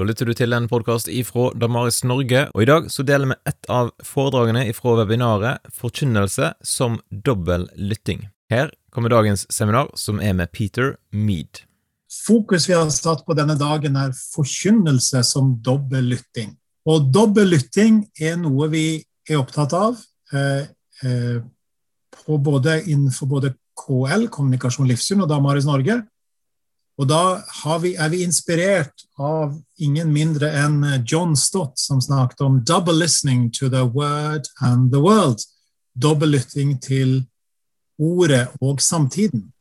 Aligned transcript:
Da 0.00 0.04
lytter 0.08 0.30
du 0.30 0.32
til 0.32 0.56
en 0.56 0.64
podkast 0.64 1.10
ifra 1.12 1.50
Damaris 1.60 1.98
Norge, 2.08 2.46
og 2.54 2.62
i 2.64 2.66
dag 2.70 2.86
så 2.88 3.04
deler 3.04 3.28
vi 3.28 3.34
ett 3.50 3.66
av 3.68 3.90
foredragene 4.00 4.62
ifra 4.70 4.94
webinaret 4.96 5.66
Forkynnelse 5.76 6.46
som 6.64 6.94
dobbel 7.12 7.66
lytting. 7.76 8.22
Her 8.48 8.70
kommer 8.96 9.12
dagens 9.12 9.44
seminar, 9.52 9.90
som 10.00 10.22
er 10.24 10.32
med 10.38 10.48
Peter 10.56 10.94
Mead. 11.12 11.66
Fokus 12.08 12.64
vi 12.70 12.78
har 12.78 12.88
satt 12.88 13.26
på 13.26 13.36
denne 13.36 13.58
dagen, 13.60 13.98
er 14.00 14.16
forkynnelse 14.16 15.20
som 15.34 15.52
dobbel 15.60 16.08
lytting. 16.14 16.54
Og 16.88 17.12
dobbel 17.12 17.52
lytting 17.52 18.06
er 18.16 18.40
noe 18.40 18.70
vi 18.72 18.86
er 19.28 19.42
opptatt 19.42 19.76
av 19.76 20.00
eh, 20.32 20.64
eh, 21.04 21.44
både, 22.24 22.80
innenfor 22.86 23.28
både 23.36 23.52
KL, 23.76 24.30
Kommunikasjon 24.32 24.88
Livssyn, 24.88 25.20
og 25.20 25.28
Damaris 25.28 25.68
Norge. 25.68 26.00
Og 27.00 27.08
da 27.08 27.40
vi, 27.80 27.94
er 27.96 28.10
vi 28.12 28.20
inspirert 28.26 29.06
av 29.16 29.54
ingen 29.80 30.10
mindre 30.12 30.50
enn 30.52 30.82
John 31.08 31.32
Stott, 31.36 31.78
som 31.80 32.00
snakket 32.00 32.40
om 32.44 32.60
'double 32.60 32.92
listening 32.92 33.48
to 33.52 33.68
the 33.68 33.86
word 33.88 34.44
and 34.60 34.92
the 34.92 35.00
world'. 35.00 35.46
Dobbellytting 35.94 36.78
til 36.82 37.26
ordet 37.98 38.48
og 38.60 38.80
samtiden. 38.80 39.52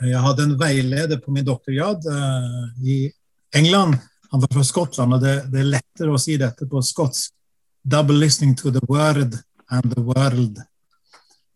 Jeg 0.00 0.20
hadde 0.20 0.42
en 0.42 0.58
veileder 0.60 1.20
på 1.20 1.32
min 1.32 1.44
doktorgrad 1.44 2.06
uh, 2.06 2.84
i 2.84 3.10
England. 3.54 3.98
Han 4.30 4.40
var 4.40 4.52
fra 4.52 4.64
Skottland, 4.64 5.14
og 5.14 5.20
det, 5.20 5.34
det, 5.52 5.60
er 5.60 5.72
lettere 5.74 6.14
å 6.14 6.20
si 6.20 6.36
dette 6.40 6.68
på 6.68 6.82
skotsk. 6.82 7.32
'Double 7.84 8.18
listening 8.18 8.54
to 8.56 8.70
the 8.70 8.82
word 8.88 9.38
and 9.70 9.92
the 9.94 10.02
world'. 10.02 10.60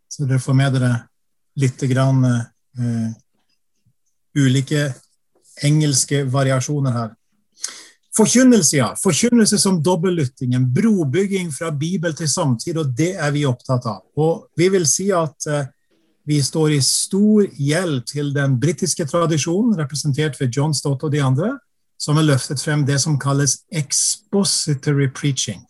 Så 0.08 0.24
dere 0.24 0.40
får 0.40 0.54
med 0.54 0.72
dere 0.72 0.92
litt 1.56 1.80
grann, 1.90 2.24
uh, 2.24 3.10
ulike 4.38 4.92
engelske 5.62 6.24
variasjoner 6.24 6.92
her. 6.92 7.12
Forkynnelse, 8.16 8.76
ja. 8.76 8.94
Forkynnelse 9.02 9.58
som 9.58 9.82
dobbeltlytting. 9.82 10.54
En 10.54 10.66
brobygging 10.72 11.50
fra 11.52 11.70
Bibel 11.70 12.14
til 12.14 12.28
samtid, 12.30 12.78
og 12.78 12.92
det 12.94 13.14
er 13.18 13.32
vi 13.34 13.42
opptatt 13.46 13.86
av. 13.90 14.04
Og 14.16 14.46
vi 14.56 14.68
vil 14.70 14.86
si 14.86 15.08
at 15.14 15.48
eh, 15.50 15.66
vi 16.24 16.38
står 16.42 16.76
i 16.76 16.80
stor 16.80 17.48
gjeld 17.58 18.04
til 18.08 18.30
den 18.34 18.54
britiske 18.60 19.04
tradisjonen, 19.10 19.74
representert 19.78 20.38
ved 20.40 20.54
John 20.56 20.74
Stott 20.74 21.02
og 21.02 21.12
de 21.12 21.22
andre, 21.22 21.56
som 21.98 22.16
har 22.16 22.26
løftet 22.26 22.62
frem 22.62 22.84
det 22.86 23.00
som 23.02 23.18
kalles 23.18 23.58
expository 23.72 25.10
preaching. 25.10 25.64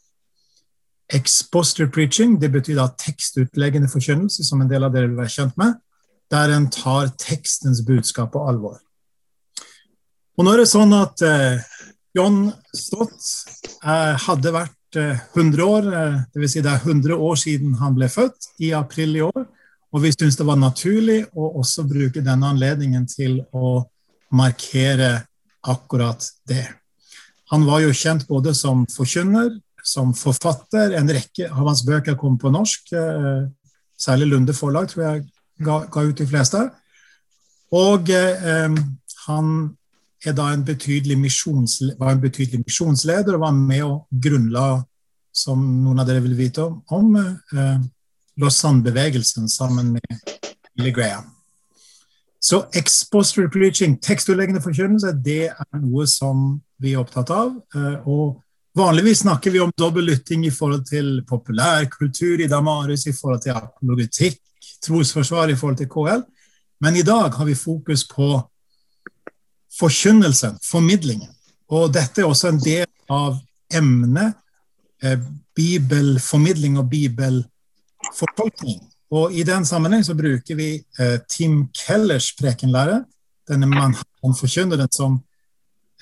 Expository 1.13 1.91
preaching 1.91 2.37
det 2.41 2.53
betyr 2.53 2.77
da 2.77 2.91
tekstutleggende 3.01 3.89
forkynnelse, 3.89 4.45
som 4.45 4.61
en 4.61 4.69
del 4.69 4.85
av 4.85 4.93
dere 4.93 5.09
vil 5.09 5.19
være 5.19 5.33
kjent 5.33 5.59
med 5.61 5.81
der 6.35 6.55
en 6.57 6.69
tar 6.73 7.13
tekstens 7.21 7.83
budskap 7.87 8.33
på 8.35 8.43
alvor. 8.49 8.81
Og 10.35 10.47
nå 10.47 10.55
er 10.55 10.65
det 10.65 10.71
sånn 10.71 10.95
at 10.97 11.23
eh, 11.23 11.63
John 12.15 12.49
Stott 12.75 13.15
eh, 13.83 14.15
hadde 14.27 14.55
vært 14.55 14.99
eh, 14.99 15.21
100 15.35 15.67
år, 15.67 15.91
eh, 15.95 16.17
dvs. 16.35 16.57
Si 16.57 16.63
det 16.65 16.73
er 16.73 16.83
100 16.83 17.19
år 17.29 17.39
siden 17.39 17.77
han 17.79 17.95
ble 17.95 18.11
født, 18.11 18.51
i 18.63 18.73
april 18.75 19.19
i 19.19 19.25
år. 19.27 19.45
Og 19.95 20.03
vi 20.03 20.11
syntes 20.11 20.39
det 20.41 20.47
var 20.49 20.59
naturlig 20.59 21.21
å 21.39 21.53
også 21.61 21.85
bruke 21.87 22.23
denne 22.25 22.51
anledningen 22.51 23.07
til 23.07 23.39
å 23.55 23.85
markere 24.35 25.21
akkurat 25.71 26.27
det. 26.51 26.67
Han 27.53 27.67
var 27.69 27.85
jo 27.85 27.95
kjent 27.95 28.27
både 28.27 28.57
som 28.59 28.83
forkynner, 28.91 29.53
som 29.87 30.11
forfatter. 30.17 30.97
En 30.99 31.11
rekke 31.15 31.47
av 31.51 31.63
hans 31.69 31.85
bøker 31.87 32.19
kom 32.19 32.41
på 32.43 32.51
norsk. 32.51 32.91
Eh, 32.99 33.45
særlig 33.95 34.33
Lunde 34.33 34.57
forlag 34.57 34.91
tror 34.91 35.05
jeg 35.07 35.25
ga, 35.63 35.85
ga 35.91 36.05
ut 36.09 36.19
de 36.19 36.27
fleste. 36.27 36.61
Og 37.75 38.11
eh, 38.11 38.77
han 39.27 39.49
en 40.25 40.37
var 40.37 40.55
en 40.55 40.65
betydelig 40.65 41.19
misjonsleder 42.65 43.35
og 43.35 43.41
var 43.43 43.53
med 43.53 43.83
og 43.85 44.07
grunnla, 44.09 44.85
som 45.35 45.61
noen 45.83 46.01
av 46.01 46.07
dere 46.09 46.23
vil 46.25 46.37
vite 46.39 46.63
om, 46.65 46.79
om 46.95 47.17
eh, 47.19 47.81
Lausanne-bevegelsen 48.41 49.49
sammen 49.53 49.93
med 49.99 50.31
Billy 50.75 50.93
Graham. 50.95 51.25
Så 52.41 52.65
expository 52.73 53.49
preaching, 53.49 53.99
tekstutleggende 54.01 54.63
forkynnelse, 54.63 55.13
det 55.25 55.51
er 55.51 55.81
noe 55.81 56.07
som 56.09 56.61
vi 56.81 56.93
er 56.95 57.03
opptatt 57.03 57.31
av. 57.35 57.53
Eh, 57.77 58.09
og 58.09 58.41
Vanligvis 58.75 59.21
snakker 59.23 59.53
vi 59.55 59.61
om 59.63 59.71
dobbel 59.79 60.09
lytting 60.09 60.49
i 60.49 60.51
forhold 60.51 60.83
til 60.89 61.21
populærkultur 61.29 62.41
i 62.43 62.49
Damaris, 62.51 63.07
i 63.07 63.13
forhold 63.15 63.45
til 63.45 63.55
apologetikk, 63.55 64.41
trosforsvar 64.85 65.53
i 65.53 65.57
forhold 65.59 65.79
til 65.81 65.91
KL. 65.91 66.23
Men 66.81 66.97
i 66.97 67.03
dag 67.07 67.35
har 67.35 67.45
vi 67.45 67.55
fokus 67.55 68.05
på 68.09 68.51
forkynnelsen, 69.79 70.59
formidlingen. 70.63 71.31
Og 71.73 71.93
dette 71.95 72.21
er 72.23 72.29
også 72.29 72.49
en 72.53 72.61
del 72.63 72.87
av 73.11 73.39
emnet 73.75 74.35
eh, 75.03 75.19
bibelformidling 75.57 76.79
og 76.79 76.91
bibelfortolkning. 76.91 78.81
Og 79.15 79.33
i 79.33 79.43
den 79.47 79.65
sammenheng 79.67 80.05
så 80.05 80.15
bruker 80.19 80.59
vi 80.59 80.71
eh, 80.99 81.19
Tim 81.31 81.69
Kellers 81.75 82.33
prekenlære, 82.39 83.05
denne 83.49 83.67
Manhattan-forkynneren 83.69 84.93
som 84.93 85.21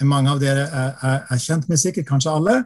mange 0.08 0.30
av 0.32 0.40
dere 0.40 0.66
er, 0.66 0.94
er, 1.02 1.18
er, 1.30 1.40
kjent 1.42 1.68
med, 1.70 1.78
sikkert 1.80 2.08
kanskje 2.08 2.32
alle, 2.32 2.56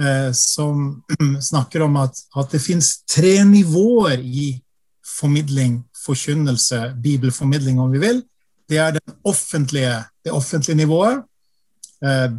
eh, 0.00 0.30
som 0.36 1.02
snakker 1.50 1.84
om 1.86 1.98
at, 2.02 2.18
at 2.38 2.54
det 2.54 2.62
fins 2.62 3.00
tre 3.10 3.44
nivåer 3.46 4.22
i 4.22 4.52
formidling, 5.18 5.80
forkynnelse, 6.04 6.94
bibelformidling, 7.02 7.80
om 7.80 7.92
vi 7.92 8.02
vil, 8.02 8.22
det 8.70 8.78
er 8.78 8.98
offentlige, 9.26 10.04
det 10.24 10.32
offentlige 10.32 10.78
nivået, 10.78 11.22
eh, 12.04 12.30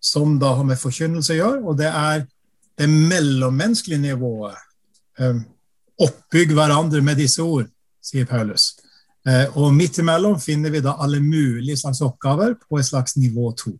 som 0.00 0.38
da 0.38 0.54
har 0.56 0.64
med 0.64 0.80
forkynnelse 0.80 1.34
å 1.34 1.38
gjøre, 1.38 1.62
og 1.64 1.78
det 1.78 1.90
er 1.90 2.24
det 2.78 2.88
mellommenneskelige 2.88 4.00
nivået. 4.00 4.56
Eh, 5.18 5.40
oppbygg 5.98 6.54
hverandre 6.54 7.02
med 7.02 7.18
disse 7.18 7.42
ord, 7.42 7.68
sier 8.04 8.26
Paulus. 8.26 8.72
Eh, 9.28 9.46
og 9.58 9.74
midt 9.74 9.98
imellom 10.00 10.38
finner 10.40 10.72
vi 10.72 10.82
da 10.84 10.96
alle 11.02 11.20
mulige 11.20 11.76
slags 11.80 12.00
oppgaver 12.06 12.54
på 12.62 12.78
et 12.78 12.86
slags 12.88 13.16
nivå 13.18 13.50
to. 13.58 13.74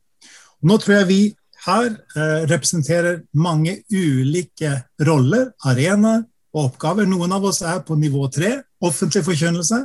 Nå 0.66 0.78
tror 0.82 1.00
jeg 1.00 1.08
vi 1.08 1.20
her 1.66 1.86
eh, 1.88 2.42
representerer 2.50 3.22
mange 3.38 3.78
ulike 3.92 4.74
roller, 5.06 5.52
arenaer, 5.66 6.24
og 6.54 6.64
oppgaver. 6.64 7.06
Noen 7.08 7.32
av 7.34 7.44
oss 7.48 7.62
er 7.62 7.82
på 7.86 7.96
nivå 7.98 8.26
tre, 8.32 8.56
offentlig 8.84 9.24
forkynnelse. 9.26 9.82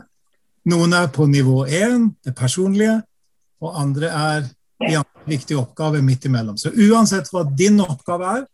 Noen 0.71 0.95
er 0.95 1.09
på 1.11 1.27
nivå 1.27 1.65
én, 1.67 2.11
det 2.23 2.35
personlige, 2.35 3.01
og 3.63 3.79
andre 3.79 4.09
er 4.09 4.45
i 4.83 4.95
andre 4.95 5.27
viktige 5.27 5.59
oppgaver 5.59 6.03
midt 6.03 6.25
imellom. 6.27 6.57
Så 6.57 6.71
uansett 6.71 7.29
hva 7.31 7.43
din 7.47 7.81
oppgave 7.83 8.37
er, 8.39 8.45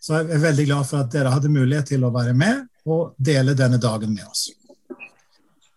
så 0.00 0.18
er 0.18 0.34
jeg 0.34 0.42
veldig 0.42 0.66
glad 0.68 0.88
for 0.88 1.00
at 1.00 1.12
dere 1.12 1.32
hadde 1.32 1.52
mulighet 1.52 1.88
til 1.94 2.04
å 2.04 2.12
være 2.12 2.34
med 2.36 2.66
og 2.84 3.14
dele 3.16 3.56
denne 3.56 3.80
dagen 3.80 4.12
med 4.12 4.26
oss. 4.28 4.50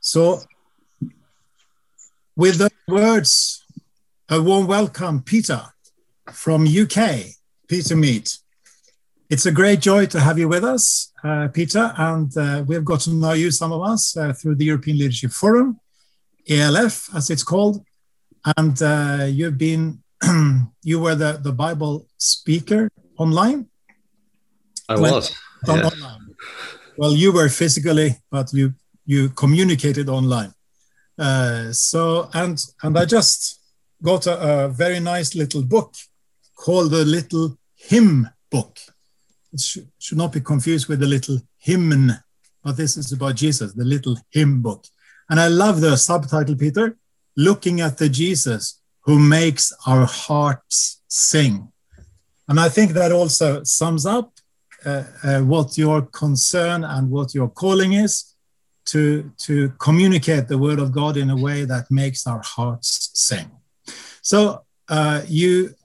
Så 0.01 0.43
with 2.35 2.57
the 2.59 2.69
words, 2.87 3.63
a 4.29 4.41
warm 4.41 4.67
welcome, 4.67 5.21
Peter, 5.21 5.61
from 6.31 6.67
UK, 6.67 7.35
Peter 7.67 7.95
Mead. 7.95 8.27
It's 9.29 9.45
a 9.45 9.51
great 9.51 9.81
joy 9.81 10.05
to 10.05 10.21
have 10.21 10.39
you 10.39 10.47
with 10.47 10.63
us, 10.63 11.11
uh, 11.21 11.49
Peter, 11.49 11.93
and 11.97 12.35
uh, 12.37 12.63
we've 12.65 12.85
got 12.85 13.01
to 13.01 13.13
know 13.13 13.33
you, 13.33 13.51
some 13.51 13.73
of 13.73 13.81
us, 13.81 14.15
uh, 14.15 14.31
through 14.31 14.55
the 14.55 14.63
European 14.63 14.97
Leadership 14.99 15.31
Forum, 15.31 15.81
ELF, 16.47 17.13
as 17.13 17.29
it's 17.29 17.43
called, 17.43 17.83
and 18.55 18.81
uh, 18.81 19.25
you've 19.27 19.57
been, 19.57 20.01
you 20.81 21.01
were 21.01 21.15
the, 21.15 21.39
the 21.43 21.51
Bible 21.51 22.07
speaker 22.17 22.89
online. 23.17 23.67
I 24.87 24.95
was. 24.97 25.35
Yeah. 25.67 25.73
Online. 25.73 26.35
Well, 26.97 27.11
you 27.11 27.33
were 27.33 27.49
physically, 27.49 28.15
but 28.31 28.53
you 28.53 28.73
you 29.05 29.29
communicated 29.29 30.07
online. 30.07 30.53
Uh, 31.19 31.73
so, 31.73 32.29
and 32.33 32.57
and 32.81 32.97
I 32.97 33.03
just 33.03 33.59
got 34.01 34.25
a, 34.25 34.65
a 34.65 34.69
very 34.69 35.01
nice 35.01 35.35
little 35.35 35.63
book 35.63 35.95
called 36.55 36.91
the 36.91 37.03
Little 37.03 37.57
Hymn 37.75 38.29
Book 38.49 38.79
it 39.53 39.59
should, 39.59 39.87
should 39.99 40.17
not 40.17 40.33
be 40.33 40.41
confused 40.41 40.87
with 40.87 40.99
the 40.99 41.07
little 41.07 41.39
hymn, 41.57 42.11
but 42.63 42.77
this 42.77 42.97
is 42.97 43.11
about 43.11 43.35
Jesus, 43.35 43.73
the 43.73 43.85
little 43.85 44.17
hymn 44.31 44.61
book. 44.61 44.85
And 45.29 45.39
I 45.39 45.47
love 45.47 45.81
the 45.81 45.97
subtitle, 45.97 46.55
Peter, 46.55 46.97
looking 47.35 47.81
at 47.81 47.97
the 47.97 48.09
Jesus 48.09 48.81
who 49.01 49.19
makes 49.19 49.71
our 49.85 50.05
hearts 50.05 51.01
sing. 51.07 51.71
And 52.47 52.59
I 52.59 52.69
think 52.69 52.91
that 52.91 53.11
also 53.11 53.63
sums 53.63 54.05
up 54.05 54.31
uh, 54.85 55.03
uh, 55.23 55.39
what 55.41 55.77
your 55.77 56.03
concern 56.03 56.83
and 56.83 57.09
what 57.09 57.33
your 57.33 57.49
calling 57.49 57.93
is 57.93 58.35
to, 58.85 59.31
to 59.37 59.69
communicate 59.79 60.47
the 60.47 60.57
word 60.57 60.79
of 60.79 60.91
God 60.91 61.17
in 61.17 61.29
a 61.29 61.35
way 61.35 61.65
that 61.65 61.91
makes 61.91 62.25
our 62.25 62.41
hearts 62.41 63.09
sing. 63.13 63.51
So 64.21 64.63
uh, 64.87 65.21
you 65.27 65.75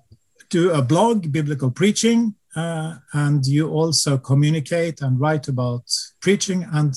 do 0.50 0.72
a 0.72 0.82
blog, 0.82 1.32
Biblical 1.32 1.70
Preaching, 1.70 2.34
uh, 2.56 2.96
and 3.12 3.46
you 3.46 3.70
also 3.70 4.18
communicate 4.18 5.00
and 5.00 5.20
write 5.20 5.48
about 5.48 5.84
preaching 6.20 6.66
and 6.72 6.94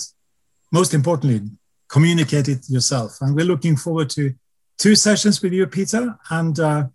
most 0.72 0.94
importantly 0.94 1.42
communicate 1.88 2.48
it 2.48 2.70
yourself 2.70 3.18
and 3.22 3.36
we're 3.36 3.46
looking 3.46 3.76
forward 3.76 4.10
to 4.10 4.34
two 4.78 4.96
sessions 4.96 5.42
with 5.42 5.54
you 5.54 5.66
peter 5.68 6.18
and 6.30 6.60
uh, 6.60 6.86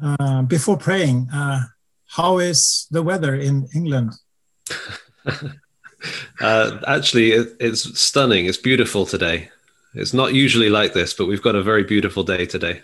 uh, 0.00 0.42
before 0.42 0.76
praying, 0.76 1.28
uh, 1.32 1.60
how 2.06 2.38
is 2.38 2.86
the 2.90 3.02
weather 3.02 3.34
in 3.34 3.68
England? 3.74 4.12
uh, 6.40 6.78
actually, 6.86 7.32
it, 7.32 7.56
it's 7.60 8.00
stunning. 8.00 8.46
It's 8.46 8.58
beautiful 8.58 9.06
today. 9.06 9.50
It's 9.94 10.14
not 10.14 10.34
usually 10.34 10.70
like 10.70 10.94
this, 10.94 11.12
but 11.14 11.26
we've 11.26 11.42
got 11.42 11.54
a 11.54 11.62
very 11.62 11.84
beautiful 11.84 12.24
day 12.24 12.46
today. 12.46 12.82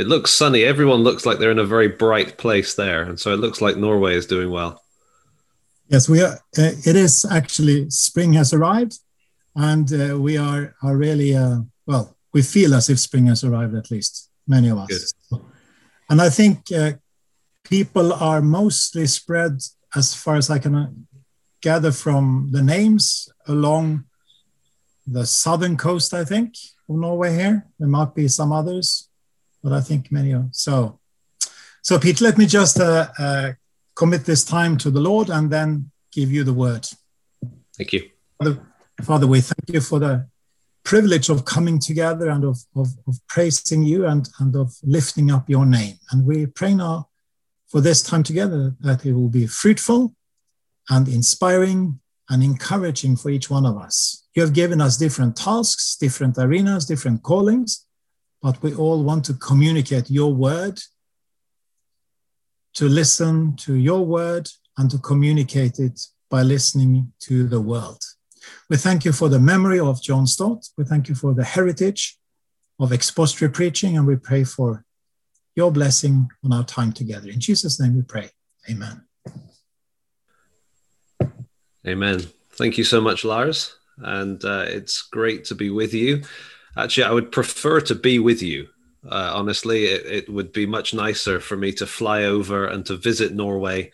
It 0.00 0.08
looks 0.08 0.30
sunny. 0.30 0.64
Everyone 0.64 1.02
looks 1.04 1.26
like 1.26 1.38
they're 1.38 1.50
in 1.50 1.58
a 1.58 1.74
very 1.76 1.88
bright 1.88 2.38
place 2.38 2.74
there, 2.74 3.02
and 3.02 3.20
so 3.20 3.34
it 3.34 3.40
looks 3.40 3.60
like 3.60 3.76
Norway 3.76 4.14
is 4.14 4.24
doing 4.24 4.50
well. 4.50 4.82
Yes, 5.88 6.08
we 6.08 6.22
are. 6.22 6.38
Uh, 6.56 6.72
it 6.86 6.96
is 6.96 7.26
actually 7.30 7.90
spring 7.90 8.32
has 8.32 8.54
arrived, 8.54 8.98
and 9.54 9.92
uh, 9.92 10.18
we 10.18 10.38
are 10.38 10.74
are 10.82 10.96
really 10.96 11.36
uh, 11.36 11.58
well. 11.84 12.16
We 12.32 12.40
feel 12.40 12.74
as 12.74 12.88
if 12.88 12.98
spring 12.98 13.26
has 13.26 13.44
arrived. 13.44 13.74
At 13.74 13.90
least 13.90 14.30
many 14.48 14.70
of 14.70 14.78
us. 14.78 15.12
Good. 15.30 15.42
And 16.08 16.22
I 16.22 16.30
think 16.30 16.72
uh, 16.72 16.92
people 17.62 18.14
are 18.14 18.40
mostly 18.40 19.06
spread, 19.06 19.60
as 19.94 20.14
far 20.14 20.36
as 20.36 20.48
I 20.48 20.58
can 20.58 20.74
uh, 20.74 20.88
gather 21.60 21.92
from 21.92 22.48
the 22.52 22.62
names, 22.62 23.28
along 23.46 24.04
the 25.06 25.26
southern 25.26 25.76
coast. 25.76 26.14
I 26.14 26.24
think 26.24 26.54
of 26.88 26.96
Norway. 26.96 27.34
Here 27.34 27.66
there 27.78 27.88
might 27.88 28.14
be 28.14 28.28
some 28.28 28.50
others, 28.50 29.09
but 29.62 29.72
I 29.72 29.80
think 29.80 30.10
many 30.10 30.32
are. 30.32 30.48
So, 30.52 30.98
so 31.82 31.98
Pete, 31.98 32.20
let 32.20 32.38
me 32.38 32.46
just 32.46 32.78
uh, 32.80 33.52
commit 33.94 34.24
this 34.24 34.44
time 34.44 34.76
to 34.78 34.90
the 34.90 35.00
Lord 35.00 35.30
and 35.30 35.50
then 35.50 35.90
give 36.12 36.30
you 36.32 36.44
the 36.44 36.54
word. 36.54 36.86
Thank 37.76 37.92
you. 37.92 38.10
Father, 38.38 38.60
Father 39.02 39.26
we 39.26 39.40
thank 39.40 39.68
you 39.68 39.80
for 39.80 39.98
the 39.98 40.26
privilege 40.84 41.28
of 41.28 41.44
coming 41.44 41.78
together 41.78 42.30
and 42.30 42.44
of, 42.44 42.58
of, 42.74 42.88
of 43.06 43.16
praising 43.28 43.82
you 43.82 44.06
and, 44.06 44.28
and 44.38 44.56
of 44.56 44.74
lifting 44.82 45.30
up 45.30 45.48
your 45.48 45.66
name. 45.66 45.98
And 46.10 46.26
we 46.26 46.46
pray 46.46 46.74
now 46.74 47.08
for 47.68 47.80
this 47.80 48.02
time 48.02 48.22
together 48.22 48.74
that 48.80 49.06
it 49.06 49.12
will 49.12 49.28
be 49.28 49.46
fruitful 49.46 50.14
and 50.88 51.08
inspiring 51.08 52.00
and 52.28 52.42
encouraging 52.42 53.16
for 53.16 53.30
each 53.30 53.50
one 53.50 53.66
of 53.66 53.76
us. 53.76 54.26
You 54.34 54.42
have 54.42 54.52
given 54.52 54.80
us 54.80 54.96
different 54.96 55.36
tasks, 55.36 55.96
different 55.96 56.38
arenas, 56.38 56.86
different 56.86 57.22
callings, 57.22 57.86
but 58.42 58.62
we 58.62 58.74
all 58.74 59.02
want 59.02 59.24
to 59.26 59.34
communicate 59.34 60.10
your 60.10 60.32
word 60.32 60.80
to 62.74 62.88
listen 62.88 63.56
to 63.56 63.74
your 63.74 64.04
word 64.04 64.48
and 64.78 64.90
to 64.90 64.98
communicate 64.98 65.78
it 65.78 66.00
by 66.30 66.42
listening 66.42 67.12
to 67.20 67.46
the 67.46 67.60
world. 67.60 68.02
We 68.68 68.76
thank 68.76 69.04
you 69.04 69.12
for 69.12 69.28
the 69.28 69.40
memory 69.40 69.80
of 69.80 70.02
John 70.02 70.26
Stott. 70.26 70.68
We 70.78 70.84
thank 70.84 71.08
you 71.08 71.14
for 71.14 71.34
the 71.34 71.44
heritage 71.44 72.18
of 72.78 72.92
expository 72.92 73.50
preaching, 73.50 73.96
and 73.96 74.06
we 74.06 74.16
pray 74.16 74.44
for 74.44 74.84
your 75.56 75.70
blessing 75.70 76.30
on 76.44 76.52
our 76.52 76.64
time 76.64 76.92
together. 76.92 77.28
In 77.28 77.40
Jesus' 77.40 77.80
name 77.80 77.96
we 77.96 78.02
pray. 78.02 78.30
Amen. 78.70 79.02
Amen. 81.86 82.20
Thank 82.52 82.78
you 82.78 82.84
so 82.84 83.00
much, 83.00 83.24
Lars. 83.24 83.76
And 83.98 84.42
uh, 84.44 84.64
it's 84.66 85.02
great 85.02 85.44
to 85.46 85.54
be 85.54 85.70
with 85.70 85.92
you. 85.92 86.22
Actually, 86.76 87.04
I 87.04 87.12
would 87.12 87.32
prefer 87.32 87.80
to 87.82 87.94
be 87.94 88.18
with 88.18 88.42
you 88.42 88.68
uh, 89.08 89.32
honestly, 89.34 89.86
it, 89.86 90.06
it, 90.06 90.28
would 90.28 90.52
be 90.52 90.66
much 90.66 90.92
nicer 90.92 91.40
for 91.40 91.56
me 91.56 91.72
to 91.72 91.86
fly 91.86 92.24
over 92.24 92.66
and 92.66 92.84
to 92.86 92.96
visit 92.96 93.32
Norway 93.32 93.92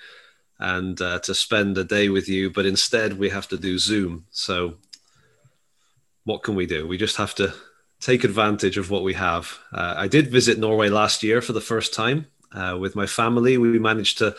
and 0.58 1.00
uh, 1.00 1.20
to 1.20 1.34
spend 1.34 1.78
a 1.78 1.84
day 1.84 2.08
with 2.08 2.28
you. 2.28 2.50
But 2.50 2.66
instead, 2.66 3.18
we 3.18 3.28
have 3.28 3.48
to 3.48 3.56
do 3.56 3.78
Zoom. 3.78 4.26
So, 4.30 4.74
what 6.24 6.42
can 6.42 6.56
we 6.56 6.66
do? 6.66 6.88
We 6.88 6.96
just 6.96 7.16
have 7.16 7.34
to 7.36 7.54
take 8.00 8.24
advantage 8.24 8.78
of 8.78 8.90
what 8.90 9.04
we 9.04 9.14
have. 9.14 9.58
Uh, 9.72 9.94
I 9.96 10.08
did 10.08 10.30
visit 10.30 10.58
Norway 10.58 10.88
last 10.88 11.22
year 11.22 11.40
for 11.40 11.52
the 11.52 11.60
first 11.60 11.94
time 11.94 12.26
uh, 12.52 12.76
with 12.78 12.96
my 12.96 13.06
family. 13.06 13.58
We 13.58 13.78
managed 13.78 14.18
to 14.18 14.34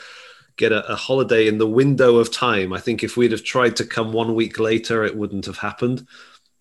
get 0.58 0.74
a, 0.74 0.86
a, 0.92 0.96
holiday 0.96 1.48
in 1.48 1.60
the 1.60 1.68
window 1.68 2.18
of 2.18 2.32
time. 2.32 2.74
I 2.74 2.80
think 2.80 3.04
if 3.04 3.16
we'd 3.16 3.32
have 3.32 3.44
tried 3.44 3.76
to 3.78 3.86
come 3.86 4.12
one 4.12 4.36
week 4.36 4.60
later, 4.60 5.06
it 5.06 5.16
wouldn't 5.16 5.46
have 5.46 5.60
happened. 5.60 6.08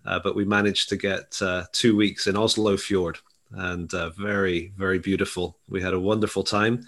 Uh, 0.06 0.20
but 0.20 0.36
we 0.36 0.44
managed 0.44 0.88
to 0.90 0.96
get 0.96 1.36
uh, 1.42 1.64
two 1.72 1.96
weeks 1.96 2.26
in 2.26 2.36
Oslo 2.36 2.76
Fjord 2.76 3.18
and 3.52 3.92
uh, 3.92 4.10
very, 4.10 4.72
very 4.76 4.98
beautiful. 4.98 5.58
We 5.68 5.82
had 5.82 5.94
a 5.94 6.00
wonderful 6.00 6.44
time, 6.44 6.86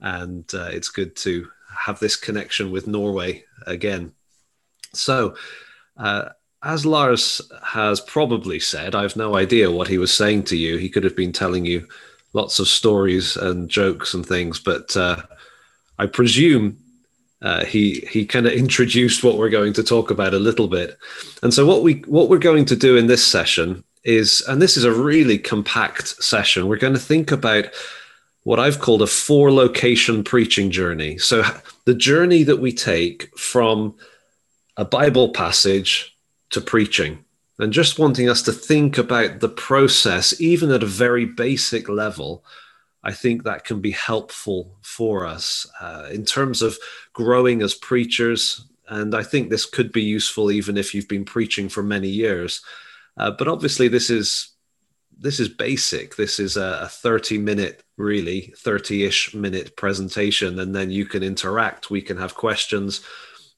and 0.00 0.44
it's 0.52 0.88
good 0.88 1.16
to 1.16 1.48
have 1.76 2.00
this 2.00 2.16
connection 2.16 2.70
with 2.70 2.86
Norway 2.86 3.44
again. 3.66 4.12
So, 4.92 5.36
uh, 5.96 6.30
as 6.62 6.84
Lars 6.84 7.40
has 7.62 8.00
probably 8.00 8.60
said, 8.60 8.94
I 8.94 9.02
have 9.02 9.16
no 9.16 9.36
idea 9.36 9.70
what 9.70 9.88
he 9.88 9.98
was 9.98 10.12
saying 10.12 10.44
to 10.44 10.56
you. 10.56 10.76
He 10.76 10.90
could 10.90 11.04
have 11.04 11.16
been 11.16 11.32
telling 11.32 11.64
you 11.64 11.86
lots 12.32 12.58
of 12.58 12.68
stories 12.68 13.36
and 13.36 13.68
jokes 13.68 14.12
and 14.14 14.24
things, 14.24 14.60
but 14.60 14.94
uh, 14.96 15.16
I 15.98 16.06
presume 16.06 16.78
uh, 17.42 17.64
he 17.64 18.06
he 18.10 18.26
kind 18.26 18.46
of 18.46 18.52
introduced 18.52 19.24
what 19.24 19.38
we're 19.38 19.48
going 19.48 19.72
to 19.72 19.82
talk 19.82 20.10
about 20.10 20.34
a 20.34 20.38
little 20.38 20.68
bit. 20.68 20.98
And 21.42 21.54
so 21.54 21.64
what 21.64 21.82
we 21.82 22.02
what 22.06 22.28
we're 22.28 22.38
going 22.38 22.66
to 22.66 22.76
do 22.76 22.96
in 22.96 23.06
this 23.06 23.24
session 23.24 23.82
is, 24.04 24.42
and 24.48 24.60
this 24.60 24.76
is 24.76 24.84
a 24.84 24.92
really 24.92 25.38
compact 25.38 26.22
session, 26.22 26.66
we're 26.66 26.76
going 26.76 26.94
to 26.94 27.00
think 27.00 27.30
about 27.30 27.66
what 28.44 28.58
I've 28.58 28.80
called 28.80 29.02
a 29.02 29.06
four 29.06 29.52
location 29.52 30.24
preaching 30.24 30.70
journey. 30.70 31.18
So, 31.18 31.44
the 31.84 31.94
journey 31.94 32.42
that 32.44 32.60
we 32.60 32.72
take 32.72 33.36
from 33.38 33.94
a 34.76 34.84
Bible 34.84 35.30
passage 35.30 36.16
to 36.50 36.60
preaching, 36.60 37.24
and 37.58 37.72
just 37.72 37.98
wanting 37.98 38.28
us 38.28 38.42
to 38.42 38.52
think 38.52 38.96
about 38.96 39.40
the 39.40 39.48
process, 39.48 40.40
even 40.40 40.70
at 40.70 40.82
a 40.82 40.86
very 40.86 41.26
basic 41.26 41.88
level. 41.88 42.44
I 43.02 43.12
think 43.12 43.44
that 43.44 43.64
can 43.64 43.80
be 43.80 43.92
helpful 43.92 44.76
for 44.82 45.26
us 45.26 45.66
uh, 45.80 46.08
in 46.12 46.24
terms 46.24 46.62
of 46.62 46.78
growing 47.12 47.62
as 47.62 47.74
preachers. 47.74 48.66
And 48.88 49.14
I 49.14 49.22
think 49.22 49.48
this 49.48 49.66
could 49.66 49.92
be 49.92 50.02
useful 50.02 50.50
even 50.50 50.76
if 50.76 50.94
you've 50.94 51.08
been 51.08 51.24
preaching 51.24 51.68
for 51.68 51.82
many 51.82 52.08
years. 52.08 52.62
Uh, 53.16 53.30
but 53.30 53.48
obviously, 53.48 53.88
this 53.88 54.10
is 54.10 54.50
this 55.20 55.38
is 55.38 55.48
basic. 55.48 56.16
This 56.16 56.38
is 56.38 56.56
a, 56.56 56.80
a 56.82 56.88
30 56.88 57.38
minute, 57.38 57.82
really 57.98 58.54
30 58.56 59.04
ish 59.04 59.34
minute 59.34 59.76
presentation, 59.76 60.58
and 60.58 60.74
then 60.74 60.90
you 60.90 61.04
can 61.04 61.22
interact. 61.22 61.90
We 61.90 62.00
can 62.00 62.16
have 62.16 62.34
questions. 62.34 63.02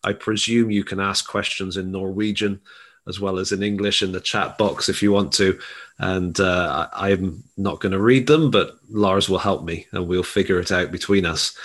I 0.02 0.12
presume 0.12 0.72
you 0.72 0.82
can 0.82 0.98
ask 0.98 1.28
questions 1.28 1.76
in 1.76 1.92
Norwegian 1.92 2.60
as 3.08 3.18
well 3.18 3.38
as 3.38 3.52
in 3.52 3.62
English 3.62 4.02
in 4.02 4.12
the 4.12 4.20
chat 4.20 4.58
box 4.58 4.88
if 4.88 5.02
you 5.02 5.12
want 5.12 5.32
to. 5.34 5.58
And 5.98 6.38
uh, 6.40 6.88
I'm 6.92 7.44
not 7.56 7.80
going 7.80 7.92
to 7.92 8.00
read 8.00 8.26
them, 8.26 8.50
but 8.50 8.76
Lars 8.90 9.28
will 9.28 9.38
help 9.38 9.64
me 9.64 9.86
and 9.92 10.06
we'll 10.06 10.22
figure 10.22 10.58
it 10.58 10.72
out 10.72 10.90
between 10.90 11.26
us. 11.26 11.56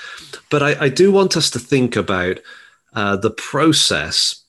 But 0.49 0.63
I, 0.63 0.85
I 0.85 0.89
do 0.89 1.11
want 1.11 1.37
us 1.37 1.49
to 1.51 1.59
think 1.59 1.95
about 1.95 2.39
uh, 2.93 3.15
the 3.15 3.31
process 3.31 4.43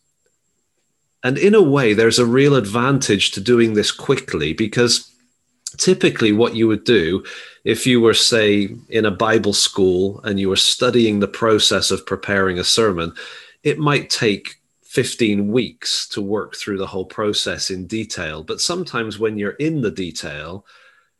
and 1.22 1.36
in 1.36 1.54
a 1.54 1.62
way, 1.62 1.94
there's 1.94 2.18
a 2.18 2.26
real 2.26 2.54
advantage 2.54 3.32
to 3.32 3.40
doing 3.40 3.74
this 3.74 3.90
quickly 3.90 4.52
because 4.52 5.12
typically 5.76 6.32
what 6.32 6.54
you 6.54 6.68
would 6.68 6.84
do 6.84 7.24
if 7.64 7.86
you 7.86 8.00
were, 8.00 8.14
say, 8.14 8.70
in 8.88 9.04
a 9.04 9.10
Bible 9.10 9.52
school 9.52 10.20
and 10.20 10.38
you 10.38 10.48
were 10.48 10.56
studying 10.56 11.20
the 11.20 11.28
process 11.28 11.90
of 11.90 12.06
preparing 12.06 12.58
a 12.58 12.64
sermon, 12.64 13.12
it 13.62 13.78
might 13.78 14.10
take 14.10 14.57
15 14.88 15.52
weeks 15.52 16.08
to 16.08 16.22
work 16.22 16.56
through 16.56 16.78
the 16.78 16.86
whole 16.86 17.04
process 17.04 17.70
in 17.70 17.86
detail. 17.86 18.42
But 18.42 18.60
sometimes 18.60 19.18
when 19.18 19.36
you're 19.36 19.50
in 19.52 19.82
the 19.82 19.90
detail, 19.90 20.64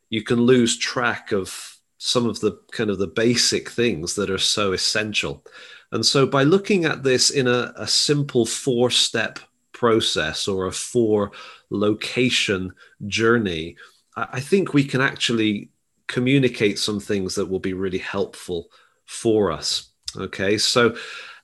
you 0.09 0.23
can 0.23 0.41
lose 0.41 0.75
track 0.75 1.31
of 1.31 1.77
some 1.99 2.25
of 2.25 2.39
the 2.39 2.59
kind 2.71 2.89
of 2.89 2.97
the 2.97 3.07
basic 3.07 3.69
things 3.69 4.15
that 4.15 4.31
are 4.31 4.39
so 4.39 4.73
essential. 4.73 5.45
And 5.91 6.03
so 6.03 6.25
by 6.25 6.43
looking 6.43 6.85
at 6.85 7.03
this 7.03 7.29
in 7.29 7.47
a, 7.47 7.71
a 7.75 7.85
simple 7.85 8.43
four 8.43 8.89
step 8.89 9.37
process 9.71 10.47
or 10.47 10.65
a 10.65 10.71
four 10.71 11.31
location 11.69 12.73
journey, 13.05 13.77
I 14.15 14.39
think 14.39 14.73
we 14.73 14.83
can 14.83 14.99
actually 14.99 15.69
communicate 16.07 16.79
some 16.79 16.99
things 16.99 17.35
that 17.35 17.45
will 17.45 17.59
be 17.59 17.73
really 17.73 17.99
helpful 17.99 18.71
for 19.05 19.51
us. 19.51 19.91
Okay, 20.17 20.57
so 20.57 20.95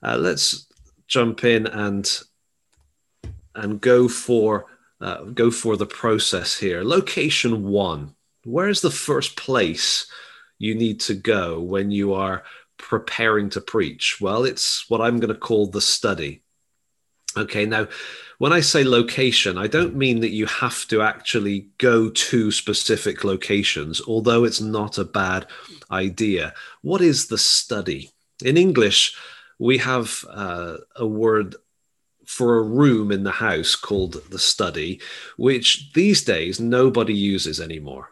uh, 0.01 0.17
let's 0.17 0.67
jump 1.07 1.43
in 1.43 1.67
and 1.67 2.21
and 3.53 3.79
go 3.81 4.07
for 4.07 4.65
uh, 5.01 5.23
go 5.23 5.51
for 5.51 5.77
the 5.77 5.85
process 5.85 6.57
here. 6.57 6.83
Location 6.83 7.63
one. 7.63 8.15
Where 8.43 8.69
is 8.69 8.81
the 8.81 8.91
first 8.91 9.35
place 9.35 10.07
you 10.57 10.75
need 10.75 10.99
to 11.01 11.15
go 11.15 11.59
when 11.59 11.91
you 11.91 12.13
are 12.13 12.43
preparing 12.77 13.49
to 13.51 13.61
preach? 13.61 14.21
Well, 14.21 14.43
it's 14.45 14.89
what 14.89 15.01
I'm 15.01 15.19
going 15.19 15.33
to 15.33 15.39
call 15.39 15.67
the 15.67 15.81
study. 15.81 16.43
Okay, 17.37 17.65
now 17.65 17.87
when 18.37 18.53
I 18.53 18.61
say 18.61 18.83
location, 18.83 19.57
I 19.57 19.67
don't 19.67 19.95
mean 19.95 20.21
that 20.21 20.31
you 20.31 20.45
have 20.45 20.87
to 20.87 21.01
actually 21.01 21.69
go 21.77 22.09
to 22.09 22.51
specific 22.51 23.23
locations, 23.23 24.01
although 24.07 24.43
it's 24.43 24.61
not 24.61 24.97
a 24.97 25.05
bad 25.05 25.47
idea. 25.91 26.53
What 26.81 27.01
is 27.01 27.27
the 27.27 27.37
study? 27.37 28.11
In 28.43 28.57
English, 28.57 29.15
we 29.59 29.77
have 29.79 30.25
uh, 30.29 30.77
a 30.95 31.05
word 31.05 31.55
for 32.25 32.57
a 32.57 32.63
room 32.63 33.11
in 33.11 33.23
the 33.23 33.31
house 33.31 33.75
called 33.75 34.21
the 34.29 34.39
study, 34.39 34.99
which 35.37 35.91
these 35.93 36.23
days 36.23 36.59
nobody 36.59 37.13
uses 37.13 37.61
anymore. 37.61 38.09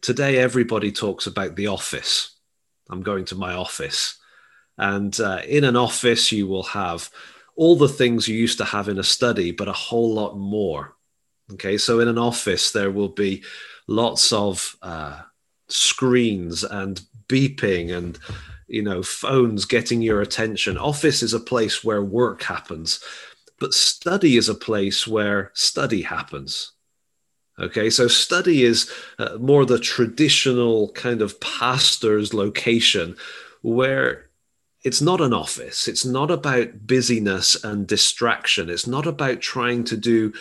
today 0.00 0.38
everybody 0.38 0.92
talks 0.92 1.26
about 1.26 1.56
the 1.56 1.66
office. 1.66 2.36
I'm 2.88 3.02
going 3.02 3.24
to 3.26 3.34
my 3.34 3.54
office. 3.54 4.18
And 4.76 5.18
uh, 5.18 5.40
in 5.46 5.64
an 5.64 5.76
office, 5.76 6.30
you 6.30 6.46
will 6.46 6.62
have 6.62 7.10
all 7.56 7.76
the 7.76 7.88
things 7.88 8.28
you 8.28 8.36
used 8.36 8.58
to 8.58 8.64
have 8.64 8.88
in 8.88 8.98
a 8.98 9.02
study, 9.04 9.50
but 9.50 9.68
a 9.68 9.72
whole 9.72 10.14
lot 10.14 10.38
more. 10.38 10.94
Okay, 11.54 11.78
so 11.78 11.98
in 11.98 12.08
an 12.08 12.18
office, 12.18 12.70
there 12.70 12.92
will 12.92 13.08
be 13.08 13.42
lots 13.88 14.32
of 14.32 14.76
uh, 14.82 15.22
screens 15.68 16.62
and 16.62 17.00
beeping 17.28 17.96
and 17.96 18.18
you 18.68 18.82
know 18.82 19.02
phones 19.02 19.64
getting 19.64 20.02
your 20.02 20.20
attention. 20.20 20.78
Office 20.78 21.22
is 21.22 21.34
a 21.34 21.40
place 21.40 21.82
where 21.82 22.02
work 22.02 22.42
happens, 22.42 23.02
but 23.58 23.74
study 23.74 24.36
is 24.36 24.48
a 24.48 24.54
place 24.54 25.06
where 25.06 25.50
study 25.54 26.02
happens. 26.02 26.72
Okay, 27.58 27.90
so 27.90 28.06
study 28.06 28.62
is 28.62 28.88
uh, 29.18 29.36
more 29.40 29.64
the 29.64 29.80
traditional 29.80 30.92
kind 30.92 31.20
of 31.20 31.40
pastor's 31.40 32.32
location 32.32 33.16
where 33.62 34.28
it's 34.84 35.02
not 35.02 35.20
an 35.20 35.32
office. 35.32 35.88
It's 35.88 36.04
not 36.04 36.30
about 36.30 36.86
busyness 36.86 37.62
and 37.64 37.86
distraction. 37.86 38.70
It's 38.70 38.86
not 38.86 39.06
about 39.06 39.40
trying 39.40 39.82
to 39.84 39.96
do 39.96 40.32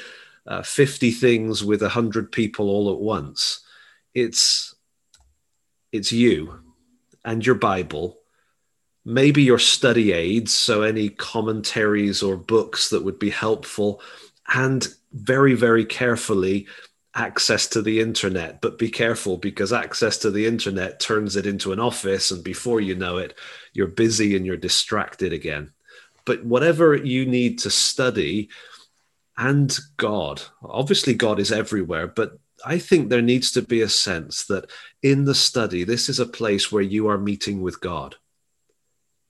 uh, 0.46 0.62
50 0.62 1.12
things 1.12 1.64
with 1.64 1.82
100 1.82 2.32
people 2.32 2.70
all 2.70 2.92
at 2.92 3.00
once. 3.00 3.62
It's 4.14 4.76
it's 5.92 6.12
you 6.12 6.60
and 7.26 7.46
your 7.46 7.56
Bible, 7.56 8.17
maybe 9.08 9.42
your 9.42 9.58
study 9.58 10.12
aids, 10.12 10.54
so 10.54 10.82
any 10.82 11.08
commentaries 11.08 12.22
or 12.22 12.36
books 12.36 12.90
that 12.90 13.06
would 13.06 13.18
be 13.18 13.30
helpful, 13.30 14.02
and 14.54 14.86
very, 15.14 15.54
very 15.54 15.86
carefully 15.86 16.68
access 17.16 17.68
to 17.68 17.82
the 17.82 18.02
internet. 18.02 18.60
But 18.60 18.78
be 18.78 18.90
careful 18.90 19.38
because 19.38 19.72
access 19.72 20.18
to 20.20 20.30
the 20.30 20.46
internet 20.46 21.00
turns 21.00 21.38
it 21.38 21.46
into 21.46 21.72
an 21.72 21.80
office, 21.80 22.32
and 22.32 22.44
before 22.44 22.82
you 22.82 22.96
know 22.96 23.18
it, 23.18 23.34
you're 23.72 23.88
busy 23.88 24.36
and 24.36 24.46
you're 24.46 24.58
distracted 24.58 25.32
again. 25.32 25.72
But 26.26 26.44
whatever 26.44 26.94
you 26.94 27.26
need 27.26 27.60
to 27.60 27.70
study, 27.70 28.50
and 29.38 29.74
God, 29.96 30.42
obviously, 30.62 31.14
God 31.14 31.40
is 31.40 31.54
everywhere, 31.54 32.08
but 32.08 32.38
I 32.66 32.78
think 32.78 33.08
there 33.08 33.22
needs 33.22 33.54
to 33.54 33.62
be 33.62 33.82
a 33.82 33.90
sense 33.90 34.48
that 34.48 34.70
in 35.02 35.24
the 35.24 35.36
study, 35.36 35.86
this 35.86 36.10
is 36.10 36.20
a 36.20 36.26
place 36.26 36.74
where 36.74 36.84
you 36.84 37.08
are 37.08 37.18
meeting 37.18 37.62
with 37.62 37.80
God. 37.80 38.18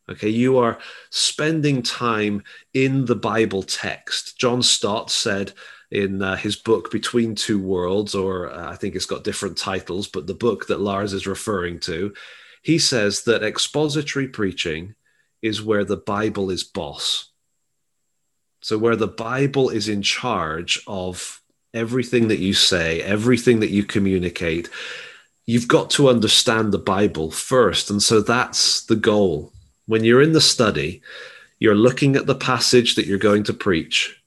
Okay, 0.09 0.29
you 0.29 0.57
are 0.57 0.79
spending 1.09 1.81
time 1.81 2.43
in 2.73 3.05
the 3.05 3.15
Bible 3.15 3.61
text. 3.61 4.39
John 4.39 4.61
Stott 4.61 5.11
said 5.11 5.51
in 5.91 6.21
uh, 6.21 6.37
his 6.37 6.55
book 6.55 6.91
Between 6.91 7.35
Two 7.35 7.59
Worlds, 7.59 8.15
or 8.15 8.49
uh, 8.51 8.71
I 8.71 8.75
think 8.75 8.95
it's 8.95 9.05
got 9.05 9.25
different 9.25 9.57
titles, 9.57 10.07
but 10.07 10.25
the 10.25 10.33
book 10.33 10.67
that 10.67 10.79
Lars 10.79 11.13
is 11.13 11.27
referring 11.27 11.79
to, 11.81 12.13
he 12.63 12.79
says 12.79 13.23
that 13.23 13.43
expository 13.43 14.27
preaching 14.27 14.95
is 15.41 15.61
where 15.61 15.83
the 15.83 15.97
Bible 15.97 16.51
is 16.51 16.63
boss. 16.63 17.31
So, 18.61 18.77
where 18.77 18.95
the 18.95 19.07
Bible 19.07 19.69
is 19.69 19.89
in 19.89 20.01
charge 20.01 20.81
of 20.87 21.41
everything 21.73 22.29
that 22.29 22.39
you 22.39 22.53
say, 22.53 23.01
everything 23.01 23.59
that 23.59 23.69
you 23.69 23.83
communicate, 23.83 24.69
you've 25.45 25.67
got 25.67 25.89
to 25.91 26.09
understand 26.09 26.71
the 26.71 26.79
Bible 26.79 27.29
first. 27.29 27.89
And 27.89 28.01
so 28.01 28.21
that's 28.21 28.85
the 28.85 28.95
goal. 28.95 29.53
When 29.87 30.03
you're 30.03 30.21
in 30.21 30.33
the 30.33 30.41
study, 30.41 31.01
you're 31.59 31.75
looking 31.75 32.15
at 32.15 32.27
the 32.27 32.35
passage 32.35 32.95
that 32.95 33.07
you're 33.07 33.17
going 33.17 33.43
to 33.43 33.53
preach 33.53 34.21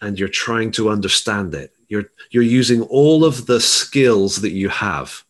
and 0.00 0.18
you're 0.18 0.28
trying 0.28 0.72
to 0.72 0.88
understand 0.88 1.54
it. 1.54 1.72
You're, 1.88 2.10
you're 2.30 2.42
using 2.42 2.82
all 2.82 3.24
of 3.24 3.46
the 3.46 3.60
skills 3.60 4.40
that 4.40 4.52
you 4.52 4.68
have. 4.70 5.22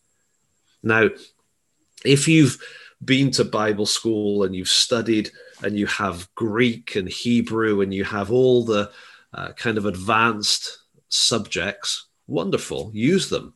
Now, 0.81 1.09
if 2.05 2.27
you've 2.27 2.57
been 3.03 3.31
to 3.31 3.43
Bible 3.43 3.85
school 3.85 4.43
and 4.43 4.55
you've 4.55 4.69
studied 4.69 5.31
and 5.61 5.77
you 5.77 5.85
have 5.87 6.33
Greek 6.35 6.95
and 6.95 7.07
Hebrew 7.07 7.81
and 7.81 7.93
you 7.93 8.03
have 8.03 8.31
all 8.31 8.63
the 8.63 8.91
uh, 9.33 9.51
kind 9.53 9.77
of 9.77 9.85
advanced 9.85 10.79
subjects, 11.09 12.07
wonderful, 12.27 12.91
use 12.93 13.29
them. 13.29 13.53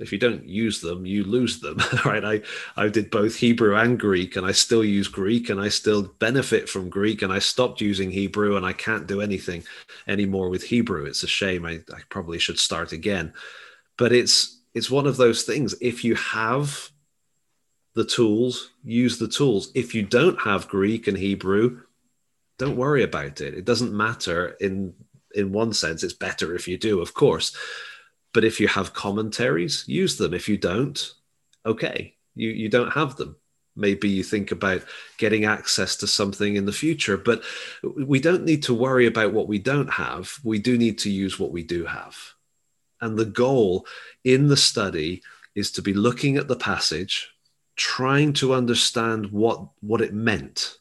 If 0.00 0.12
you 0.12 0.18
don't 0.18 0.44
use 0.44 0.80
them, 0.80 1.06
you 1.06 1.24
lose 1.24 1.60
them, 1.60 1.78
right? 2.04 2.24
I, 2.24 2.42
I 2.76 2.88
did 2.88 3.10
both 3.10 3.36
Hebrew 3.36 3.76
and 3.76 3.98
Greek, 3.98 4.36
and 4.36 4.46
I 4.46 4.52
still 4.52 4.84
use 4.84 5.08
Greek, 5.08 5.50
and 5.50 5.60
I 5.60 5.68
still 5.68 6.02
benefit 6.18 6.68
from 6.68 6.88
Greek, 6.88 7.22
and 7.22 7.32
I 7.32 7.38
stopped 7.38 7.80
using 7.80 8.10
Hebrew, 8.10 8.56
and 8.56 8.64
I 8.64 8.72
can't 8.72 9.06
do 9.06 9.20
anything 9.20 9.64
anymore 10.06 10.48
with 10.48 10.64
Hebrew. 10.64 11.04
It's 11.04 11.22
a 11.22 11.28
shame. 11.28 11.66
I, 11.66 11.80
I 11.92 12.00
probably 12.08 12.38
should 12.38 12.58
start 12.58 12.92
again, 12.92 13.32
but 13.96 14.12
it's 14.12 14.58
it's 14.74 14.90
one 14.90 15.06
of 15.06 15.16
those 15.16 15.42
things. 15.42 15.74
If 15.80 16.04
you 16.04 16.14
have 16.14 16.90
the 17.94 18.04
tools, 18.04 18.70
use 18.84 19.18
the 19.18 19.28
tools. 19.28 19.70
If 19.74 19.94
you 19.94 20.02
don't 20.02 20.40
have 20.40 20.68
Greek 20.68 21.08
and 21.08 21.18
Hebrew, 21.18 21.82
don't 22.58 22.76
worry 22.76 23.02
about 23.02 23.40
it. 23.40 23.54
It 23.54 23.64
doesn't 23.64 23.92
matter 23.92 24.56
in 24.60 24.94
in 25.34 25.52
one 25.52 25.72
sense, 25.72 26.02
it's 26.02 26.12
better 26.14 26.54
if 26.54 26.66
you 26.66 26.76
do, 26.76 27.00
of 27.00 27.14
course. 27.14 27.56
But 28.32 28.44
if 28.44 28.60
you 28.60 28.68
have 28.68 28.94
commentaries, 28.94 29.84
use 29.86 30.16
them. 30.16 30.34
If 30.34 30.48
you 30.48 30.56
don't, 30.56 31.12
okay, 31.66 32.14
you, 32.34 32.50
you 32.50 32.68
don't 32.68 32.92
have 32.92 33.16
them. 33.16 33.36
Maybe 33.76 34.08
you 34.08 34.22
think 34.22 34.52
about 34.52 34.82
getting 35.16 35.44
access 35.44 35.96
to 35.96 36.06
something 36.06 36.56
in 36.56 36.66
the 36.66 36.72
future, 36.72 37.16
but 37.16 37.42
we 37.82 38.20
don't 38.20 38.44
need 38.44 38.64
to 38.64 38.74
worry 38.74 39.06
about 39.06 39.32
what 39.32 39.48
we 39.48 39.58
don't 39.58 39.90
have. 39.90 40.32
We 40.44 40.58
do 40.58 40.76
need 40.76 40.98
to 40.98 41.10
use 41.10 41.38
what 41.38 41.52
we 41.52 41.62
do 41.62 41.84
have. 41.86 42.16
And 43.00 43.16
the 43.16 43.24
goal 43.24 43.86
in 44.24 44.48
the 44.48 44.56
study 44.56 45.22
is 45.54 45.72
to 45.72 45.82
be 45.82 45.94
looking 45.94 46.36
at 46.36 46.48
the 46.48 46.56
passage, 46.56 47.30
trying 47.76 48.32
to 48.34 48.54
understand 48.54 49.30
what, 49.30 49.68
what 49.80 50.00
it 50.00 50.12
meant 50.12 50.78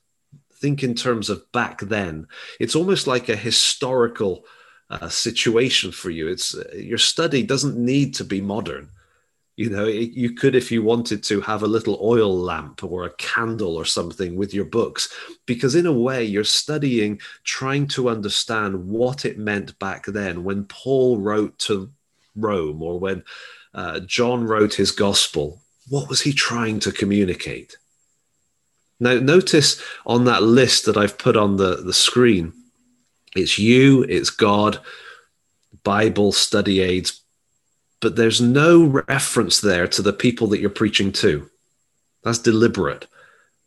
think 0.60 0.84
in 0.84 0.94
terms 0.94 1.30
of 1.30 1.50
back 1.52 1.80
then. 1.82 2.28
It's 2.60 2.76
almost 2.76 3.08
like 3.08 3.30
a 3.30 3.36
historical 3.36 4.46
uh, 4.90 5.10
situation 5.10 5.92
for 5.92 6.10
you. 6.10 6.28
It's 6.28 6.56
uh, 6.56 6.64
your 6.76 6.98
study 6.98 7.44
doesn't 7.44 7.78
need 7.78 8.16
to 8.16 8.24
be 8.24 8.42
modern. 8.42 8.90
You 9.56 9.70
know, 9.70 9.86
it, 9.86 10.12
you 10.12 10.36
could, 10.36 10.56
if 10.56 10.72
you 10.72 10.82
wanted 10.82 11.22
to, 11.24 11.42
have 11.42 11.64
a 11.64 11.68
little 11.68 12.00
oil 12.02 12.36
lamp 12.36 12.84
or 12.84 13.04
a 13.04 13.14
candle 13.16 13.76
or 13.76 13.86
something 13.86 14.38
with 14.38 14.54
your 14.54 14.66
books, 14.66 15.14
because 15.46 15.76
in 15.76 15.86
a 15.86 15.92
way, 15.92 16.24
you're 16.24 16.46
studying, 16.46 17.20
trying 17.44 17.88
to 17.90 18.10
understand 18.10 18.88
what 18.88 19.26
it 19.26 19.38
meant 19.38 19.78
back 19.78 20.06
then 20.06 20.44
when 20.44 20.64
Paul 20.66 21.18
wrote 21.18 21.60
to 21.60 21.92
Rome 22.36 22.82
or 22.82 23.00
when 23.00 23.24
uh, 23.74 24.00
John 24.02 24.46
wrote 24.46 24.74
his 24.74 24.92
gospel. 24.92 25.62
What 25.90 26.08
was 26.08 26.22
he 26.22 26.32
trying 26.32 26.80
to 26.82 26.92
communicate? 26.92 27.78
Now, 29.00 29.16
notice 29.16 29.82
on 30.06 30.26
that 30.26 30.44
list 30.44 30.86
that 30.86 30.98
I've 30.98 31.18
put 31.18 31.36
on 31.36 31.58
the, 31.58 31.78
the 31.78 31.94
screen, 31.94 32.54
it's 33.36 33.60
you, 33.60 34.04
it's 34.04 34.30
God, 34.30 34.80
Bible, 35.84 36.32
study 36.32 36.82
aids, 36.82 37.22
but 38.02 38.16
there's 38.16 38.42
no 38.42 38.86
reference 39.08 39.62
there 39.62 39.88
to 39.88 40.02
the 40.02 40.14
people 40.14 40.48
that 40.48 40.60
you're 40.60 40.70
preaching 40.70 41.12
to. 41.14 41.50
That's 42.24 42.40
deliberate. 42.40 43.08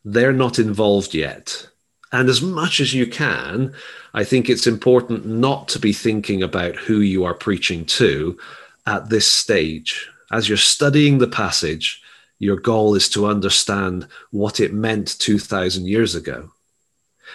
They're 0.05 0.33
not 0.33 0.59
involved 0.59 1.15
yet. 1.15 1.69
And 2.13 2.29
as 2.29 2.43
much 2.43 2.81
as 2.81 2.93
you 2.93 3.07
can, 3.07 3.75
I 4.13 4.25
think 4.25 4.49
it's 4.51 4.67
important 4.67 5.25
not 5.25 5.69
to 5.69 5.79
be 5.79 5.93
thinking 5.93 6.43
about 6.43 6.77
who 6.77 7.01
you 7.01 7.25
are 7.25 7.35
preaching 7.35 7.87
to 7.87 8.39
at 8.87 9.09
this 9.09 9.27
stage. 9.27 10.09
As 10.31 10.49
you're 10.49 10.59
studying 10.59 11.19
the 11.19 11.29
passage, 11.29 12.03
your 12.39 12.57
goal 12.57 12.95
is 12.95 13.09
to 13.11 13.27
understand 13.27 14.09
what 14.31 14.61
it 14.61 14.75
meant 14.75 15.19
2000 15.19 15.87
years 15.87 16.15
ago 16.15 16.51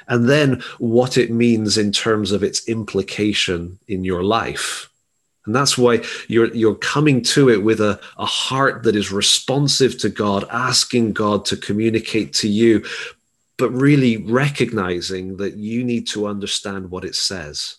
and 0.07 0.29
then 0.29 0.61
what 0.79 1.17
it 1.17 1.31
means 1.31 1.77
in 1.77 1.91
terms 1.91 2.31
of 2.31 2.43
its 2.43 2.67
implication 2.67 3.79
in 3.87 4.03
your 4.03 4.23
life. 4.23 4.89
And 5.45 5.55
that's 5.55 5.77
why 5.77 6.03
you're 6.27 6.53
you're 6.53 6.75
coming 6.75 7.21
to 7.23 7.49
it 7.49 7.63
with 7.63 7.79
a, 7.79 7.99
a 8.17 8.25
heart 8.25 8.83
that 8.83 8.97
is 8.97 9.13
responsive 9.13 9.97
to 9.99 10.09
god 10.09 10.45
asking 10.51 11.13
god 11.13 11.45
to 11.45 11.55
communicate 11.55 12.33
to 12.33 12.49
you 12.49 12.83
but 13.57 13.71
really 13.71 14.17
recognizing 14.17 15.37
that 15.37 15.55
you 15.55 15.83
need 15.83 16.05
to 16.07 16.27
understand 16.27 16.91
what 16.91 17.03
it 17.03 17.15
says. 17.15 17.77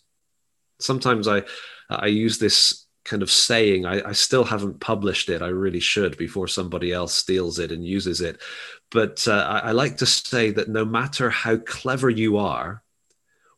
Sometimes 0.81 1.29
i 1.29 1.43
i 1.91 2.07
use 2.07 2.39
this 2.39 2.85
kind 3.09 3.23
of 3.23 3.31
saying. 3.31 3.87
I, 3.87 4.11
I, 4.11 4.13
still 4.13 4.45
haven't 4.45 4.81
published 4.81 5.29
it. 5.29 5.43
I 5.43 5.49
really 5.49 5.81
should 5.81 6.17
before 6.17 6.47
somebody 6.47 6.93
else 6.93 7.15
steals 7.15 7.59
it 7.59 7.73
and 7.73 7.85
uses 7.85 8.21
it. 8.21 8.41
But 8.91 9.27
uh, 9.27 9.33
I, 9.49 9.59
I 9.59 9.73
like 9.73 9.97
to 9.99 10.07
say 10.07 10.51
that 10.53 10.69
no 10.69 10.85
matter 10.85 11.31
how 11.31 11.57
clever 11.57 12.11
you 12.11 12.37
are, 12.37 12.83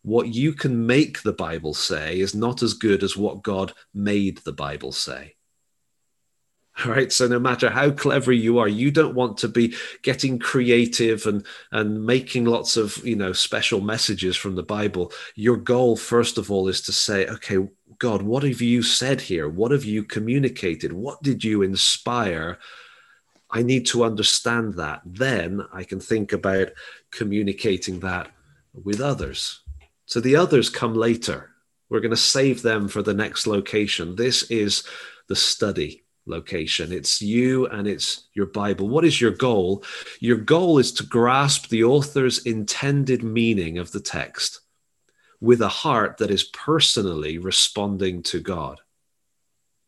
what 0.02 0.28
you 0.28 0.52
can 0.52 0.86
make 0.86 1.22
the 1.22 1.32
Bible 1.32 1.74
say 1.74 2.20
is 2.20 2.34
not 2.34 2.62
as 2.62 2.74
good 2.74 3.02
as 3.02 3.16
what 3.16 3.42
God 3.42 3.72
made 3.92 4.38
the 4.38 4.52
Bible 4.52 4.92
say. 4.92 5.34
All 6.84 6.90
right. 6.90 7.12
So 7.12 7.26
no 7.26 7.38
matter 7.38 7.70
how 7.70 7.90
clever 7.90 8.32
you 8.32 8.58
are, 8.58 8.68
you 8.68 8.90
don't 8.90 9.14
want 9.14 9.38
to 9.38 9.48
be 9.48 9.74
getting 10.02 10.38
creative 10.38 11.26
and 11.26 11.44
and 11.72 12.04
making 12.04 12.44
lots 12.44 12.76
of 12.76 12.96
you 13.04 13.16
know 13.16 13.32
special 13.32 13.80
messages 13.80 14.36
from 14.36 14.54
the 14.54 14.62
Bible. 14.62 15.12
Your 15.34 15.56
goal, 15.56 15.96
first 15.96 16.38
of 16.38 16.50
all, 16.50 16.68
is 16.68 16.80
to 16.82 16.92
say, 16.92 17.26
okay, 17.26 17.58
God, 17.98 18.22
what 18.22 18.42
have 18.42 18.60
you 18.60 18.82
said 18.82 19.20
here? 19.20 19.48
What 19.48 19.72
have 19.72 19.84
you 19.84 20.04
communicated? 20.04 20.92
What 20.92 21.22
did 21.22 21.42
you 21.44 21.62
inspire? 21.62 22.58
I 23.50 23.62
need 23.62 23.86
to 23.86 24.04
understand 24.04 24.74
that. 24.74 25.02
Then 25.04 25.62
I 25.72 25.84
can 25.84 26.00
think 26.00 26.32
about 26.32 26.68
communicating 27.10 28.00
that 28.00 28.30
with 28.72 29.00
others. 29.00 29.60
So 30.06 30.20
the 30.20 30.36
others 30.36 30.70
come 30.70 30.94
later. 30.94 31.50
We're 31.88 32.00
going 32.00 32.10
to 32.10 32.16
save 32.16 32.62
them 32.62 32.88
for 32.88 33.02
the 33.02 33.14
next 33.14 33.46
location. 33.46 34.14
This 34.14 34.44
is 34.44 34.84
the 35.28 35.36
study 35.36 36.04
location. 36.26 36.92
It's 36.92 37.20
you 37.20 37.66
and 37.66 37.88
it's 37.88 38.28
your 38.34 38.46
Bible. 38.46 38.88
What 38.88 39.04
is 39.04 39.20
your 39.20 39.32
goal? 39.32 39.82
Your 40.20 40.36
goal 40.36 40.78
is 40.78 40.92
to 40.92 41.04
grasp 41.04 41.68
the 41.68 41.84
author's 41.84 42.46
intended 42.46 43.24
meaning 43.24 43.78
of 43.78 43.90
the 43.90 44.00
text 44.00 44.60
with 45.40 45.60
a 45.62 45.68
heart 45.68 46.18
that 46.18 46.30
is 46.30 46.44
personally 46.44 47.38
responding 47.38 48.22
to 48.22 48.40
God. 48.40 48.80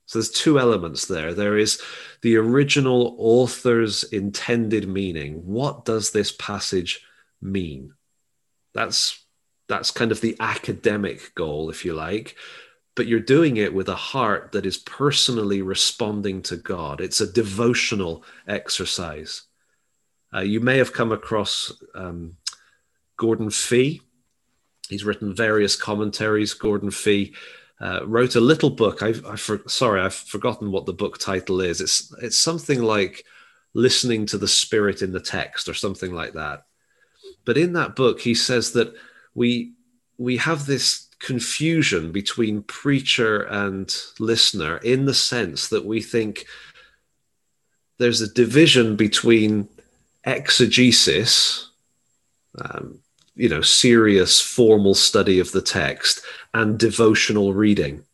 So 0.07 0.19
there's 0.19 0.31
two 0.31 0.59
elements 0.59 1.07
there. 1.07 1.33
There 1.33 1.57
is 1.57 1.81
the 2.23 2.37
original 2.37 3.15
author's 3.19 4.05
intended 4.05 4.89
meaning. 4.89 5.47
What 5.47 5.85
does 5.85 6.11
this 6.11 6.33
passage 6.33 7.01
mean? 7.41 7.95
That's 8.75 9.25
that's 9.69 9.91
kind 9.91 10.13
of 10.13 10.21
the 10.21 10.37
academic 10.41 11.35
goal, 11.35 11.71
if 11.71 11.85
you 11.85 11.95
like. 11.95 12.37
But 12.95 13.07
you're 13.07 13.21
doing 13.21 13.57
it 13.57 13.73
with 13.73 13.89
a 13.89 13.95
heart 13.95 14.53
that 14.53 14.67
is 14.67 14.77
personally 14.77 15.63
responding 15.63 16.43
to 16.43 16.57
God. 16.57 17.01
It's 17.01 17.23
a 17.23 17.33
devotional 17.33 18.23
exercise. 18.47 19.43
Uh, 20.35 20.41
you 20.41 20.61
may 20.61 20.77
have 20.77 20.93
come 20.93 21.11
across 21.11 21.73
um, 21.95 22.37
Gordon 23.17 23.49
Fee. 23.49 24.03
He's 24.93 25.05
written 25.05 25.35
various 25.35 25.75
commentaries. 25.75 26.53
Gordon 26.53 26.91
Fee 26.91 27.35
uh, 27.81 28.01
wrote 28.05 28.37
a 28.37 28.41
little 28.41 28.71
book. 28.71 29.03
I've, 29.03 29.25
I 29.25 29.37
for, 29.37 29.63
sorry, 29.67 30.01
I've 30.03 30.15
forgotten 30.15 30.71
what 30.71 30.87
the 30.87 30.93
book 30.93 31.19
title 31.19 31.61
is. 31.63 31.81
It's 31.81 32.15
it's 32.23 32.39
something 32.39 32.83
like 32.83 33.25
listening 33.75 34.27
to 34.27 34.39
the 34.39 34.49
spirit 34.49 35.01
in 35.01 35.13
the 35.13 35.21
text 35.21 35.69
or 35.69 35.75
something 35.75 36.13
like 36.13 36.35
that. 36.35 36.67
But 37.45 37.57
in 37.57 37.73
that 37.73 37.97
book, 37.97 38.21
he 38.21 38.35
says 38.35 38.73
that 38.73 38.95
we 39.35 39.73
we 40.19 40.37
have 40.37 40.67
this 40.67 41.09
confusion 41.19 42.13
between 42.13 42.63
preacher 42.65 43.43
and 43.43 43.95
listener 44.19 44.77
in 44.79 45.07
the 45.07 45.15
sense 45.15 45.69
that 45.69 45.85
we 45.85 46.03
think 46.03 46.47
there's 47.99 48.21
a 48.21 48.33
division 48.33 48.97
between 48.97 49.69
exegesis, 50.25 51.71
um, 52.61 52.99
you 53.35 53.49
know, 53.49 53.63
serious 53.63 54.41
formal 54.41 54.95
study 54.95 55.39
of 55.39 55.53
the 55.53 55.63
text, 55.63 56.23
and 56.55 56.79
devotional 56.79 57.55
reading. 57.55 58.05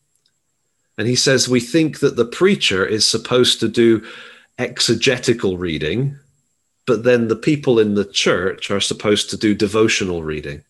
And 0.97 1.07
he 1.07 1.17
says 1.17 1.49
we 1.49 1.61
think 1.61 2.01
that 2.01 2.17
the 2.17 2.25
preacher 2.25 2.85
is 2.85 3.07
supposed 3.07 3.61
to 3.61 3.69
do 3.69 4.05
exegetical 4.59 5.57
reading, 5.57 6.17
but 6.87 7.05
then 7.05 7.29
the 7.29 7.37
people 7.37 7.79
in 7.79 7.95
the 7.95 8.05
church 8.05 8.71
are 8.71 8.81
supposed 8.81 9.31
to 9.31 9.37
do 9.37 9.55
devotional 9.55 10.23
reading. 10.23 10.63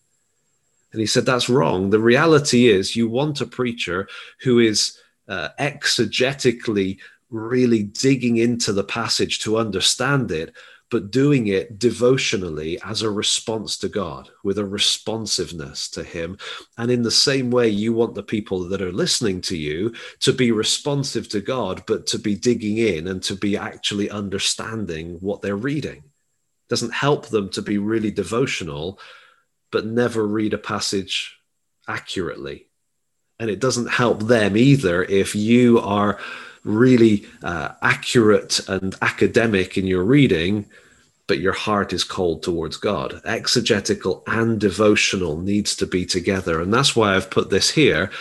And 0.91 1.01
he 1.01 1.07
said, 1.07 1.25
That's 1.25 1.49
wrong. 1.49 1.89
The 1.89 1.99
reality 1.99 2.67
is, 2.67 2.95
you 2.95 3.07
want 3.07 3.41
a 3.41 3.45
preacher 3.45 4.07
who 4.41 4.59
is 4.59 4.97
uh, 5.27 5.49
exegetically 5.59 6.97
really 7.29 7.83
digging 7.83 8.37
into 8.37 8.73
the 8.73 8.83
passage 8.83 9.39
to 9.39 9.57
understand 9.57 10.31
it, 10.31 10.53
but 10.89 11.11
doing 11.11 11.47
it 11.47 11.77
devotionally 11.77 12.79
as 12.83 13.01
a 13.01 13.09
response 13.11 13.77
to 13.77 13.89
God, 13.89 14.29
with 14.43 14.57
a 14.57 14.65
responsiveness 14.65 15.89
to 15.89 16.03
Him. 16.03 16.37
And 16.77 16.89
in 16.89 17.03
the 17.03 17.11
same 17.11 17.51
way, 17.51 17.69
you 17.69 17.93
want 17.93 18.15
the 18.15 18.23
people 18.23 18.67
that 18.69 18.81
are 18.81 18.91
listening 18.91 19.41
to 19.41 19.57
you 19.57 19.93
to 20.21 20.33
be 20.33 20.51
responsive 20.51 21.29
to 21.29 21.41
God, 21.41 21.83
but 21.85 22.07
to 22.07 22.19
be 22.19 22.35
digging 22.35 22.77
in 22.77 23.07
and 23.07 23.21
to 23.23 23.35
be 23.35 23.55
actually 23.55 24.09
understanding 24.09 25.17
what 25.19 25.41
they're 25.41 25.55
reading. 25.55 25.97
It 25.97 26.69
doesn't 26.69 26.93
help 26.93 27.27
them 27.27 27.49
to 27.49 27.61
be 27.61 27.77
really 27.77 28.11
devotional 28.11 28.99
but 29.71 29.85
never 29.85 30.25
read 30.25 30.53
a 30.53 30.57
passage 30.57 31.37
accurately. 31.87 32.67
And 33.39 33.49
it 33.49 33.59
doesn't 33.59 33.87
help 33.87 34.23
them 34.23 34.57
either 34.57 35.03
if 35.03 35.35
you 35.35 35.79
are 35.79 36.19
really 36.63 37.25
uh, 37.43 37.69
accurate 37.81 38.59
and 38.67 38.95
academic 39.01 39.77
in 39.77 39.87
your 39.87 40.03
reading, 40.03 40.65
but 41.27 41.39
your 41.39 41.53
heart 41.53 41.93
is 41.93 42.03
cold 42.03 42.43
towards 42.43 42.77
God. 42.77 43.21
Exegetical 43.25 44.23
and 44.27 44.59
devotional 44.59 45.37
needs 45.37 45.75
to 45.75 45.85
be 45.85 46.05
together. 46.05 46.61
And 46.61 46.73
that's 46.73 46.95
why 46.95 47.15
I've 47.15 47.29
put 47.29 47.49
this 47.49 47.69
here. 47.69 48.11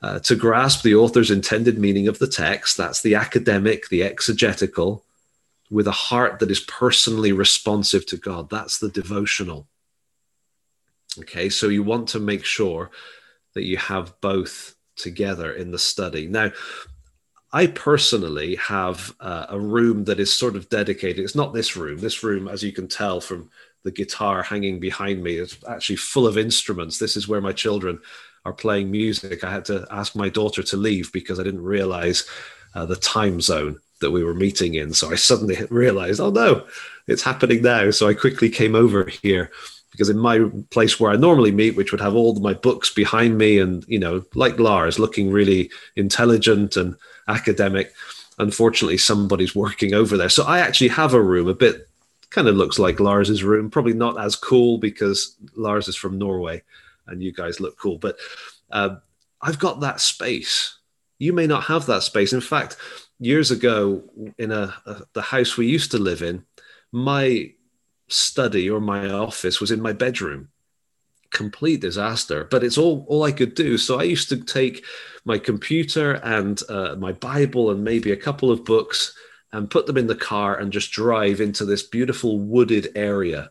Uh, 0.00 0.20
to 0.20 0.36
grasp 0.36 0.82
the 0.82 0.94
author's 0.94 1.30
intended 1.30 1.78
meaning 1.78 2.06
of 2.06 2.20
the 2.20 2.28
text, 2.28 2.76
that's 2.76 3.02
the 3.02 3.16
academic, 3.16 3.88
the 3.88 4.04
exegetical, 4.04 5.04
with 5.70 5.88
a 5.88 5.92
heart 5.92 6.38
that 6.38 6.50
is 6.50 6.60
personally 6.60 7.32
responsive 7.32 8.06
to 8.06 8.16
God. 8.16 8.48
That's 8.48 8.78
the 8.78 8.90
devotional. 8.90 9.66
Okay, 11.18 11.48
so 11.48 11.68
you 11.68 11.82
want 11.82 12.08
to 12.10 12.20
make 12.20 12.44
sure 12.44 12.90
that 13.54 13.64
you 13.64 13.76
have 13.76 14.20
both 14.20 14.76
together 14.94 15.52
in 15.52 15.72
the 15.72 15.78
study. 15.78 16.28
Now, 16.28 16.52
I 17.52 17.66
personally 17.68 18.56
have 18.56 19.14
uh, 19.20 19.46
a 19.48 19.58
room 19.58 20.04
that 20.04 20.20
is 20.20 20.32
sort 20.32 20.54
of 20.54 20.68
dedicated. 20.68 21.24
It's 21.24 21.34
not 21.34 21.54
this 21.54 21.76
room. 21.76 21.98
This 21.98 22.22
room, 22.22 22.46
as 22.46 22.62
you 22.62 22.72
can 22.72 22.88
tell 22.88 23.20
from 23.20 23.50
the 23.84 23.90
guitar 23.90 24.42
hanging 24.42 24.80
behind 24.80 25.22
me, 25.22 25.36
is 25.36 25.56
actually 25.66 25.96
full 25.96 26.26
of 26.26 26.36
instruments. 26.36 26.98
This 26.98 27.16
is 27.16 27.26
where 27.26 27.40
my 27.40 27.52
children 27.52 28.00
are 28.44 28.52
playing 28.52 28.90
music. 28.90 29.44
I 29.44 29.50
had 29.50 29.64
to 29.66 29.86
ask 29.90 30.14
my 30.14 30.28
daughter 30.28 30.62
to 30.62 30.76
leave 30.76 31.10
because 31.12 31.40
I 31.40 31.42
didn't 31.42 31.62
realize 31.62 32.28
uh, 32.74 32.84
the 32.84 32.96
time 32.96 33.40
zone 33.40 33.78
that 34.00 34.10
we 34.10 34.22
were 34.22 34.34
meeting 34.34 34.74
in. 34.74 34.92
So 34.92 35.10
I 35.10 35.14
suddenly 35.14 35.56
realized, 35.70 36.20
oh 36.20 36.30
no, 36.30 36.66
it's 37.06 37.22
happening 37.22 37.62
now. 37.62 37.90
So 37.90 38.08
I 38.08 38.14
quickly 38.14 38.50
came 38.50 38.74
over 38.74 39.06
here 39.06 39.50
because 39.90 40.10
in 40.10 40.18
my 40.18 40.50
place 40.70 41.00
where 41.00 41.10
I 41.10 41.16
normally 41.16 41.50
meet, 41.50 41.76
which 41.76 41.92
would 41.92 42.00
have 42.00 42.14
all 42.14 42.38
my 42.40 42.52
books 42.52 42.92
behind 42.92 43.38
me 43.38 43.58
and, 43.58 43.84
you 43.88 43.98
know, 43.98 44.22
like 44.34 44.58
Lars, 44.58 44.98
looking 44.98 45.30
really 45.30 45.70
intelligent 45.96 46.76
and 46.76 46.94
academic, 47.28 47.92
unfortunately, 48.38 48.98
somebody's 48.98 49.54
working 49.54 49.94
over 49.94 50.16
there. 50.16 50.28
So 50.28 50.44
I 50.44 50.60
actually 50.60 50.88
have 50.88 51.14
a 51.14 51.22
room 51.22 51.48
a 51.48 51.54
bit 51.54 51.88
kind 52.30 52.48
of 52.48 52.56
looks 52.56 52.78
like 52.78 53.00
Lars's 53.00 53.42
room, 53.42 53.70
probably 53.70 53.94
not 53.94 54.20
as 54.20 54.36
cool 54.36 54.78
because 54.78 55.36
Lars 55.56 55.88
is 55.88 55.96
from 55.96 56.18
Norway 56.18 56.62
and 57.06 57.22
you 57.22 57.32
guys 57.32 57.60
look 57.60 57.78
cool, 57.78 57.98
but 57.98 58.18
uh, 58.70 58.96
I've 59.40 59.58
got 59.58 59.80
that 59.80 60.00
space. 60.00 60.78
You 61.18 61.32
may 61.32 61.46
not 61.46 61.64
have 61.64 61.86
that 61.86 62.02
space. 62.02 62.32
In 62.32 62.40
fact, 62.40 62.76
years 63.18 63.50
ago 63.50 64.02
in 64.36 64.52
a, 64.52 64.74
a 64.86 65.02
the 65.14 65.22
house 65.22 65.56
we 65.56 65.66
used 65.66 65.90
to 65.92 65.98
live 65.98 66.22
in, 66.22 66.44
my 66.92 67.52
study 68.08 68.68
or 68.68 68.80
my 68.80 69.10
office 69.10 69.60
was 69.60 69.70
in 69.70 69.80
my 69.80 69.92
bedroom 69.92 70.48
complete 71.32 71.80
disaster 71.80 72.48
but 72.50 72.64
it's 72.64 72.78
all 72.78 73.04
all 73.08 73.22
i 73.24 73.32
could 73.32 73.54
do. 73.54 73.76
So 73.78 74.00
i 74.00 74.02
used 74.02 74.28
to 74.30 74.36
take 74.36 74.84
my 75.24 75.38
computer 75.38 76.14
and 76.14 76.60
uh, 76.68 76.96
my 76.96 77.12
bible 77.12 77.70
and 77.70 77.84
maybe 77.84 78.12
a 78.12 78.16
couple 78.16 78.50
of 78.50 78.64
books 78.64 79.14
and 79.52 79.70
put 79.70 79.86
them 79.86 79.96
in 79.96 80.06
the 80.06 80.14
car 80.14 80.58
and 80.58 80.72
just 80.72 80.92
drive 80.92 81.40
into 81.40 81.64
this 81.64 81.82
beautiful 81.82 82.38
wooded 82.38 82.88
area 82.94 83.50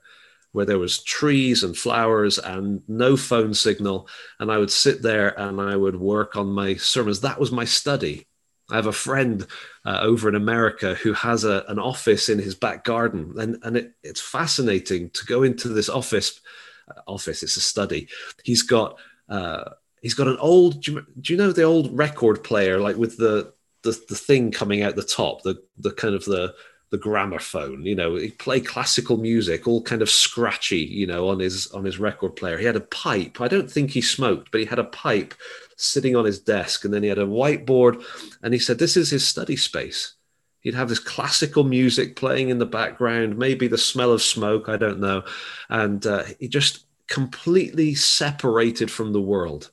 where 0.52 0.66
there 0.66 0.80
was 0.80 1.04
trees 1.04 1.64
and 1.64 1.78
flowers 1.78 2.40
and 2.40 2.82
no 2.88 3.18
phone 3.18 3.54
signal. 3.54 4.08
And 4.40 4.52
i 4.52 4.58
would 4.58 4.72
sit 4.72 5.02
there 5.02 5.40
and 5.40 5.62
i 5.62 5.76
would 5.76 6.00
work 6.00 6.36
on 6.36 6.48
my 6.48 6.76
sermons. 6.76 7.22
That 7.22 7.40
was 7.40 7.52
my 7.52 7.66
study. 7.66 8.28
I 8.70 8.76
have 8.76 8.88
a 8.88 8.92
friend 8.92 9.46
uh, 9.86 10.00
over 10.02 10.28
in 10.28 10.36
America 10.36 10.96
who 10.96 11.14
has 11.14 11.46
a, 11.46 11.64
an 11.70 11.80
office 11.80 12.28
in 12.28 12.38
his 12.38 12.56
back 12.56 12.84
garden, 12.84 13.34
and 13.38 13.58
and 13.64 13.78
it, 13.78 13.94
it's 14.04 14.20
fascinating 14.20 15.10
to 15.12 15.26
go 15.26 15.44
into 15.44 15.70
this 15.70 15.90
office. 15.90 16.42
Office, 17.06 17.44
it's 17.44 17.58
a 17.58 17.62
study. 17.62 18.08
He's 18.44 18.64
got 18.64 18.98
uh, 19.30 19.72
he's 20.02 20.14
got 20.14 20.28
an 20.28 20.38
old. 20.38 20.82
Do 20.82 20.94
you, 20.94 21.06
do 21.22 21.34
you 21.34 21.38
know 21.38 21.52
the 21.52 21.64
old 21.64 21.98
record 21.98 22.44
player, 22.44 22.80
like 22.80 22.98
with 22.98 23.18
the 23.18 23.54
the 23.84 24.00
the 24.10 24.16
thing 24.16 24.52
coming 24.52 24.82
out 24.84 24.96
the 24.96 25.04
top, 25.04 25.44
the 25.44 25.62
the 25.78 25.92
kind 25.92 26.16
of 26.16 26.26
the 26.26 26.54
the 26.90 26.98
gramophone 26.98 27.86
you 27.86 27.96
know 27.96 28.16
he 28.16 28.30
played 28.30 28.66
classical 28.66 29.18
music 29.18 29.68
all 29.68 29.82
kind 29.82 30.02
of 30.02 30.10
scratchy 30.10 30.78
you 30.78 31.06
know 31.06 31.28
on 31.28 31.40
his 31.40 31.68
on 31.72 31.84
his 31.84 32.00
record 32.00 32.36
player 32.36 32.58
he 32.58 32.66
had 32.66 32.78
a 32.78 32.82
pipe 32.82 33.42
i 33.42 33.48
don't 33.48 33.70
think 33.70 33.92
he 33.92 34.00
smoked 34.00 34.52
but 34.52 34.62
he 34.62 34.66
had 34.66 34.80
a 34.80 34.86
pipe 34.86 35.34
sitting 35.76 36.16
on 36.16 36.24
his 36.24 36.40
desk 36.40 36.86
and 36.86 36.94
then 36.94 37.04
he 37.04 37.10
had 37.10 37.18
a 37.18 37.26
whiteboard 37.26 38.02
and 38.42 38.54
he 38.54 38.60
said 38.60 38.80
this 38.80 38.96
is 38.96 39.10
his 39.10 39.28
study 39.28 39.58
space 39.58 40.14
he'd 40.68 40.76
have 40.76 40.90
this 40.90 41.00
classical 41.00 41.64
music 41.64 42.16
playing 42.16 42.50
in 42.50 42.60
the 42.60 42.66
background 42.66 43.38
maybe 43.38 43.68
the 43.68 43.78
smell 43.78 44.12
of 44.12 44.22
smoke 44.22 44.68
i 44.68 44.78
don't 44.78 45.00
know 45.00 45.24
and 45.70 46.06
uh, 46.06 46.24
he 46.40 46.48
just 46.48 46.86
completely 47.08 47.96
separated 47.96 48.92
from 48.92 49.14
the 49.14 49.22
world 49.22 49.72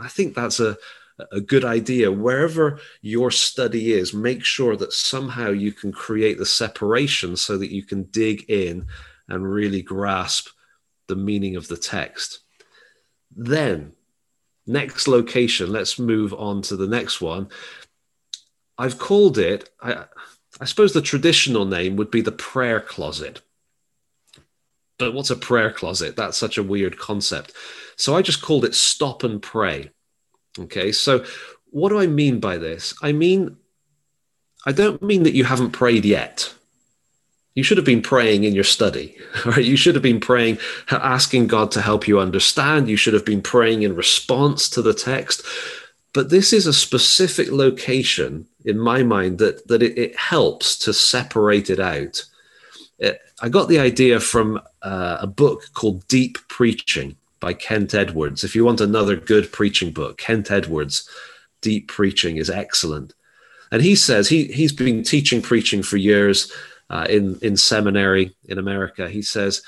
i 0.00 0.08
think 0.08 0.34
that's 0.34 0.60
a 0.60 0.76
a 1.32 1.40
good 1.40 1.64
idea. 1.64 2.10
Wherever 2.10 2.78
your 3.02 3.30
study 3.30 3.92
is, 3.92 4.14
make 4.14 4.44
sure 4.44 4.76
that 4.76 4.92
somehow 4.92 5.50
you 5.50 5.72
can 5.72 5.92
create 5.92 6.38
the 6.38 6.46
separation 6.46 7.36
so 7.36 7.58
that 7.58 7.72
you 7.72 7.82
can 7.82 8.04
dig 8.04 8.48
in 8.48 8.86
and 9.28 9.50
really 9.50 9.82
grasp 9.82 10.48
the 11.06 11.16
meaning 11.16 11.56
of 11.56 11.68
the 11.68 11.76
text. 11.76 12.40
Then, 13.34 13.92
next 14.66 15.08
location, 15.08 15.70
let's 15.70 15.98
move 15.98 16.32
on 16.34 16.62
to 16.62 16.76
the 16.76 16.88
next 16.88 17.20
one. 17.20 17.48
I've 18.80 18.98
called 18.98 19.36
it, 19.36 19.68
I, 19.82 20.06
I 20.58 20.64
suppose 20.64 20.94
the 20.94 21.02
traditional 21.02 21.66
name 21.66 21.96
would 21.96 22.10
be 22.10 22.22
the 22.22 22.32
prayer 22.32 22.80
closet. 22.80 23.42
But 24.98 25.12
what's 25.12 25.28
a 25.28 25.36
prayer 25.36 25.70
closet? 25.70 26.16
That's 26.16 26.38
such 26.38 26.56
a 26.56 26.62
weird 26.62 26.98
concept. 26.98 27.52
So 27.96 28.16
I 28.16 28.22
just 28.22 28.40
called 28.40 28.64
it 28.64 28.74
stop 28.74 29.22
and 29.22 29.42
pray. 29.42 29.90
Okay, 30.58 30.92
so 30.92 31.26
what 31.66 31.90
do 31.90 32.00
I 32.00 32.06
mean 32.06 32.40
by 32.40 32.56
this? 32.56 32.94
I 33.02 33.12
mean, 33.12 33.58
I 34.64 34.72
don't 34.72 35.02
mean 35.02 35.24
that 35.24 35.34
you 35.34 35.44
haven't 35.44 35.72
prayed 35.72 36.06
yet. 36.06 36.54
You 37.54 37.62
should 37.62 37.76
have 37.76 37.86
been 37.86 38.00
praying 38.00 38.44
in 38.44 38.54
your 38.54 38.64
study, 38.64 39.14
right? 39.44 39.62
You 39.62 39.76
should 39.76 39.94
have 39.94 40.02
been 40.02 40.20
praying, 40.20 40.56
asking 40.90 41.48
God 41.48 41.70
to 41.72 41.82
help 41.82 42.08
you 42.08 42.18
understand. 42.18 42.88
You 42.88 42.96
should 42.96 43.12
have 43.12 43.26
been 43.26 43.42
praying 43.42 43.82
in 43.82 43.94
response 43.94 44.70
to 44.70 44.80
the 44.80 44.94
text. 44.94 45.42
But 46.14 46.30
this 46.30 46.54
is 46.54 46.66
a 46.66 46.72
specific 46.72 47.50
location 47.50 48.46
in 48.64 48.78
my 48.78 49.02
mind 49.02 49.38
that, 49.38 49.66
that 49.68 49.82
it, 49.82 49.98
it 49.98 50.16
helps 50.16 50.78
to 50.80 50.92
separate 50.92 51.70
it 51.70 51.80
out. 51.80 52.24
It, 52.98 53.20
I 53.40 53.48
got 53.48 53.68
the 53.68 53.78
idea 53.78 54.20
from 54.20 54.60
uh, 54.82 55.18
a 55.20 55.26
book 55.26 55.62
called 55.74 56.06
Deep 56.08 56.38
Preaching 56.48 57.16
by 57.40 57.54
Kent 57.54 57.94
Edwards. 57.94 58.44
If 58.44 58.54
you 58.54 58.64
want 58.64 58.80
another 58.80 59.16
good 59.16 59.50
preaching 59.50 59.92
book, 59.92 60.18
Kent 60.18 60.50
Edwards, 60.50 61.08
Deep 61.62 61.88
Preaching 61.88 62.36
is 62.36 62.50
excellent. 62.50 63.14
And 63.72 63.82
he 63.82 63.94
says 63.94 64.28
he, 64.28 64.44
he's 64.44 64.72
been 64.72 65.02
teaching 65.02 65.40
preaching 65.40 65.82
for 65.82 65.96
years 65.96 66.52
uh, 66.90 67.06
in, 67.08 67.38
in 67.40 67.56
seminary 67.56 68.34
in 68.44 68.58
America. 68.58 69.08
He 69.08 69.22
says, 69.22 69.62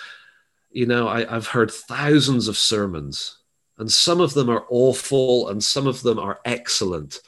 You 0.70 0.86
know, 0.86 1.08
I, 1.08 1.34
I've 1.34 1.46
heard 1.46 1.70
thousands 1.70 2.48
of 2.48 2.58
sermons, 2.58 3.38
and 3.78 3.90
some 3.90 4.20
of 4.20 4.34
them 4.34 4.50
are 4.50 4.66
awful 4.68 5.48
and 5.48 5.62
some 5.62 5.86
of 5.86 6.02
them 6.02 6.18
are 6.18 6.40
excellent 6.44 7.20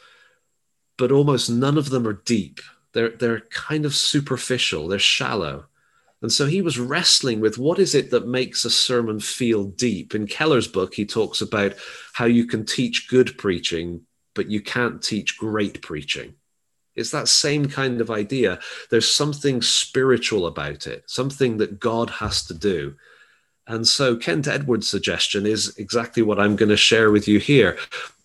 but 0.97 1.13
almost 1.13 1.51
none 1.51 1.79
of 1.79 1.91
them 1.91 2.07
are 2.07 2.21
deep. 2.25 2.61
They're, 2.93 3.11
they're 3.11 3.41
kind 3.41 3.85
of 3.85 3.95
superficial, 3.95 4.89
they're 4.89 4.99
shallow. 4.99 5.67
And 6.23 6.33
so 6.33 6.47
he 6.47 6.63
was 6.63 6.79
wrestling 6.79 7.41
with 7.41 7.59
what 7.59 7.79
is 7.79 7.95
it 7.95 8.11
that 8.11 8.27
makes 8.27 8.65
a 8.65 8.71
sermon 8.71 9.21
feel 9.21 9.65
deep. 9.65 10.15
In 10.15 10.27
Keller's 10.27 10.67
book, 10.67 10.95
he 10.95 11.05
talks 11.05 11.43
about 11.43 11.75
how 12.15 12.25
you 12.25 12.47
can 12.47 12.65
teach 12.65 13.11
good 13.11 13.37
preaching, 13.37 14.03
but 14.35 14.51
you 14.51 14.63
can't 14.63 15.03
teach 15.03 15.37
great 15.37 15.83
preaching. 15.83 16.35
It's 16.95 17.11
that 17.11 17.29
same 17.29 17.69
kind 17.69 18.01
of 18.01 18.11
idea. 18.11 18.61
There's 18.91 19.11
something 19.11 19.61
spiritual 19.61 20.47
about 20.47 20.87
it, 20.87 21.05
something 21.07 21.59
that 21.59 21.79
God 21.79 22.09
has 22.09 22.45
to 22.47 22.55
do. 22.55 22.95
And 23.67 23.87
so 23.87 24.17
Kent 24.17 24.47
Edwards' 24.47 24.89
suggestion 24.89 25.47
is 25.47 25.77
exactly 25.77 26.23
what 26.23 26.39
I'm 26.39 26.57
going 26.57 26.69
to 26.69 26.77
share 26.77 27.11
with 27.11 27.27
you 27.27 27.39
here. 27.39 27.79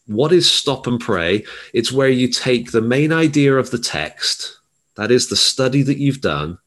What 0.10 0.34
is 0.34 0.50
stop 0.50 0.88
and 0.88 1.00
pray? 1.00 1.46
It's 1.72 1.92
where 1.92 2.10
you 2.10 2.30
take 2.30 2.72
the 2.72 2.82
main 2.82 3.14
idea 3.14 3.56
of 3.56 3.70
the 3.70 3.78
text, 3.78 4.58
that 4.96 5.12
is 5.12 5.30
the 5.30 5.36
study 5.36 5.84
that 5.84 6.00
you've 6.00 6.20
done, 6.20 6.58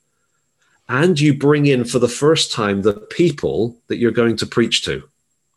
and 0.89 1.19
you 1.19 1.35
bring 1.35 1.67
in 1.67 1.85
for 1.85 1.99
the 1.99 2.07
first 2.07 2.53
time 2.53 2.83
the 2.83 2.93
people 2.93 3.77
that 3.89 3.97
you're 3.97 4.13
going 4.13 4.37
to 4.37 4.47
preach 4.47 4.85
to. 4.85 5.09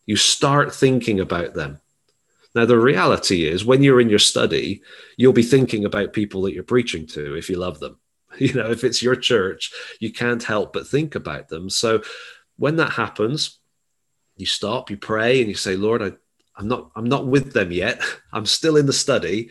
You 0.08 0.16
start 0.16 0.74
thinking 0.74 1.20
about 1.20 1.54
them. 1.54 1.80
Now, 2.56 2.66
the 2.66 2.80
reality 2.80 3.46
is, 3.48 3.64
when 3.64 3.84
you're 3.84 4.02
in 4.02 4.10
your 4.10 4.18
study, 4.18 4.82
you'll 5.16 5.34
be 5.34 5.44
thinking 5.44 5.86
about 5.86 6.14
people 6.14 6.42
that 6.44 6.56
you're 6.56 6.64
preaching 6.64 7.06
to 7.08 7.36
if 7.36 7.50
you 7.50 7.58
love 7.58 7.80
them. 7.80 8.00
You 8.38 8.52
know, 8.54 8.70
if 8.70 8.84
it's 8.84 9.02
your 9.02 9.16
church, 9.16 9.72
you 10.02 10.12
can't 10.12 10.44
help 10.44 10.74
but 10.74 10.88
think 10.88 11.16
about 11.16 11.48
them. 11.48 11.70
So, 11.70 12.02
when 12.58 12.76
that 12.78 12.94
happens, 12.94 13.60
you 14.36 14.46
stop, 14.46 14.90
you 14.90 14.98
pray, 14.98 15.40
and 15.40 15.48
you 15.48 15.56
say, 15.56 15.78
Lord, 15.78 16.02
I, 16.02 16.12
I'm 16.58 16.68
not 16.68 16.92
I'm 16.96 17.06
not 17.06 17.28
with 17.28 17.54
them 17.54 17.72
yet. 17.72 18.02
I'm 18.34 18.46
still 18.46 18.78
in 18.78 18.86
the 18.86 18.94
study, 18.94 19.50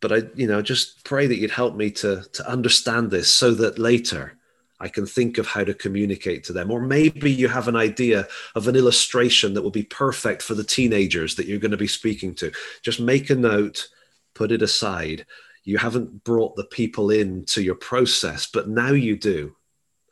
but 0.00 0.12
I 0.12 0.22
you 0.34 0.46
know 0.46 0.62
just 0.62 1.04
pray 1.04 1.26
that 1.26 1.36
you'd 1.36 1.50
help 1.50 1.74
me 1.76 1.90
to 1.92 2.24
to 2.32 2.48
understand 2.48 3.10
this 3.10 3.32
so 3.32 3.52
that 3.52 3.78
later 3.78 4.36
I 4.78 4.88
can 4.88 5.06
think 5.06 5.38
of 5.38 5.46
how 5.46 5.64
to 5.64 5.74
communicate 5.74 6.44
to 6.44 6.52
them. 6.52 6.70
Or 6.70 6.80
maybe 6.80 7.32
you 7.32 7.48
have 7.48 7.68
an 7.68 7.76
idea 7.76 8.28
of 8.54 8.68
an 8.68 8.76
illustration 8.76 9.54
that 9.54 9.62
will 9.62 9.70
be 9.70 9.84
perfect 9.84 10.42
for 10.42 10.54
the 10.54 10.64
teenagers 10.64 11.34
that 11.36 11.46
you're 11.46 11.58
going 11.58 11.70
to 11.70 11.76
be 11.76 11.86
speaking 11.86 12.34
to. 12.36 12.52
Just 12.82 13.00
make 13.00 13.30
a 13.30 13.34
note, 13.34 13.88
put 14.34 14.52
it 14.52 14.62
aside. 14.62 15.24
You 15.64 15.78
haven't 15.78 16.24
brought 16.24 16.56
the 16.56 16.64
people 16.64 17.10
into 17.10 17.62
your 17.62 17.74
process, 17.74 18.46
but 18.46 18.68
now 18.68 18.92
you 18.92 19.16
do. 19.16 19.56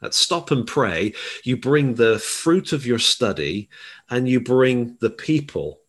At 0.03 0.15
Stop 0.15 0.51
and 0.51 0.67
Pray, 0.67 1.15
you 1.45 1.57
bring 1.57 1.95
the 1.95 2.19
fruit 2.19 2.73
of 2.73 2.87
your 2.87 2.99
study 2.99 3.69
and 4.11 4.29
you 4.29 4.41
bring 4.41 4.97
the 5.01 5.11
people 5.11 5.81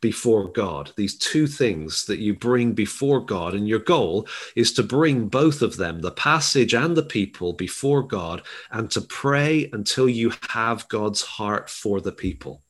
before 0.00 0.48
God, 0.48 0.92
these 0.96 1.16
two 1.16 1.46
things 1.46 2.04
that 2.06 2.18
you 2.18 2.34
bring 2.34 2.72
before 2.72 3.20
God. 3.20 3.54
And 3.54 3.68
your 3.68 3.78
goal 3.78 4.28
is 4.54 4.72
to 4.74 4.82
bring 4.82 5.28
both 5.28 5.62
of 5.62 5.76
them, 5.76 6.00
the 6.00 6.10
passage 6.10 6.74
and 6.74 6.96
the 6.96 7.02
people, 7.02 7.52
before 7.52 8.02
God 8.02 8.42
and 8.70 8.90
to 8.92 9.00
pray 9.00 9.68
until 9.72 10.08
you 10.08 10.32
have 10.50 10.88
God's 10.88 11.22
heart 11.22 11.68
for 11.68 12.00
the 12.00 12.12
people. 12.12 12.62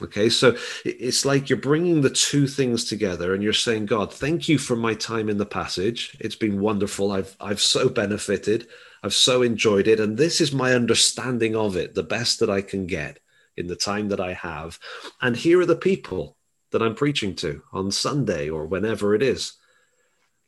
Okay, 0.00 0.28
so 0.28 0.56
it's 0.84 1.24
like 1.24 1.50
you're 1.50 1.58
bringing 1.58 2.02
the 2.02 2.10
two 2.10 2.46
things 2.46 2.84
together 2.84 3.34
and 3.34 3.42
you're 3.42 3.52
saying, 3.52 3.86
God, 3.86 4.12
thank 4.12 4.48
you 4.48 4.56
for 4.56 4.76
my 4.76 4.94
time 4.94 5.28
in 5.28 5.38
the 5.38 5.46
passage. 5.46 6.16
It's 6.20 6.36
been 6.36 6.60
wonderful. 6.60 7.10
I've, 7.10 7.36
I've 7.40 7.60
so 7.60 7.88
benefited. 7.88 8.68
I've 9.02 9.14
so 9.14 9.42
enjoyed 9.42 9.88
it. 9.88 9.98
And 9.98 10.16
this 10.16 10.40
is 10.40 10.52
my 10.52 10.72
understanding 10.72 11.56
of 11.56 11.76
it, 11.76 11.96
the 11.96 12.04
best 12.04 12.38
that 12.38 12.50
I 12.50 12.62
can 12.62 12.86
get 12.86 13.18
in 13.58 13.66
the 13.66 13.76
time 13.76 14.08
that 14.08 14.20
I 14.20 14.32
have. 14.32 14.78
And 15.20 15.36
here 15.36 15.60
are 15.60 15.66
the 15.66 15.76
people 15.76 16.36
that 16.70 16.82
I'm 16.82 16.94
preaching 16.94 17.34
to 17.36 17.62
on 17.72 17.90
Sunday 17.90 18.48
or 18.48 18.66
whenever 18.66 19.14
it 19.14 19.22
is. 19.22 19.54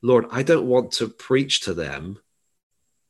Lord, 0.02 0.26
I 0.30 0.42
don't 0.42 0.66
want 0.66 0.92
to 0.92 1.08
preach 1.08 1.60
to 1.62 1.74
them 1.74 2.18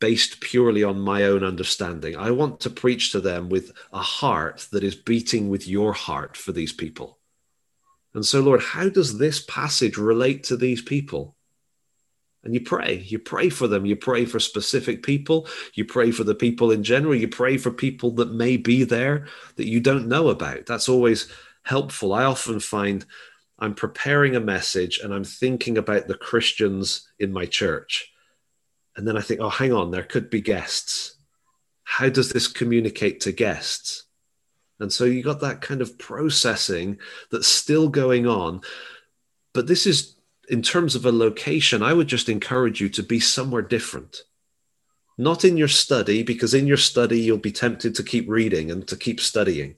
based 0.00 0.40
purely 0.40 0.82
on 0.82 0.98
my 0.98 1.24
own 1.24 1.44
understanding. 1.44 2.16
I 2.16 2.30
want 2.30 2.60
to 2.60 2.70
preach 2.70 3.12
to 3.12 3.20
them 3.20 3.48
with 3.48 3.70
a 3.92 4.00
heart 4.00 4.66
that 4.72 4.82
is 4.82 4.94
beating 4.94 5.50
with 5.50 5.68
your 5.68 5.92
heart 5.92 6.36
for 6.36 6.52
these 6.52 6.72
people. 6.72 7.18
And 8.14 8.24
so, 8.24 8.40
Lord, 8.40 8.62
how 8.62 8.88
does 8.88 9.18
this 9.18 9.44
passage 9.44 9.96
relate 9.96 10.44
to 10.44 10.56
these 10.56 10.82
people? 10.82 11.36
And 12.42 12.54
you 12.54 12.60
pray. 12.60 13.04
You 13.06 13.18
pray 13.18 13.50
for 13.50 13.66
them. 13.68 13.84
You 13.84 13.96
pray 13.96 14.24
for 14.24 14.40
specific 14.40 15.02
people. 15.02 15.46
You 15.74 15.84
pray 15.84 16.10
for 16.10 16.24
the 16.24 16.34
people 16.34 16.70
in 16.70 16.82
general. 16.82 17.14
You 17.14 17.28
pray 17.28 17.58
for 17.58 17.70
people 17.70 18.12
that 18.12 18.32
may 18.32 18.56
be 18.56 18.84
there 18.84 19.26
that 19.56 19.68
you 19.68 19.80
don't 19.80 20.08
know 20.08 20.28
about. 20.28 20.66
That's 20.66 20.88
always 20.88 21.30
helpful. 21.62 22.12
I 22.14 22.24
often 22.24 22.60
find 22.60 23.04
I'm 23.58 23.74
preparing 23.74 24.36
a 24.36 24.40
message 24.40 25.00
and 25.00 25.12
I'm 25.12 25.24
thinking 25.24 25.76
about 25.76 26.08
the 26.08 26.14
Christians 26.14 27.08
in 27.18 27.32
my 27.32 27.44
church. 27.44 28.10
And 28.96 29.06
then 29.06 29.16
I 29.16 29.20
think, 29.20 29.40
oh, 29.40 29.50
hang 29.50 29.72
on, 29.72 29.90
there 29.90 30.02
could 30.02 30.30
be 30.30 30.40
guests. 30.40 31.16
How 31.84 32.08
does 32.08 32.30
this 32.30 32.48
communicate 32.48 33.20
to 33.20 33.32
guests? 33.32 34.04
And 34.78 34.90
so 34.90 35.04
you 35.04 35.22
got 35.22 35.40
that 35.40 35.60
kind 35.60 35.82
of 35.82 35.98
processing 35.98 36.98
that's 37.30 37.46
still 37.46 37.88
going 37.88 38.26
on. 38.26 38.62
But 39.52 39.66
this 39.66 39.86
is 39.86 40.16
in 40.50 40.62
terms 40.62 40.96
of 40.96 41.06
a 41.06 41.12
location, 41.12 41.80
I 41.82 41.92
would 41.92 42.08
just 42.08 42.28
encourage 42.28 42.80
you 42.80 42.88
to 42.90 43.02
be 43.04 43.20
somewhere 43.20 43.62
different. 43.62 44.24
Not 45.16 45.44
in 45.44 45.56
your 45.56 45.68
study, 45.68 46.24
because 46.24 46.54
in 46.54 46.66
your 46.66 46.76
study, 46.76 47.20
you'll 47.20 47.38
be 47.38 47.52
tempted 47.52 47.94
to 47.94 48.02
keep 48.02 48.28
reading 48.28 48.70
and 48.70 48.86
to 48.88 48.96
keep 48.96 49.20
studying. 49.20 49.76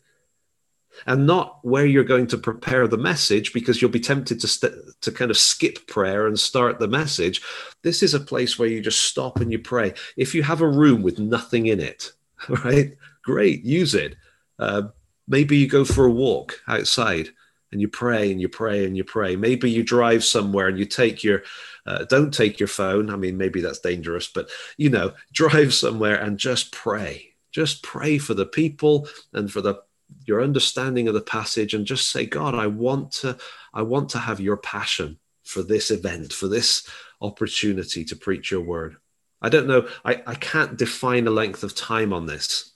And 1.06 1.26
not 1.26 1.58
where 1.62 1.84
you're 1.84 2.04
going 2.04 2.26
to 2.28 2.38
prepare 2.38 2.88
the 2.88 2.96
message, 2.96 3.52
because 3.52 3.82
you'll 3.82 3.90
be 3.90 4.00
tempted 4.00 4.40
to, 4.40 4.48
st- 4.48 4.74
to 5.02 5.12
kind 5.12 5.30
of 5.30 5.36
skip 5.36 5.86
prayer 5.88 6.26
and 6.26 6.38
start 6.40 6.78
the 6.78 6.88
message. 6.88 7.42
This 7.82 8.02
is 8.02 8.14
a 8.14 8.20
place 8.20 8.58
where 8.58 8.68
you 8.68 8.80
just 8.80 9.04
stop 9.04 9.40
and 9.40 9.52
you 9.52 9.58
pray. 9.58 9.92
If 10.16 10.34
you 10.34 10.42
have 10.42 10.62
a 10.62 10.68
room 10.68 11.02
with 11.02 11.18
nothing 11.18 11.66
in 11.66 11.80
it, 11.80 12.12
right? 12.48 12.96
Great, 13.22 13.62
use 13.62 13.94
it. 13.94 14.16
Uh, 14.58 14.84
maybe 15.28 15.58
you 15.58 15.68
go 15.68 15.84
for 15.84 16.06
a 16.06 16.10
walk 16.10 16.60
outside 16.66 17.28
and 17.72 17.80
you 17.80 17.88
pray 17.88 18.30
and 18.30 18.40
you 18.40 18.48
pray 18.48 18.84
and 18.84 18.96
you 18.96 19.02
pray. 19.02 19.34
Maybe 19.34 19.70
you 19.70 19.82
drive 19.82 20.22
somewhere 20.22 20.68
and 20.68 20.78
you 20.78 20.84
take 20.84 21.24
your, 21.24 21.42
uh, 21.86 22.04
don't 22.04 22.32
take 22.32 22.60
your 22.60 22.68
phone. 22.68 23.10
I 23.10 23.16
mean, 23.16 23.36
maybe 23.36 23.60
that's 23.60 23.80
dangerous, 23.80 24.28
but 24.28 24.50
you 24.76 24.90
know, 24.90 25.14
drive 25.32 25.74
somewhere 25.74 26.16
and 26.16 26.38
just 26.38 26.72
pray. 26.72 27.30
Just 27.50 27.82
pray 27.82 28.18
for 28.18 28.34
the 28.34 28.46
people 28.46 29.08
and 29.32 29.50
for 29.50 29.60
the 29.60 29.82
your 30.26 30.42
understanding 30.42 31.08
of 31.08 31.14
the 31.14 31.22
passage, 31.22 31.72
and 31.72 31.86
just 31.86 32.10
say, 32.10 32.26
God, 32.26 32.54
I 32.54 32.66
want 32.66 33.12
to, 33.12 33.38
I 33.72 33.80
want 33.80 34.10
to 34.10 34.18
have 34.18 34.40
your 34.40 34.58
passion 34.58 35.18
for 35.42 35.62
this 35.62 35.90
event, 35.90 36.34
for 36.34 36.48
this 36.48 36.86
opportunity 37.20 38.04
to 38.04 38.16
preach 38.16 38.50
your 38.50 38.60
word. 38.60 38.96
I 39.40 39.48
don't 39.48 39.66
know. 39.66 39.88
I, 40.04 40.22
I 40.26 40.34
can't 40.34 40.76
define 40.76 41.26
a 41.26 41.30
length 41.30 41.62
of 41.62 41.74
time 41.74 42.12
on 42.12 42.26
this. 42.26 42.72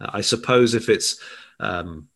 I 0.00 0.20
suppose 0.20 0.74
if 0.74 0.88
it's 0.88 1.20
um, 1.60 2.08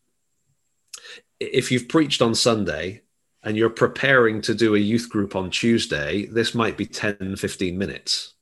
if 1.51 1.71
you've 1.71 1.89
preached 1.89 2.21
on 2.21 2.35
Sunday 2.35 3.01
and 3.43 3.57
you're 3.57 3.69
preparing 3.69 4.41
to 4.41 4.53
do 4.53 4.75
a 4.75 4.79
youth 4.79 5.09
group 5.09 5.35
on 5.35 5.49
Tuesday, 5.49 6.25
this 6.27 6.55
might 6.55 6.77
be 6.77 6.85
10, 6.85 7.35
15 7.35 7.77
minutes. 7.77 8.33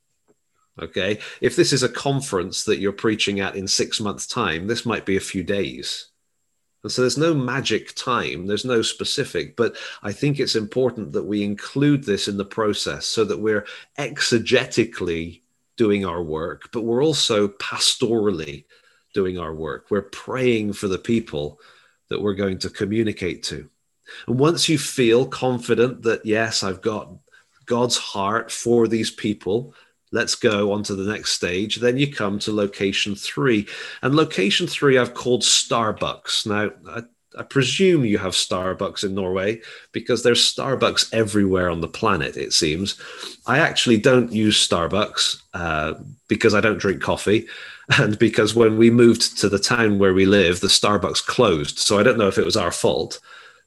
Okay. 0.80 1.18
If 1.40 1.56
this 1.56 1.72
is 1.72 1.82
a 1.82 1.88
conference 1.88 2.64
that 2.64 2.78
you're 2.78 2.92
preaching 2.92 3.40
at 3.40 3.56
in 3.56 3.68
six 3.68 4.00
months' 4.00 4.26
time, 4.26 4.66
this 4.66 4.86
might 4.86 5.04
be 5.04 5.16
a 5.16 5.20
few 5.20 5.42
days. 5.42 6.08
And 6.82 6.90
so 6.90 7.02
there's 7.02 7.18
no 7.18 7.34
magic 7.34 7.94
time, 7.94 8.46
there's 8.46 8.64
no 8.64 8.82
specific, 8.82 9.56
but 9.56 9.76
I 10.02 10.10
think 10.10 10.40
it's 10.40 10.56
important 10.56 11.12
that 11.12 11.24
we 11.24 11.44
include 11.44 12.04
this 12.04 12.26
in 12.26 12.38
the 12.38 12.44
process 12.44 13.06
so 13.06 13.24
that 13.24 13.38
we're 13.38 13.66
exegetically 13.98 15.42
doing 15.76 16.04
our 16.04 16.22
work, 16.22 16.70
but 16.72 16.82
we're 16.82 17.04
also 17.04 17.48
pastorally 17.48 18.64
doing 19.14 19.38
our 19.38 19.54
work. 19.54 19.86
We're 19.90 20.02
praying 20.02 20.72
for 20.72 20.88
the 20.88 20.98
people 20.98 21.60
that 22.12 22.22
we're 22.22 22.34
going 22.34 22.58
to 22.58 22.70
communicate 22.70 23.42
to. 23.44 23.68
And 24.26 24.38
once 24.38 24.68
you 24.68 24.78
feel 24.78 25.26
confident 25.26 26.02
that, 26.02 26.24
yes, 26.24 26.62
I've 26.62 26.82
got 26.82 27.10
God's 27.66 27.96
heart 27.96 28.52
for 28.52 28.86
these 28.86 29.10
people, 29.10 29.74
let's 30.12 30.34
go 30.34 30.72
on 30.72 30.82
to 30.84 30.94
the 30.94 31.10
next 31.10 31.32
stage. 31.32 31.76
Then 31.76 31.96
you 31.96 32.12
come 32.12 32.38
to 32.40 32.52
location 32.52 33.14
three. 33.14 33.66
And 34.02 34.14
location 34.14 34.66
three, 34.66 34.98
I've 34.98 35.14
called 35.14 35.42
Starbucks. 35.42 36.46
Now, 36.46 36.70
I, 36.88 37.02
I, 37.38 37.42
presume 37.44 38.04
you 38.04 38.18
have 38.18 38.34
Starbucks 38.34 39.04
in 39.04 39.14
Norway 39.14 39.62
because 39.92 40.22
there's 40.22 40.54
Starbucks 40.54 41.14
everywhere 41.14 41.70
on 41.70 41.80
the 41.80 41.88
planet, 41.88 42.36
it 42.36 42.52
seems. 42.52 43.00
I 43.46 43.58
actually 43.58 43.96
don't 43.96 44.30
use 44.30 44.68
Starbucks 44.68 45.42
uh, 45.54 45.94
because 46.28 46.54
I 46.54 46.60
don't 46.60 46.78
drink 46.78 47.00
coffee. 47.00 47.46
And 47.98 48.18
because 48.18 48.54
when 48.54 48.78
we 48.78 48.90
moved 48.90 49.38
to 49.38 49.48
the 49.48 49.58
town 49.58 49.98
where 49.98 50.14
we 50.14 50.24
live, 50.24 50.60
the 50.60 50.68
Starbucks 50.68 51.26
closed. 51.26 51.78
So 51.78 51.98
I 51.98 52.02
don't 52.02 52.18
know 52.18 52.28
if 52.28 52.38
it 52.38 52.44
was 52.44 52.56
our 52.56 52.70
fault, 52.70 53.18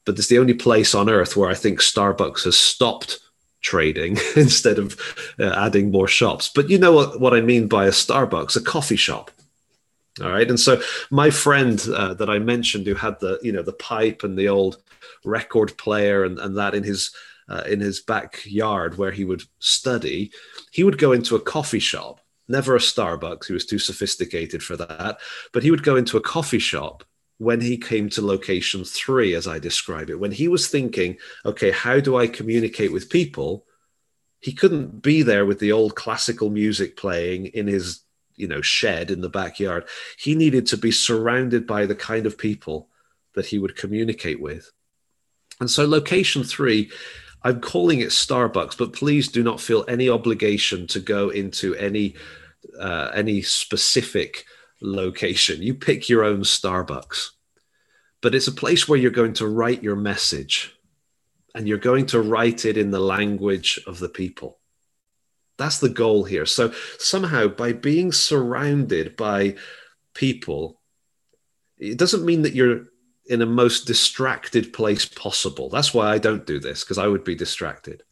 but 0.04 0.18
it's 0.18 0.28
the 0.28 0.38
only 0.38 0.54
place 0.54 0.94
on 0.94 1.10
earth 1.10 1.36
where 1.36 1.50
I 1.50 1.54
think 1.54 1.80
Starbucks 1.80 2.44
has 2.44 2.56
stopped 2.56 3.18
trading 3.60 4.16
instead 4.36 4.78
of 4.78 4.98
uh, 5.38 5.52
adding 5.56 5.90
more 5.90 6.08
shops. 6.08 6.50
But 6.54 6.70
you 6.70 6.78
know 6.78 6.92
what, 6.92 7.20
what 7.20 7.34
I 7.34 7.40
mean 7.40 7.68
by 7.68 7.86
a 7.86 7.90
Starbucks, 7.90 8.56
a 8.56 8.60
coffee 8.60 8.96
shop. 8.96 9.30
All 10.22 10.30
right. 10.30 10.48
And 10.48 10.58
so 10.58 10.80
my 11.10 11.28
friend 11.28 11.84
uh, 11.94 12.14
that 12.14 12.30
I 12.30 12.38
mentioned 12.38 12.86
who 12.86 12.94
had 12.94 13.20
the, 13.20 13.38
you 13.42 13.52
know, 13.52 13.62
the 13.62 13.72
pipe 13.72 14.24
and 14.24 14.38
the 14.38 14.48
old 14.48 14.78
record 15.24 15.76
player 15.76 16.24
and, 16.24 16.38
and 16.38 16.56
that 16.56 16.74
in 16.74 16.84
his 16.84 17.14
uh, 17.48 17.62
in 17.68 17.80
his 17.80 18.00
backyard 18.00 18.98
where 18.98 19.12
he 19.12 19.24
would 19.24 19.42
study, 19.58 20.32
he 20.72 20.82
would 20.82 20.98
go 20.98 21.12
into 21.12 21.36
a 21.36 21.40
coffee 21.40 21.78
shop, 21.78 22.20
never 22.48 22.76
a 22.76 22.80
Starbucks. 22.80 23.46
He 23.46 23.52
was 23.52 23.66
too 23.66 23.78
sophisticated 23.78 24.62
for 24.62 24.76
that. 24.76 25.18
But 25.52 25.62
he 25.62 25.70
would 25.70 25.82
go 25.82 25.96
into 25.96 26.16
a 26.16 26.22
coffee 26.22 26.58
shop 26.58 27.04
when 27.38 27.60
he 27.60 27.76
came 27.76 28.08
to 28.10 28.22
location 28.24 28.84
three, 28.84 29.34
as 29.34 29.46
I 29.46 29.58
describe 29.58 30.08
it, 30.08 30.18
when 30.18 30.32
he 30.32 30.48
was 30.48 30.68
thinking, 30.68 31.18
okay, 31.44 31.70
how 31.70 32.00
do 32.00 32.16
I 32.16 32.26
communicate 32.26 32.92
with 32.92 33.10
people? 33.10 33.66
He 34.40 34.52
couldn't 34.52 35.02
be 35.02 35.22
there 35.22 35.44
with 35.44 35.58
the 35.58 35.72
old 35.72 35.94
classical 35.94 36.50
music 36.50 36.96
playing 36.96 37.46
in 37.46 37.66
his, 37.66 38.00
you 38.36 38.48
know, 38.48 38.62
shed 38.62 39.10
in 39.10 39.20
the 39.20 39.28
backyard. 39.28 39.86
He 40.18 40.34
needed 40.34 40.66
to 40.68 40.78
be 40.78 40.90
surrounded 40.90 41.66
by 41.66 41.86
the 41.86 41.94
kind 41.94 42.26
of 42.26 42.38
people 42.38 42.88
that 43.34 43.46
he 43.46 43.58
would 43.58 43.76
communicate 43.76 44.40
with. 44.40 44.72
And 45.60 45.70
so, 45.70 45.86
location 45.86 46.42
three, 46.42 46.90
I'm 47.46 47.60
calling 47.60 48.00
it 48.00 48.08
Starbucks, 48.08 48.76
but 48.76 48.92
please 48.92 49.28
do 49.28 49.40
not 49.40 49.60
feel 49.60 49.84
any 49.86 50.10
obligation 50.10 50.88
to 50.88 50.98
go 50.98 51.28
into 51.28 51.76
any 51.76 52.16
uh, 52.76 53.12
any 53.14 53.40
specific 53.40 54.46
location. 54.80 55.62
You 55.62 55.74
pick 55.74 56.08
your 56.08 56.24
own 56.24 56.40
Starbucks, 56.40 57.28
but 58.20 58.34
it's 58.34 58.48
a 58.48 58.52
place 58.52 58.88
where 58.88 58.98
you're 58.98 59.12
going 59.12 59.34
to 59.34 59.46
write 59.46 59.80
your 59.80 59.94
message 59.94 60.74
and 61.54 61.68
you're 61.68 61.78
going 61.78 62.06
to 62.06 62.20
write 62.20 62.64
it 62.64 62.76
in 62.76 62.90
the 62.90 62.98
language 62.98 63.78
of 63.86 64.00
the 64.00 64.08
people. 64.08 64.58
That's 65.56 65.78
the 65.78 65.88
goal 65.88 66.24
here. 66.24 66.46
So, 66.46 66.72
somehow, 66.98 67.46
by 67.46 67.74
being 67.74 68.10
surrounded 68.10 69.14
by 69.14 69.54
people, 70.14 70.80
it 71.78 71.96
doesn't 71.96 72.26
mean 72.26 72.42
that 72.42 72.54
you're 72.54 72.86
in 73.28 73.42
a 73.42 73.46
most 73.46 73.86
distracted 73.86 74.72
place 74.72 75.04
possible. 75.04 75.68
That's 75.68 75.92
why 75.92 76.12
I 76.12 76.18
don't 76.18 76.46
do 76.46 76.60
this, 76.60 76.84
because 76.84 76.98
I 76.98 77.06
would 77.06 77.24
be 77.24 77.34
distracted. 77.34 78.02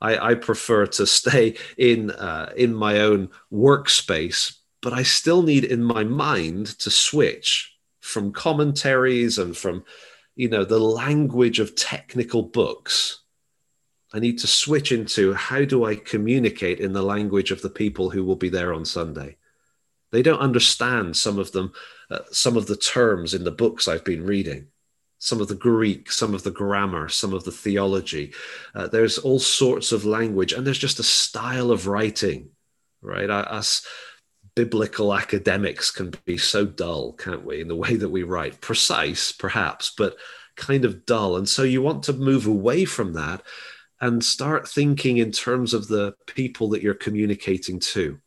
I, 0.00 0.30
I 0.30 0.34
prefer 0.34 0.86
to 0.86 1.06
stay 1.20 1.56
in 1.76 2.10
uh, 2.10 2.52
in 2.56 2.74
my 2.74 3.00
own 3.00 3.30
workspace 3.52 4.56
but 4.84 4.92
I 4.92 5.02
still 5.02 5.42
need 5.42 5.64
in 5.64 5.82
my 5.82 6.04
mind 6.04 6.78
to 6.80 6.90
switch 6.90 7.74
from 8.00 8.34
commentaries 8.34 9.38
and 9.38 9.56
from, 9.56 9.82
you 10.36 10.50
know, 10.50 10.62
the 10.62 10.78
language 10.78 11.58
of 11.58 11.74
technical 11.74 12.42
books. 12.42 13.22
I 14.12 14.18
need 14.18 14.40
to 14.40 14.46
switch 14.46 14.92
into 14.92 15.32
how 15.32 15.64
do 15.64 15.86
I 15.86 15.96
communicate 15.96 16.80
in 16.80 16.92
the 16.92 17.02
language 17.02 17.50
of 17.50 17.62
the 17.62 17.70
people 17.70 18.10
who 18.10 18.24
will 18.24 18.36
be 18.36 18.50
there 18.50 18.74
on 18.74 18.84
Sunday. 18.84 19.38
They 20.12 20.20
don't 20.20 20.38
understand 20.38 21.16
some 21.16 21.38
of 21.38 21.52
them, 21.52 21.72
uh, 22.10 22.20
some 22.30 22.56
of 22.56 22.66
the 22.66 22.76
terms 22.76 23.34
in 23.34 23.44
the 23.44 23.50
books 23.50 23.88
I've 23.88 24.04
been 24.04 24.24
reading 24.24 24.68
some 25.24 25.40
of 25.40 25.48
the 25.48 25.54
Greek, 25.54 26.12
some 26.12 26.34
of 26.34 26.42
the 26.42 26.50
grammar, 26.50 27.08
some 27.08 27.32
of 27.32 27.44
the 27.44 27.50
theology. 27.50 28.34
Uh, 28.74 28.86
there's 28.86 29.16
all 29.16 29.38
sorts 29.38 29.90
of 29.90 30.04
language, 30.04 30.52
and 30.52 30.66
there's 30.66 30.78
just 30.78 30.98
a 30.98 31.02
style 31.02 31.70
of 31.70 31.86
writing, 31.86 32.50
right? 33.00 33.30
Us 33.30 33.86
biblical 34.54 35.14
academics 35.14 35.90
can 35.90 36.12
be 36.26 36.36
so 36.36 36.66
dull, 36.66 37.14
can't 37.14 37.44
we, 37.44 37.62
in 37.62 37.68
the 37.68 37.74
way 37.74 37.96
that 37.96 38.10
we 38.10 38.22
write? 38.22 38.60
Precise, 38.60 39.32
perhaps, 39.32 39.94
but 39.96 40.16
kind 40.56 40.84
of 40.84 41.06
dull. 41.06 41.36
And 41.36 41.48
so 41.48 41.62
you 41.62 41.80
want 41.80 42.02
to 42.04 42.12
move 42.12 42.46
away 42.46 42.84
from 42.84 43.14
that 43.14 43.42
and 44.00 44.22
start 44.22 44.68
thinking 44.68 45.16
in 45.16 45.32
terms 45.32 45.72
of 45.72 45.88
the 45.88 46.14
people 46.26 46.68
that 46.68 46.82
you're 46.82 46.94
communicating 46.94 47.80
to. 47.80 48.18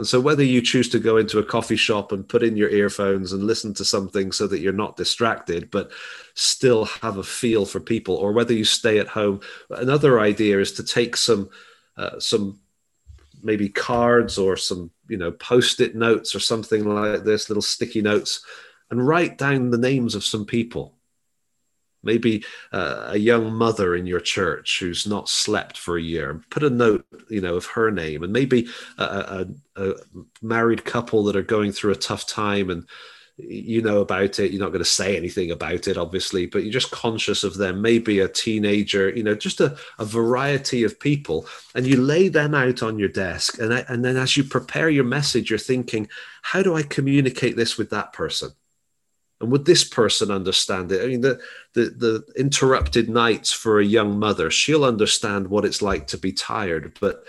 And 0.00 0.08
so, 0.08 0.18
whether 0.18 0.42
you 0.42 0.62
choose 0.62 0.88
to 0.88 0.98
go 0.98 1.18
into 1.18 1.38
a 1.40 1.44
coffee 1.44 1.76
shop 1.76 2.10
and 2.10 2.26
put 2.26 2.42
in 2.42 2.56
your 2.56 2.70
earphones 2.70 3.34
and 3.34 3.44
listen 3.44 3.74
to 3.74 3.84
something 3.84 4.32
so 4.32 4.46
that 4.46 4.60
you're 4.60 4.72
not 4.72 4.96
distracted, 4.96 5.70
but 5.70 5.90
still 6.32 6.86
have 6.86 7.18
a 7.18 7.22
feel 7.22 7.66
for 7.66 7.80
people, 7.80 8.14
or 8.14 8.32
whether 8.32 8.54
you 8.54 8.64
stay 8.64 8.98
at 8.98 9.08
home, 9.08 9.42
another 9.68 10.18
idea 10.18 10.58
is 10.58 10.72
to 10.72 10.82
take 10.82 11.18
some 11.18 11.50
uh, 11.98 12.18
some 12.18 12.60
maybe 13.42 13.68
cards 13.68 14.38
or 14.38 14.56
some 14.56 14.90
you 15.06 15.18
know 15.18 15.32
post-it 15.32 15.94
notes 15.94 16.34
or 16.34 16.40
something 16.40 16.86
like 16.86 17.24
this 17.24 17.50
little 17.50 17.60
sticky 17.60 18.00
notes 18.00 18.42
and 18.90 19.06
write 19.06 19.36
down 19.36 19.68
the 19.68 19.76
names 19.76 20.14
of 20.14 20.24
some 20.24 20.46
people 20.46 20.94
maybe 22.02 22.44
uh, 22.72 23.08
a 23.08 23.18
young 23.18 23.52
mother 23.52 23.94
in 23.94 24.06
your 24.06 24.20
church 24.20 24.78
who's 24.80 25.06
not 25.06 25.28
slept 25.28 25.76
for 25.76 25.96
a 25.96 26.02
year. 26.02 26.42
Put 26.50 26.62
a 26.62 26.70
note 26.70 27.06
you 27.28 27.40
know 27.40 27.56
of 27.56 27.66
her 27.66 27.90
name 27.90 28.22
and 28.22 28.32
maybe 28.32 28.68
a, 28.98 29.04
a, 29.04 29.46
a 29.76 29.94
married 30.42 30.84
couple 30.84 31.24
that 31.24 31.36
are 31.36 31.42
going 31.42 31.72
through 31.72 31.92
a 31.92 31.96
tough 31.96 32.26
time 32.26 32.70
and 32.70 32.86
you 33.36 33.80
know 33.80 34.00
about 34.00 34.38
it. 34.38 34.50
You're 34.52 34.60
not 34.60 34.68
going 34.72 34.84
to 34.84 34.90
say 34.90 35.16
anything 35.16 35.50
about 35.50 35.88
it 35.88 35.96
obviously 35.96 36.46
but 36.46 36.62
you're 36.62 36.72
just 36.72 36.90
conscious 36.90 37.44
of 37.44 37.56
them. 37.56 37.80
Maybe 37.80 38.20
a 38.20 38.28
teenager 38.28 39.10
you 39.10 39.22
know 39.22 39.34
just 39.34 39.60
a, 39.60 39.76
a 39.98 40.04
variety 40.04 40.84
of 40.84 41.00
people. 41.00 41.46
And 41.74 41.86
you 41.86 41.96
lay 41.96 42.28
them 42.28 42.54
out 42.54 42.82
on 42.82 42.98
your 42.98 43.08
desk 43.08 43.58
and, 43.58 43.72
I, 43.72 43.84
and 43.88 44.04
then 44.04 44.16
as 44.16 44.36
you 44.36 44.44
prepare 44.44 44.90
your 44.90 45.04
message 45.04 45.50
you're 45.50 45.58
thinking 45.58 46.08
how 46.42 46.62
do 46.62 46.74
i 46.74 46.82
communicate 46.82 47.56
this 47.56 47.76
with 47.76 47.90
that 47.90 48.12
person 48.12 48.50
and 49.40 49.50
would 49.50 49.64
this 49.64 49.84
person 49.84 50.30
understand 50.30 50.92
it 50.92 51.02
i 51.02 51.06
mean 51.06 51.20
the, 51.20 51.40
the 51.74 51.82
the 51.82 52.24
interrupted 52.36 53.08
nights 53.08 53.52
for 53.52 53.80
a 53.80 53.84
young 53.84 54.18
mother 54.18 54.50
she'll 54.50 54.84
understand 54.84 55.48
what 55.48 55.64
it's 55.64 55.82
like 55.82 56.06
to 56.06 56.18
be 56.18 56.32
tired 56.32 56.96
but 57.00 57.24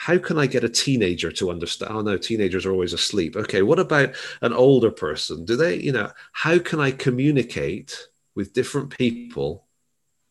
how 0.00 0.16
can 0.16 0.38
I 0.38 0.46
get 0.46 0.64
a 0.64 0.68
teenager 0.70 1.30
to 1.32 1.50
understand? 1.50 1.92
Oh 1.94 2.00
no, 2.00 2.16
teenagers 2.16 2.64
are 2.64 2.72
always 2.72 2.94
asleep. 2.94 3.36
Okay, 3.36 3.60
what 3.60 3.78
about 3.78 4.14
an 4.40 4.54
older 4.54 4.90
person? 4.90 5.44
Do 5.44 5.56
they, 5.56 5.74
you 5.76 5.92
know, 5.92 6.10
how 6.32 6.58
can 6.58 6.80
I 6.80 6.90
communicate 6.90 8.08
with 8.34 8.54
different 8.54 8.96
people 8.96 9.66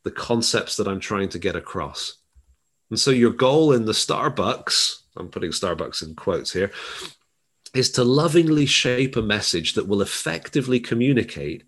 the 0.04 0.10
concepts 0.10 0.76
that 0.78 0.88
I'm 0.88 1.00
trying 1.00 1.30
to 1.30 1.38
get 1.38 1.56
across? 1.56 2.16
And 2.90 3.00
so 3.00 3.12
your 3.12 3.30
goal 3.30 3.72
in 3.72 3.86
the 3.86 3.92
Starbucks, 3.92 5.02
I'm 5.16 5.30
putting 5.30 5.52
Starbucks 5.52 6.02
in 6.02 6.16
quotes 6.16 6.52
here, 6.52 6.72
is 7.74 7.92
to 7.92 8.04
lovingly 8.04 8.66
shape 8.66 9.16
a 9.16 9.22
message 9.22 9.74
that 9.74 9.88
will 9.88 10.02
effectively 10.02 10.80
communicate 10.80 11.64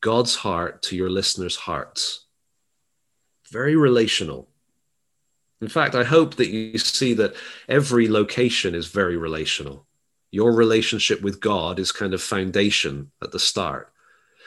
God's 0.00 0.36
heart 0.36 0.82
to 0.82 0.96
your 0.96 1.10
listeners' 1.10 1.56
hearts. 1.56 2.26
Very 3.50 3.76
relational 3.76 4.48
in 5.60 5.68
fact, 5.68 5.94
I 5.94 6.04
hope 6.04 6.34
that 6.36 6.48
you 6.48 6.76
see 6.78 7.14
that 7.14 7.34
every 7.68 8.08
location 8.08 8.74
is 8.74 8.86
very 8.86 9.16
relational. 9.16 9.86
Your 10.30 10.52
relationship 10.52 11.22
with 11.22 11.40
God 11.40 11.78
is 11.78 11.92
kind 11.92 12.12
of 12.12 12.22
foundation 12.22 13.10
at 13.22 13.32
the 13.32 13.38
start. 13.38 13.92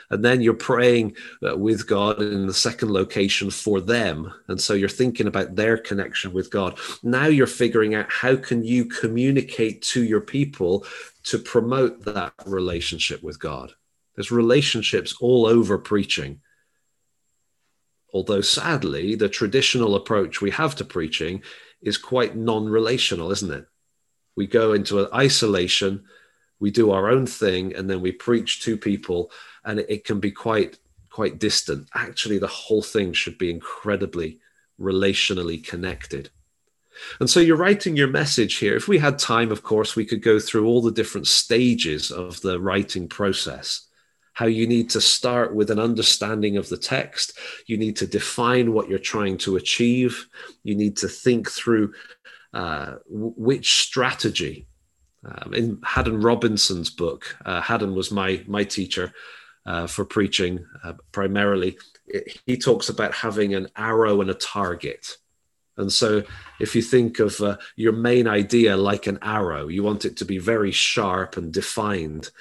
And 0.10 0.26
then 0.26 0.42
you're 0.42 0.54
praying 0.54 1.16
uh, 1.48 1.56
with 1.56 1.88
God 1.88 2.22
in 2.22 2.48
the 2.48 2.54
second 2.54 2.92
location 2.92 3.52
for 3.52 3.80
them. 3.80 4.34
And 4.48 4.60
so 4.60 4.74
you're 4.74 4.90
thinking 4.90 5.28
about 5.28 5.56
their 5.56 5.78
connection 5.78 6.34
with 6.34 6.50
God. 6.50 6.80
Now 7.04 7.28
you're 7.28 7.48
figuring 7.48 7.96
out 7.96 8.12
how 8.12 8.36
can 8.36 8.64
you 8.64 8.86
communicate 8.86 9.82
to 9.84 10.04
your 10.04 10.22
people 10.22 10.86
to 11.24 11.38
promote 11.38 12.06
that 12.06 12.34
relationship 12.46 13.22
with 13.22 13.40
God. 13.40 13.72
There's 14.16 14.32
relationships 14.32 15.16
all 15.22 15.46
over 15.46 15.78
preaching 15.78 16.42
Although 18.14 18.42
sadly, 18.42 19.16
the 19.16 19.30
traditional 19.30 19.96
approach 19.96 20.42
we 20.42 20.52
have 20.52 20.76
to 20.76 20.86
preaching 20.86 21.44
is 21.82 21.98
quite 21.98 22.36
non 22.36 22.68
relational, 22.68 23.32
isn't 23.32 23.52
it? 23.52 23.66
We 24.36 24.48
go 24.48 24.74
into 24.74 25.00
an 25.00 25.08
isolation, 25.14 26.06
we 26.60 26.72
do 26.72 26.92
our 26.92 27.10
own 27.10 27.26
thing, 27.26 27.76
and 27.76 27.90
then 27.90 28.02
we 28.02 28.12
preach 28.12 28.64
to 28.64 28.78
people. 28.78 29.32
And 29.70 29.80
it, 29.88 30.04
can 30.04 30.20
be 30.20 30.32
quite 30.32 30.80
quite 31.12 31.40
distant. 31.40 31.88
Actually, 31.94 32.40
the 32.40 32.48
whole 32.48 32.82
thing 32.82 33.14
should 33.14 33.38
be 33.38 33.52
incredibly 33.52 34.40
relationally 34.80 35.64
connected. 35.64 36.30
And 37.20 37.30
so 37.30 37.40
you're 37.40 37.58
writing 37.58 37.96
your 37.96 38.08
message 38.08 38.58
here. 38.58 38.76
If 38.76 38.88
we 38.88 38.98
had 38.98 39.20
time, 39.20 39.52
of 39.52 39.64
course, 39.64 39.96
we 39.96 40.06
could 40.06 40.22
go 40.22 40.40
through 40.40 40.66
all 40.68 40.82
the 40.82 40.92
different 40.92 41.28
stages 41.28 42.12
of 42.12 42.42
the 42.42 42.60
writing 42.60 43.08
process. 43.08 43.88
How 44.34 44.48
you 44.48 44.68
need 44.68 44.90
to 44.92 45.02
start 45.02 45.54
with 45.54 45.70
an 45.70 45.80
understanding 45.80 46.58
of 46.58 46.70
the 46.70 46.78
text. 46.78 47.38
You 47.68 47.78
need 47.78 47.96
to 47.98 48.08
define 48.08 48.74
what 48.74 48.90
you're 48.90 49.00
trying 49.00 49.38
to 49.40 49.58
achieve. 49.58 50.28
You 50.64 50.76
need 50.76 50.98
to 50.98 51.08
think 51.08 51.50
through 51.50 51.94
uh, 52.54 52.96
which 53.08 53.82
strategy. 53.82 54.66
Um, 55.26 55.54
in 55.54 55.82
Haddon 55.84 56.22
Robinson's 56.22 56.90
book, 56.90 57.36
uh, 57.46 57.60
Haddon 57.60 57.94
was 57.94 58.10
my 58.10 58.42
my 58.48 58.64
teacher 58.64 59.14
uh, 59.66 59.88
for 59.88 60.06
preaching 60.06 60.66
uh, 60.84 60.94
primarily. 61.12 61.78
It, 62.08 62.40
he 62.46 62.58
talks 62.58 62.90
about 62.90 63.14
having 63.14 63.54
an 63.54 63.68
arrow 63.76 64.22
and 64.22 64.30
a 64.30 64.36
target. 64.36 65.18
And 65.78 65.92
so, 65.92 66.24
if 66.60 66.76
you 66.76 66.82
think 66.82 67.20
of 67.20 67.40
uh, 67.40 67.58
your 67.78 67.94
main 67.94 68.28
idea 68.28 68.76
like 68.76 69.08
an 69.08 69.20
arrow, 69.22 69.70
you 69.70 69.82
want 69.82 70.04
it 70.04 70.18
to 70.18 70.26
be 70.26 70.38
very 70.38 70.72
sharp 70.72 71.38
and 71.38 71.54
defined. 71.54 72.32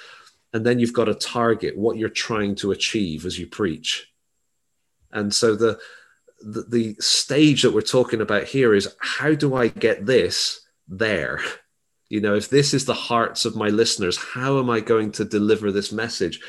And 0.52 0.66
then 0.66 0.80
you've 0.80 0.92
got 0.92 1.08
a 1.08 1.14
target, 1.14 1.76
what 1.76 1.98
you're 1.98 2.08
trying 2.08 2.56
to 2.56 2.72
achieve 2.72 3.24
as 3.26 3.38
you 3.38 3.46
preach. 3.46 4.10
And 5.12 5.32
so, 5.32 5.54
the, 5.54 5.78
the, 6.40 6.64
the 6.68 6.96
stage 6.98 7.62
that 7.62 7.72
we're 7.72 7.80
talking 7.82 8.20
about 8.20 8.44
here 8.44 8.74
is 8.74 8.94
how 9.00 9.34
do 9.34 9.54
I 9.54 9.68
get 9.68 10.06
this 10.06 10.60
there? 10.88 11.40
You 12.10 12.22
know, 12.22 12.34
if 12.34 12.48
this 12.48 12.72
is 12.72 12.86
the 12.86 12.94
hearts 12.94 13.44
of 13.44 13.54
my 13.54 13.68
listeners, 13.68 14.16
how 14.16 14.60
am 14.60 14.70
I 14.70 14.80
going 14.80 15.12
to 15.12 15.26
deliver 15.26 15.70
this 15.70 15.92
message? 15.92 16.40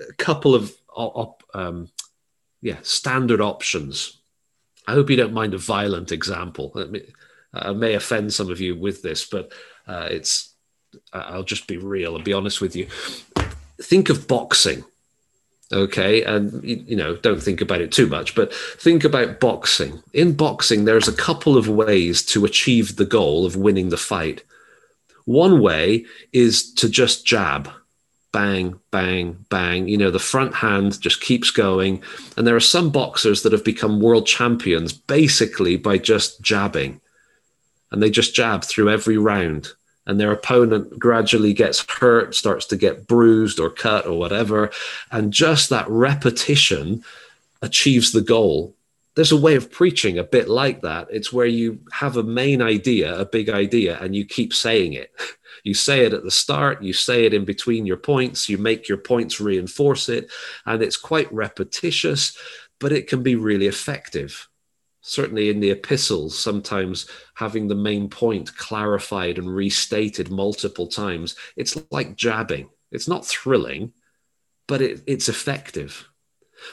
A 0.00 0.12
couple 0.14 0.54
of 0.54 0.72
um, 1.54 1.88
yeah 2.62 2.76
standard 2.82 3.40
options 3.40 4.18
I 4.86 4.92
hope 4.92 5.10
you 5.10 5.16
don't 5.16 5.32
mind 5.32 5.54
a 5.54 5.58
violent 5.58 6.12
example. 6.12 6.72
I 7.52 7.72
may 7.72 7.94
offend 7.94 8.32
some 8.32 8.50
of 8.50 8.60
you 8.60 8.76
with 8.76 9.02
this, 9.02 9.26
but 9.26 9.52
uh, 9.86 10.08
it's 10.10 10.54
I'll 11.12 11.42
just 11.42 11.66
be 11.66 11.76
real 11.76 12.14
and 12.14 12.24
be 12.24 12.32
honest 12.32 12.60
with 12.60 12.76
you. 12.76 12.86
Think 13.82 14.08
of 14.08 14.28
boxing, 14.28 14.84
okay, 15.72 16.22
and 16.22 16.62
you 16.62 16.96
know 16.96 17.16
don't 17.16 17.42
think 17.42 17.60
about 17.60 17.80
it 17.80 17.92
too 17.92 18.06
much, 18.06 18.34
but 18.34 18.54
think 18.54 19.04
about 19.04 19.40
boxing. 19.40 20.02
In 20.12 20.34
boxing, 20.34 20.84
there's 20.84 21.08
a 21.08 21.16
couple 21.16 21.56
of 21.56 21.68
ways 21.68 22.24
to 22.26 22.44
achieve 22.44 22.96
the 22.96 23.04
goal 23.04 23.44
of 23.44 23.56
winning 23.56 23.88
the 23.88 23.96
fight. 23.96 24.44
One 25.24 25.60
way 25.60 26.06
is 26.32 26.72
to 26.74 26.88
just 26.88 27.26
jab 27.26 27.70
bang, 28.32 28.78
bang, 28.90 29.44
bang. 29.48 29.88
You 29.88 29.96
know, 29.96 30.10
the 30.10 30.18
front 30.18 30.54
hand 30.54 31.00
just 31.00 31.20
keeps 31.20 31.50
going. 31.50 32.02
And 32.36 32.46
there 32.46 32.56
are 32.56 32.60
some 32.60 32.90
boxers 32.90 33.42
that 33.42 33.52
have 33.52 33.64
become 33.64 34.00
world 34.00 34.26
champions 34.26 34.92
basically 34.92 35.76
by 35.76 35.98
just 35.98 36.42
jabbing. 36.42 37.00
And 37.90 38.02
they 38.02 38.10
just 38.10 38.34
jab 38.34 38.64
through 38.64 38.90
every 38.90 39.16
round. 39.16 39.72
And 40.06 40.20
their 40.20 40.30
opponent 40.30 40.98
gradually 40.98 41.52
gets 41.52 41.84
hurt, 41.88 42.34
starts 42.34 42.66
to 42.66 42.76
get 42.76 43.08
bruised 43.08 43.58
or 43.58 43.70
cut 43.70 44.06
or 44.06 44.18
whatever. 44.18 44.70
And 45.10 45.32
just 45.32 45.70
that 45.70 45.88
repetition 45.88 47.02
achieves 47.62 48.12
the 48.12 48.20
goal. 48.20 48.75
There's 49.16 49.32
a 49.32 49.36
way 49.36 49.56
of 49.56 49.72
preaching 49.72 50.18
a 50.18 50.24
bit 50.24 50.46
like 50.46 50.82
that. 50.82 51.08
It's 51.10 51.32
where 51.32 51.46
you 51.46 51.80
have 51.90 52.18
a 52.18 52.22
main 52.22 52.60
idea, 52.60 53.18
a 53.18 53.24
big 53.24 53.48
idea, 53.48 53.98
and 54.00 54.14
you 54.14 54.26
keep 54.26 54.54
saying 54.54 54.92
it. 54.92 55.10
You 55.64 55.74
say 55.74 56.04
it 56.04 56.12
at 56.12 56.22
the 56.22 56.30
start, 56.30 56.82
you 56.82 56.92
say 56.92 57.24
it 57.24 57.34
in 57.34 57.44
between 57.44 57.86
your 57.86 57.96
points, 57.96 58.48
you 58.48 58.56
make 58.56 58.88
your 58.88 58.98
points 58.98 59.40
reinforce 59.40 60.08
it, 60.08 60.30
and 60.64 60.80
it's 60.80 60.98
quite 60.98 61.32
repetitious, 61.32 62.38
but 62.78 62.92
it 62.92 63.08
can 63.08 63.24
be 63.24 63.34
really 63.34 63.66
effective. 63.66 64.48
Certainly 65.00 65.50
in 65.50 65.58
the 65.58 65.70
epistles, 65.70 66.38
sometimes 66.38 67.08
having 67.34 67.66
the 67.66 67.74
main 67.74 68.08
point 68.08 68.56
clarified 68.56 69.38
and 69.38 69.52
restated 69.52 70.30
multiple 70.30 70.86
times, 70.86 71.34
it's 71.56 71.76
like 71.90 72.14
jabbing. 72.14 72.68
It's 72.92 73.08
not 73.08 73.26
thrilling, 73.26 73.92
but 74.68 74.82
it, 74.82 75.02
it's 75.06 75.28
effective. 75.28 76.08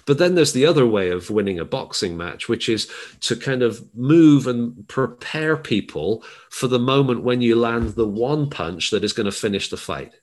But 0.06 0.18
then 0.18 0.36
there's 0.36 0.54
the 0.54 0.66
other 0.66 0.86
way 0.86 1.10
of 1.10 1.30
winning 1.30 1.60
a 1.60 1.66
boxing 1.66 2.18
match, 2.18 2.48
which 2.48 2.70
is 2.70 2.90
to 3.22 3.36
kind 3.36 3.62
of 3.62 3.84
move 3.96 4.48
and 4.48 4.88
prepare 4.88 5.58
people 5.58 6.24
for 6.50 6.68
the 6.68 6.80
moment 6.80 7.24
when 7.24 7.42
you 7.42 7.56
land 7.56 7.90
the 7.90 8.08
one 8.08 8.50
punch 8.50 8.92
that 8.92 9.04
is 9.04 9.14
going 9.14 9.26
to 9.26 9.32
finish 9.32 9.70
the 9.70 9.78
fight. 9.78 10.14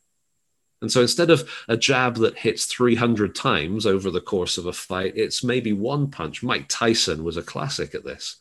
And 0.83 0.91
so 0.91 1.03
instead 1.03 1.31
of 1.31 1.49
a 1.69 1.77
jab 1.77 2.17
that 2.17 2.39
hits 2.39 2.65
300 2.65 3.35
times 3.35 3.85
over 3.85 4.11
the 4.11 4.21
course 4.21 4.57
of 4.57 4.67
a 4.67 4.73
fight, 4.73 5.13
it's 5.15 5.45
maybe 5.45 5.73
one 5.73 6.11
punch. 6.11 6.43
Mike 6.43 6.67
Tyson 6.69 7.23
was 7.23 7.37
a 7.37 7.43
classic 7.43 7.95
at 7.95 8.05
this. 8.05 8.37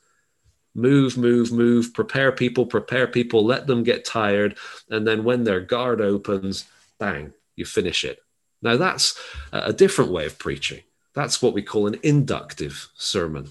Move, 0.73 1.17
move, 1.17 1.51
move, 1.51 1.93
prepare 1.93 2.31
people, 2.31 2.65
prepare 2.65 3.07
people, 3.07 3.43
let 3.43 3.67
them 3.67 3.83
get 3.83 4.05
tired. 4.05 4.57
And 4.89 5.05
then 5.05 5.23
when 5.23 5.43
their 5.43 5.59
guard 5.59 5.99
opens, 5.99 6.65
bang, 6.97 7.33
you 7.55 7.65
finish 7.65 8.05
it. 8.05 8.19
Now 8.61 8.77
that's 8.77 9.19
a 9.51 9.73
different 9.73 10.11
way 10.11 10.25
of 10.25 10.39
preaching. 10.39 10.81
That's 11.19 11.41
what 11.41 11.53
we 11.53 11.61
call 11.61 11.85
an 11.85 11.99
inductive 12.01 12.87
sermon. 12.95 13.49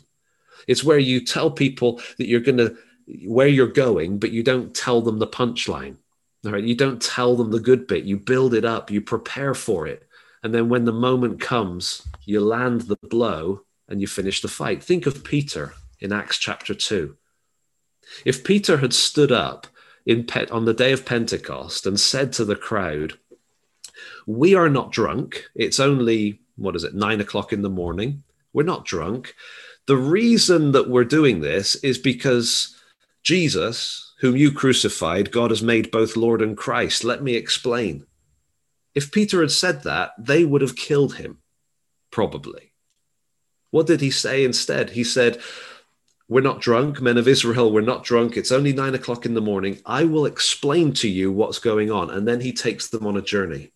It's 0.67 0.83
where 0.83 0.99
you 0.99 1.23
tell 1.23 1.51
people 1.51 2.01
that 2.17 2.27
you're 2.27 2.41
going 2.41 2.57
to, 2.57 2.79
where 3.27 3.47
you're 3.47 3.67
going, 3.67 4.19
but 4.19 4.31
you 4.31 4.43
don't 4.43 4.75
tell 4.75 5.03
them 5.03 5.19
the 5.19 5.27
punchline. 5.27 5.97
All 6.47 6.53
right. 6.53 6.65
You 6.65 6.75
don't 6.75 7.03
tell 7.03 7.37
them 7.37 7.51
the 7.51 7.61
good 7.61 7.87
bit. 7.87 8.05
You 8.05 8.17
build 8.17 8.55
it 8.55 8.65
up, 8.65 8.91
you 8.91 9.03
prepare 9.03 9.53
for 9.53 9.87
it. 9.87 10.09
And 10.43 10.55
then 10.55 10.71
when 10.71 10.87
the 10.87 10.95
moment 10.95 11.43
comes, 11.43 12.09
you 12.25 12.41
land 12.41 12.83
the 12.83 12.97
blow 13.03 13.61
and 13.87 14.01
you 14.01 14.07
finish 14.07 14.41
the 14.41 14.49
fight. 14.49 14.83
Think 14.83 15.05
of 15.05 15.23
Peter 15.23 15.75
in 16.01 16.11
Acts 16.11 16.39
chapter 16.39 16.73
2. 16.73 17.19
If 18.25 18.45
Peter 18.45 18.79
had 18.79 18.95
stood 18.95 19.31
up 19.31 19.67
in 20.07 20.27
on 20.51 20.65
the 20.65 20.73
day 20.73 20.93
of 20.93 21.05
Pentecost 21.05 21.85
and 21.85 22.01
said 22.01 22.33
to 22.33 22.47
the 22.47 22.57
crowd, 22.57 23.19
We 24.27 24.55
are 24.55 24.71
not 24.71 24.91
drunk, 24.91 25.45
it's 25.55 25.79
only 25.79 26.41
what 26.59 26.77
is 26.77 26.85
it, 26.85 26.95
nine 26.95 27.21
o'clock 27.21 27.53
in 27.53 27.63
the 27.63 27.71
morning. 27.71 28.23
We're 28.53 28.65
not 28.65 28.85
drunk. 28.85 29.35
The 29.87 29.97
reason 29.97 30.73
that 30.73 30.91
we're 30.91 31.05
doing 31.05 31.41
this 31.41 31.77
is 31.77 31.97
because 31.97 32.77
Jesus, 33.23 34.15
whom 34.21 34.37
you 34.37 34.53
crucified, 34.53 35.31
God 35.31 35.51
has 35.51 35.63
made 35.63 35.91
both 35.91 36.17
Lord 36.17 36.43
and 36.43 36.57
Christ. 36.57 37.05
Let 37.05 37.23
me 37.23 37.35
explain. 37.35 38.05
If 38.95 39.13
Peter 39.13 39.41
had 39.41 39.51
said 39.51 39.85
that, 39.85 40.13
they 40.19 40.45
would 40.45 40.61
have 40.61 40.77
killed 40.77 41.15
him, 41.15 41.39
probably. 42.11 42.73
What 43.71 43.87
did 43.87 44.01
he 44.01 44.11
say 44.11 44.45
instead? 44.45 44.91
He 44.91 45.05
said, 45.05 45.41
We're 46.29 46.41
not 46.41 46.61
drunk, 46.61 47.01
men 47.01 47.19
of 47.19 47.29
Israel, 47.29 47.71
we're 47.71 47.81
not 47.83 48.05
drunk. 48.05 48.37
It's 48.37 48.53
only 48.53 48.73
nine 48.73 48.95
o'clock 48.95 49.25
in 49.25 49.35
the 49.35 49.41
morning. 49.41 49.81
I 49.87 50.05
will 50.05 50.27
explain 50.27 50.93
to 50.95 51.09
you 51.09 51.31
what's 51.31 51.59
going 51.59 51.91
on. 51.91 52.11
And 52.11 52.27
then 52.27 52.41
he 52.41 52.53
takes 52.53 52.89
them 52.89 53.07
on 53.07 53.17
a 53.17 53.23
journey 53.23 53.73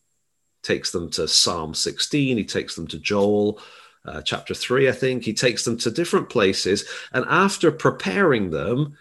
takes 0.63 0.91
them 0.91 1.11
to 1.11 1.29
Psalm 1.29 1.75
16, 1.75 2.37
he 2.37 2.45
takes 2.45 2.75
them 2.75 2.87
to 2.89 2.99
Joel 2.99 3.61
uh, 4.05 4.23
chapter 4.23 4.55
3, 4.55 4.89
I 4.89 4.93
think. 4.93 5.25
He 5.25 5.33
takes 5.33 5.65
them 5.65 5.77
to 5.79 5.91
different 5.91 6.29
places. 6.29 6.85
And 7.13 7.25
after 7.29 7.71
preparing 7.71 8.51
them, 8.51 8.97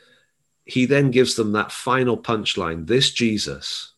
he 0.65 0.86
then 0.86 1.12
gives 1.12 1.36
them 1.36 1.54
that 1.54 1.71
final 1.71 2.17
punchline 2.17 2.88
this 2.88 3.12
Jesus, 3.12 3.93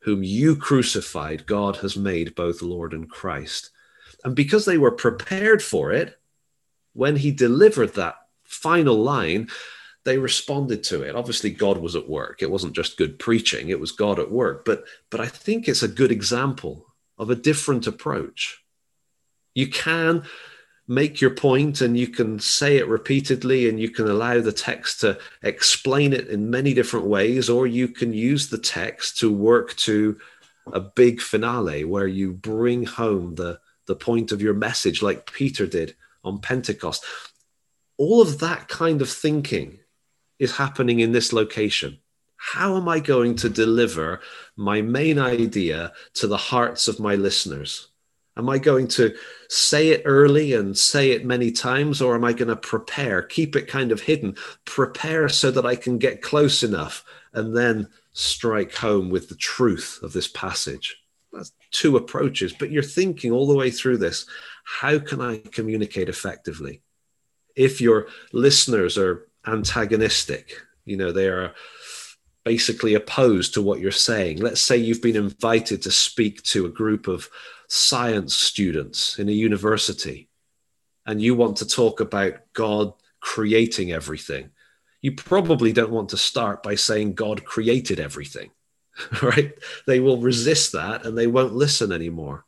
whom 0.00 0.22
you 0.22 0.56
crucified, 0.56 1.46
God 1.46 1.76
has 1.76 1.96
made 1.96 2.34
both 2.34 2.62
Lord 2.62 2.92
and 2.92 3.08
Christ. 3.08 3.70
And 4.24 4.36
because 4.36 4.64
they 4.64 4.78
were 4.78 4.92
prepared 4.92 5.62
for 5.62 5.92
it, 5.92 6.18
when 6.92 7.16
he 7.16 7.30
delivered 7.30 7.94
that 7.94 8.16
final 8.44 8.96
line, 8.96 9.48
they 10.04 10.18
responded 10.18 10.82
to 10.84 11.02
it. 11.02 11.14
Obviously, 11.14 11.50
God 11.50 11.78
was 11.78 11.94
at 11.94 12.08
work. 12.08 12.42
It 12.42 12.50
wasn't 12.50 12.74
just 12.74 12.96
good 12.96 13.18
preaching, 13.18 13.68
it 13.68 13.80
was 13.80 13.92
God 13.92 14.18
at 14.18 14.30
work. 14.30 14.64
But, 14.64 14.84
but 15.10 15.20
I 15.20 15.26
think 15.26 15.68
it's 15.68 15.82
a 15.82 15.88
good 15.88 16.10
example 16.10 16.86
of 17.18 17.30
a 17.30 17.36
different 17.36 17.86
approach. 17.86 18.62
You 19.54 19.68
can 19.68 20.24
make 20.88 21.20
your 21.20 21.30
point 21.30 21.80
and 21.80 21.96
you 21.96 22.08
can 22.08 22.38
say 22.40 22.76
it 22.76 22.88
repeatedly 22.88 23.68
and 23.68 23.78
you 23.78 23.88
can 23.88 24.08
allow 24.08 24.40
the 24.40 24.52
text 24.52 25.00
to 25.00 25.18
explain 25.42 26.12
it 26.12 26.28
in 26.28 26.50
many 26.50 26.74
different 26.74 27.06
ways, 27.06 27.48
or 27.48 27.66
you 27.66 27.88
can 27.88 28.12
use 28.12 28.48
the 28.48 28.58
text 28.58 29.18
to 29.18 29.32
work 29.32 29.74
to 29.76 30.18
a 30.72 30.80
big 30.80 31.20
finale 31.20 31.84
where 31.84 32.06
you 32.06 32.32
bring 32.32 32.84
home 32.84 33.34
the, 33.36 33.60
the 33.86 33.96
point 33.96 34.32
of 34.32 34.42
your 34.42 34.54
message, 34.54 35.02
like 35.02 35.32
Peter 35.32 35.66
did 35.66 35.94
on 36.24 36.40
Pentecost. 36.40 37.04
All 37.98 38.20
of 38.20 38.40
that 38.40 38.68
kind 38.68 39.00
of 39.02 39.08
thinking 39.08 39.78
is 40.42 40.56
happening 40.56 41.00
in 41.00 41.12
this 41.12 41.32
location. 41.32 41.98
How 42.36 42.76
am 42.76 42.88
I 42.88 42.98
going 42.98 43.36
to 43.36 43.48
deliver 43.48 44.20
my 44.56 44.82
main 44.82 45.18
idea 45.18 45.92
to 46.14 46.26
the 46.26 46.36
hearts 46.36 46.88
of 46.88 47.00
my 47.00 47.14
listeners? 47.14 47.88
Am 48.36 48.48
I 48.48 48.58
going 48.58 48.88
to 48.88 49.14
say 49.48 49.90
it 49.90 50.02
early 50.04 50.54
and 50.54 50.76
say 50.76 51.12
it 51.12 51.24
many 51.24 51.52
times, 51.52 52.02
or 52.02 52.14
am 52.14 52.24
I 52.24 52.32
going 52.32 52.48
to 52.48 52.56
prepare, 52.56 53.22
keep 53.22 53.54
it 53.54 53.68
kind 53.68 53.92
of 53.92 54.00
hidden, 54.00 54.36
prepare 54.64 55.28
so 55.28 55.50
that 55.50 55.66
I 55.66 55.76
can 55.76 55.98
get 55.98 56.22
close 56.22 56.62
enough 56.62 57.04
and 57.32 57.56
then 57.56 57.88
strike 58.12 58.74
home 58.74 59.10
with 59.10 59.28
the 59.28 59.36
truth 59.36 60.00
of 60.02 60.12
this 60.12 60.28
passage? 60.28 61.02
that's 61.32 61.52
two 61.70 61.96
approaches, 61.96 62.52
but 62.52 62.70
you're 62.70 62.82
thinking 62.82 63.32
all 63.32 63.46
the 63.46 63.56
way 63.56 63.70
through 63.70 63.96
this 63.96 64.26
how 64.64 64.98
can 64.98 65.20
I 65.20 65.38
communicate 65.38 66.08
effectively? 66.08 66.82
If 67.56 67.80
your 67.80 68.06
listeners 68.32 68.96
are 68.96 69.28
antagonistic, 69.46 70.52
you 70.84 70.96
know, 70.96 71.12
they 71.12 71.28
are 71.28 71.54
basically 72.44 72.94
opposed 72.94 73.54
to 73.54 73.62
what 73.62 73.80
you're 73.80 73.90
saying. 73.90 74.38
Let's 74.38 74.60
say 74.60 74.76
you've 74.76 75.02
been 75.02 75.16
invited 75.16 75.82
to 75.82 75.90
speak 75.90 76.42
to 76.44 76.66
a 76.66 76.70
group 76.70 77.06
of 77.06 77.28
science 77.68 78.34
students 78.34 79.18
in 79.18 79.28
a 79.28 79.32
university 79.32 80.28
and 81.06 81.20
you 81.22 81.34
want 81.34 81.56
to 81.56 81.66
talk 81.66 82.00
about 82.00 82.34
God 82.52 82.92
creating 83.20 83.92
everything. 83.92 84.50
You 85.00 85.12
probably 85.12 85.72
don't 85.72 85.90
want 85.90 86.10
to 86.10 86.16
start 86.16 86.62
by 86.62 86.74
saying 86.74 87.14
God 87.14 87.44
created 87.44 87.98
everything 87.98 88.50
right? 89.22 89.52
They 89.86 90.00
will 90.00 90.18
resist 90.18 90.72
that 90.72 91.04
and 91.04 91.16
they 91.16 91.26
won't 91.26 91.54
listen 91.54 91.92
anymore. 91.92 92.44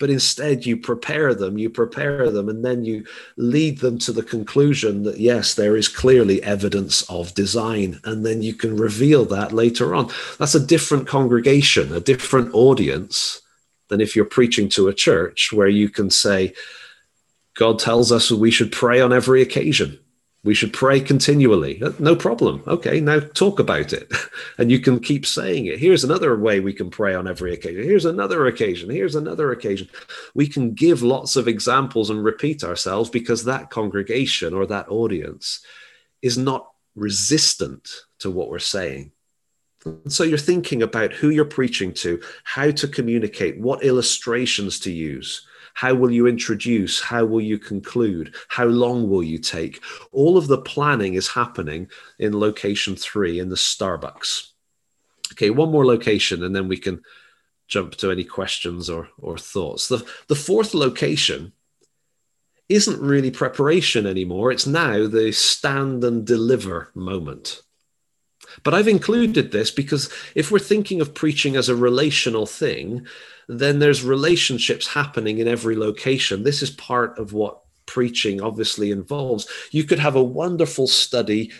But 0.00 0.10
instead, 0.10 0.64
you 0.64 0.78
prepare 0.78 1.34
them, 1.34 1.58
you 1.58 1.68
prepare 1.68 2.30
them, 2.30 2.48
and 2.48 2.64
then 2.64 2.84
you 2.84 3.04
lead 3.36 3.78
them 3.78 3.98
to 3.98 4.12
the 4.12 4.22
conclusion 4.22 5.02
that 5.04 5.20
yes, 5.20 5.54
there 5.54 5.76
is 5.76 5.88
clearly 5.88 6.42
evidence 6.42 7.02
of 7.10 7.34
design. 7.34 8.00
And 8.04 8.24
then 8.24 8.40
you 8.40 8.54
can 8.54 8.76
reveal 8.76 9.26
that 9.26 9.52
later 9.52 9.94
on. 9.94 10.10
That's 10.38 10.54
a 10.54 10.66
different 10.66 11.06
congregation, 11.06 11.94
a 11.94 12.00
different 12.00 12.54
audience 12.54 13.42
than 13.88 14.00
if 14.00 14.16
you're 14.16 14.24
preaching 14.24 14.70
to 14.70 14.88
a 14.88 14.94
church 14.94 15.52
where 15.52 15.68
you 15.68 15.90
can 15.90 16.08
say, 16.10 16.54
God 17.54 17.78
tells 17.78 18.10
us 18.10 18.30
we 18.30 18.50
should 18.50 18.72
pray 18.72 19.02
on 19.02 19.12
every 19.12 19.42
occasion 19.42 20.00
we 20.42 20.54
should 20.54 20.72
pray 20.72 21.00
continually. 21.00 21.82
Uh, 21.82 21.92
no 21.98 22.16
problem. 22.16 22.62
Okay, 22.66 23.00
now 23.00 23.20
talk 23.20 23.58
about 23.58 23.92
it. 23.92 24.12
And 24.58 24.70
you 24.70 24.78
can 24.78 25.00
keep 25.00 25.24
saying 25.24 25.66
it. 25.66 25.78
Here's 25.78 26.04
another 26.04 26.38
way 26.38 26.60
we 26.60 26.74
can 26.74 26.90
pray 26.90 27.14
on 27.14 27.26
every 27.26 27.54
occasion. 27.54 27.82
Here's 27.82 28.04
another 28.04 28.46
occasion. 28.46 28.90
Here's 28.90 29.14
another 29.14 29.52
occasion. 29.52 29.88
We 30.34 30.46
can 30.48 30.74
give 30.74 31.02
lots 31.02 31.36
of 31.36 31.48
examples 31.48 32.10
and 32.10 32.22
repeat 32.22 32.62
ourselves 32.62 33.08
because 33.08 33.44
that 33.44 33.70
congregation 33.70 34.52
or 34.52 34.66
that 34.66 34.90
audience 34.90 35.64
is 36.20 36.36
not 36.36 36.68
resistant 36.94 37.90
to 38.18 38.30
what 38.30 38.50
we're 38.50 38.58
saying. 38.58 39.12
So 40.08 40.24
you're 40.24 40.36
thinking 40.36 40.82
about 40.82 41.14
who 41.14 41.30
you're 41.30 41.46
preaching 41.46 41.94
to, 41.94 42.20
how 42.44 42.70
to 42.70 42.86
communicate, 42.86 43.58
what 43.58 43.82
illustrations 43.82 44.78
to 44.80 44.92
use 44.92 45.46
how 45.80 45.94
will 45.94 46.10
you 46.10 46.26
introduce? 46.26 47.00
How 47.00 47.24
will 47.24 47.40
you 47.40 47.58
conclude? 47.58 48.34
How 48.48 48.66
long 48.66 49.08
will 49.08 49.22
you 49.22 49.38
take? 49.38 49.82
All 50.12 50.36
of 50.36 50.46
the 50.46 50.60
planning 50.60 51.14
is 51.14 51.28
happening 51.28 51.88
in 52.18 52.38
location 52.38 52.96
three 52.96 53.38
in 53.38 53.48
the 53.48 53.56
Starbucks. 53.56 54.48
Okay, 55.32 55.48
one 55.48 55.70
more 55.70 55.86
location, 55.86 56.44
and 56.44 56.54
then 56.54 56.68
we 56.68 56.76
can 56.76 57.00
jump 57.66 57.94
to 57.94 58.10
any 58.10 58.24
questions 58.24 58.90
or, 58.90 59.08
or 59.16 59.38
thoughts. 59.38 59.88
The, 59.88 60.06
the 60.28 60.34
fourth 60.34 60.74
location 60.74 61.54
isn't 62.68 63.00
really 63.00 63.30
preparation 63.30 64.06
anymore. 64.06 64.52
It's 64.52 64.66
now 64.66 65.06
the 65.06 65.32
stand 65.32 66.04
and 66.04 66.26
deliver 66.26 66.90
moment. 66.94 67.62
But 68.64 68.74
I've 68.74 68.88
included 68.88 69.50
this 69.50 69.70
because 69.70 70.12
if 70.34 70.50
we're 70.50 70.58
thinking 70.58 71.00
of 71.00 71.14
preaching 71.14 71.56
as 71.56 71.70
a 71.70 71.76
relational 71.76 72.44
thing, 72.44 73.06
then 73.58 73.78
there's 73.78 74.04
relationships 74.04 74.86
happening 74.86 75.38
in 75.38 75.48
every 75.48 75.76
location. 75.76 76.42
This 76.42 76.62
is 76.62 76.70
part 76.70 77.18
of 77.18 77.32
what 77.32 77.60
preaching 77.86 78.40
obviously 78.40 78.90
involves. 78.90 79.48
You 79.72 79.84
could 79.84 79.98
have 79.98 80.16
a 80.16 80.22
wonderful 80.22 80.86
study. 80.86 81.52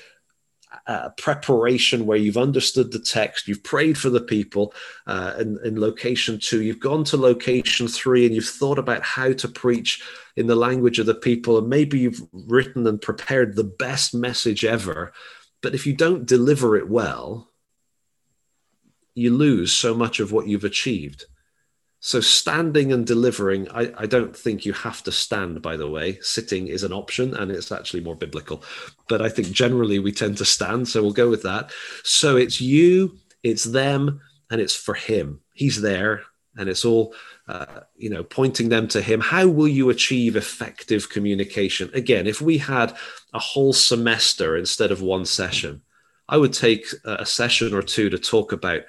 Uh, 0.87 1.09
preparation 1.19 2.07
where 2.07 2.17
you've 2.17 2.37
understood 2.37 2.93
the 2.93 2.99
text, 3.01 3.49
you've 3.49 3.65
prayed 3.65 3.99
for 3.99 4.09
the 4.09 4.21
people 4.21 4.73
uh, 5.07 5.35
in, 5.39 5.59
in 5.65 5.81
location 5.81 6.39
two, 6.41 6.63
you've 6.63 6.79
gone 6.79 7.03
to 7.03 7.17
location 7.17 7.89
three, 7.89 8.25
and 8.25 8.35
you've 8.35 8.45
thought 8.45 8.79
about 8.79 9.03
how 9.03 9.33
to 9.33 9.49
preach 9.49 10.01
in 10.37 10.47
the 10.47 10.55
language 10.55 11.01
of 11.01 11.07
the 11.07 11.15
people, 11.15 11.59
and 11.59 11.69
maybe 11.69 11.99
you've 11.99 12.23
written 12.33 12.87
and 12.87 13.03
prepared 13.03 13.57
the 13.57 13.65
best 13.65 14.15
message 14.15 14.65
ever. 14.65 15.13
But 15.61 15.75
if 15.75 15.87
you 15.87 15.93
don't 15.93 16.25
deliver 16.25 16.77
it 16.77 16.89
well, 16.89 17.51
you 19.15 19.37
lose 19.37 19.73
so 19.73 19.93
much 19.95 20.21
of 20.21 20.31
what 20.31 20.47
you've 20.47 20.65
achieved. 20.65 21.25
So 22.03 22.21
standing 22.21 22.93
and 22.93 23.07
delivering, 23.07 23.71
I, 23.71 23.93
I, 23.97 24.07
don't 24.07 24.35
think 24.35 24.65
you 24.65 24.73
have 24.73 25.03
to 25.03 25.13
stand, 25.13 25.61
by 25.61 25.77
the 25.77 25.89
way. 25.89 26.19
Sitting 26.23 26.69
is 26.69 26.83
an 26.83 26.95
option 26.95 27.35
and 27.35 27.51
it's 27.51 27.71
actually 27.71 28.03
more 28.03 28.17
biblical. 28.17 28.65
But 29.07 29.21
I 29.21 29.29
think 29.29 29.53
generally 29.53 29.99
we 29.99 30.11
tend 30.11 30.39
to 30.39 30.47
stand. 30.47 30.89
So 30.89 31.03
we'll 31.03 31.13
go 31.13 31.29
with 31.29 31.43
that. 31.43 31.71
So 32.03 32.39
it's 32.39 32.59
you, 32.59 33.19
it's 33.43 33.65
them, 33.65 34.21
and 34.51 34.63
it's 34.63 34.75
for 34.75 34.95
him. 34.95 35.41
He's 35.53 35.83
there 35.83 36.23
and 36.57 36.69
it's 36.69 36.87
all, 36.87 37.15
uh, 37.49 37.81
you 37.97 38.09
know, 38.09 38.25
pointing 38.25 38.71
them 38.71 38.89
to 38.89 39.03
him. 39.03 39.21
How 39.21 39.47
will 39.47 39.69
you 39.69 39.91
achieve 39.91 40.37
effective 40.37 41.11
communication? 41.11 41.91
Again, 41.93 42.27
if 42.27 42.41
we 42.41 42.59
had 42.59 42.97
a 43.35 43.39
whole 43.39 43.73
semester 43.73 44.57
instead 44.57 44.91
of 44.91 45.03
one 45.03 45.27
session, 45.27 45.83
I 46.29 46.39
would 46.39 46.53
take 46.53 46.87
a 47.05 47.27
session 47.27 47.75
or 47.75 47.83
two 47.83 48.09
to 48.09 48.19
talk 48.19 48.53
about 48.53 48.83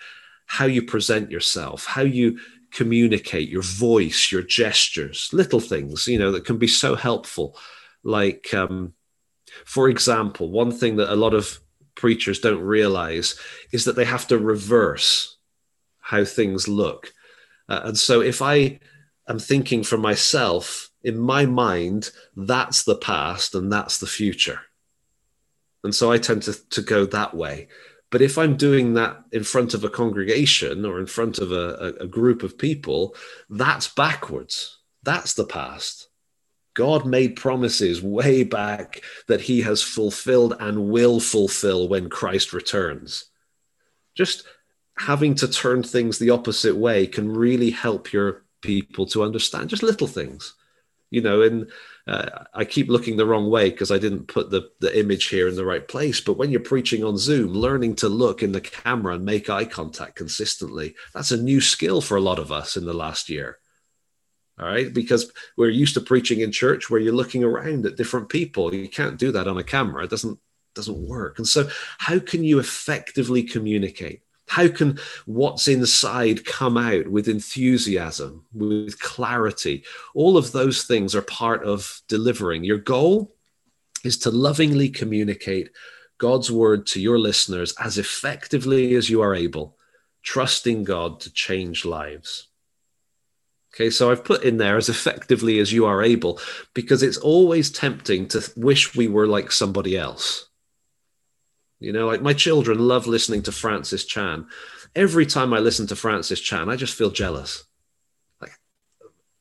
how 0.46 0.66
you 0.66 0.84
present 0.84 1.32
yourself, 1.32 1.86
how 1.86 2.04
you 2.04 2.40
communicate, 2.72 3.50
your 3.50 3.62
voice, 3.62 4.32
your 4.32 4.42
gestures, 4.42 5.30
little 5.34 5.60
things, 5.60 6.08
you 6.08 6.18
know, 6.18 6.32
that 6.32 6.46
can 6.46 6.58
be 6.58 6.68
so 6.68 6.96
helpful. 6.96 7.58
Like, 8.04 8.54
um, 8.54 8.94
for 9.66 9.90
example, 9.90 10.50
one 10.50 10.72
thing 10.72 10.96
that 10.96 11.14
a 11.14 11.16
lot 11.16 11.34
of 11.34 11.60
preachers 11.96 12.40
don't 12.40 12.62
realize 12.62 13.38
is 13.72 13.86
that 13.86 13.96
they 13.96 14.06
have 14.06 14.28
to 14.28 14.38
reverse 14.38 15.38
how 16.00 16.24
things 16.26 16.68
look. 16.68 17.14
Uh, 17.70 17.82
and 17.86 17.98
so 17.98 18.22
if 18.22 18.42
I 18.42 18.80
am 19.28 19.40
thinking 19.40 19.84
for 19.84 19.98
myself, 19.98 20.90
in 21.04 21.18
my 21.18 21.46
mind, 21.46 22.12
that's 22.36 22.84
the 22.84 22.96
past 22.96 23.56
and 23.56 23.72
that's 23.72 24.00
the 24.00 24.08
future. 24.08 24.62
And 25.84 25.94
so 25.94 26.12
I 26.12 26.18
tend 26.18 26.44
to, 26.44 26.70
to 26.70 26.82
go 26.82 27.06
that 27.08 27.34
way. 27.34 27.68
But 28.12 28.22
if 28.22 28.38
I'm 28.38 28.58
doing 28.58 28.94
that 28.94 29.24
in 29.32 29.44
front 29.44 29.74
of 29.74 29.84
a 29.84 29.90
congregation 29.90 30.86
or 30.86 31.00
in 31.00 31.08
front 31.08 31.40
of 31.40 31.52
a, 31.54 31.94
a, 32.02 32.08
group 32.08 32.44
of 32.44 32.58
people, 32.58 33.16
that's 33.50 33.88
backwards. 33.88 34.80
That's 35.02 35.34
the 35.34 35.46
past. 35.46 36.10
God 36.74 37.06
made 37.06 37.38
promises 37.38 38.02
way 38.02 38.44
back 38.44 39.02
that 39.28 39.42
he 39.42 39.62
has 39.62 39.82
fulfilled 39.82 40.56
and 40.60 40.90
will 40.90 41.20
fulfill 41.22 41.88
when 41.88 42.10
Christ 42.10 42.52
returns. 42.52 43.26
Just 44.16 44.46
having 44.98 45.34
to 45.36 45.48
turn 45.48 45.82
things 45.82 46.20
the 46.20 46.30
opposite 46.30 46.76
way 46.76 47.08
can 47.08 47.32
really 47.32 47.72
help 47.72 48.12
your 48.12 48.44
people 48.62 49.06
to 49.08 49.24
understand 49.24 49.70
just 49.70 49.84
little 49.84 50.08
things. 50.08 50.54
You 51.12 51.22
know, 51.22 51.42
and 51.42 51.70
uh, 52.08 52.46
I 52.54 52.66
keep 52.66 52.88
looking 52.88 53.18
the 53.18 53.26
wrong 53.26 53.50
way 53.50 53.70
because 53.70 53.92
I 53.92 54.00
didn't 54.00 54.28
put 54.28 54.50
the, 54.50 54.72
the 54.80 54.98
image 54.98 55.28
here 55.28 55.48
in 55.48 55.56
the 55.56 55.66
right 55.66 55.86
place. 55.86 56.22
But 56.22 56.38
when 56.38 56.52
you're 56.52 56.62
preaching 56.62 57.04
on 57.04 57.18
Zoom, 57.18 57.54
learning 57.54 57.98
to 57.98 58.10
look 58.10 58.42
in 58.42 58.54
the 58.54 58.62
camera 58.62 59.16
and 59.16 59.26
make 59.26 59.50
eye 59.50 59.66
contact 59.66 60.16
consistently, 60.16 60.96
that's 61.14 61.32
a 61.32 61.42
new 61.42 61.62
skill 61.62 62.00
for 62.02 62.16
a 62.16 62.22
lot 62.22 62.40
of 62.40 62.52
us 62.52 62.78
in 62.78 62.86
the 62.86 62.94
last 62.94 63.30
year. 63.30 63.60
All 64.58 64.66
right. 64.66 64.94
Because 64.94 65.32
we're 65.58 65.70
used 65.70 65.96
to 65.96 66.02
preaching 66.02 66.40
in 66.40 66.52
church 66.52 66.90
where 66.90 67.02
you're 67.02 67.14
looking 67.14 67.44
around 67.44 67.86
at 67.86 67.98
different 67.98 68.30
people. 68.30 68.74
You 68.74 68.88
can't 68.88 69.20
do 69.20 69.32
that 69.34 69.48
on 69.48 69.58
a 69.58 69.64
camera. 69.64 70.06
It 70.06 70.10
doesn't 70.10 70.40
doesn't 70.74 71.08
work. 71.08 71.38
And 71.38 71.48
so 71.48 71.70
how 71.98 72.20
can 72.20 72.44
you 72.44 72.60
effectively 72.60 73.44
communicate? 73.44 74.22
How 74.52 74.68
can 74.68 75.00
what's 75.26 75.70
inside 75.70 76.44
come 76.44 76.76
out 76.78 77.08
with 77.08 77.30
enthusiasm, 77.30 78.44
with 78.54 79.00
clarity? 79.00 79.86
All 80.14 80.36
of 80.36 80.52
those 80.52 80.84
things 80.84 81.16
are 81.16 81.22
part 81.22 81.64
of 81.64 82.02
delivering. 82.10 82.66
Your 82.66 82.78
goal 82.78 83.34
is 84.04 84.18
to 84.18 84.30
lovingly 84.30 84.90
communicate 84.90 85.70
God's 86.18 86.52
word 86.52 86.86
to 86.88 87.00
your 87.00 87.18
listeners 87.18 87.74
as 87.80 87.98
effectively 87.98 88.94
as 88.96 89.10
you 89.10 89.22
are 89.22 89.34
able, 89.34 89.78
trusting 90.22 90.84
God 90.84 91.22
to 91.22 91.32
change 91.32 91.86
lives. 91.86 92.50
Okay, 93.74 93.90
so 93.90 94.12
I've 94.12 94.26
put 94.26 94.44
in 94.44 94.58
there 94.58 94.76
as 94.76 94.90
effectively 94.90 95.60
as 95.60 95.72
you 95.72 95.86
are 95.86 96.04
able 96.04 96.42
because 96.74 97.04
it's 97.04 97.16
always 97.16 97.72
tempting 97.72 98.28
to 98.28 98.52
wish 98.58 98.98
we 98.98 99.08
were 99.08 99.28
like 99.28 99.50
somebody 99.50 99.96
else. 99.98 100.51
You 101.82 101.92
know, 101.92 102.06
like 102.06 102.22
my 102.22 102.34
children 102.34 102.78
love 102.80 103.08
listening 103.08 103.42
to 103.44 103.52
Francis 103.52 104.06
Chan. 104.06 104.46
Every 104.96 105.26
time 105.26 105.52
I 105.52 105.60
listen 105.60 105.88
to 105.88 105.96
Francis 105.96 106.40
Chan, 106.40 106.70
I 106.70 106.76
just 106.76 106.94
feel 106.94 107.10
jealous. 107.10 107.64
Like, 108.40 108.52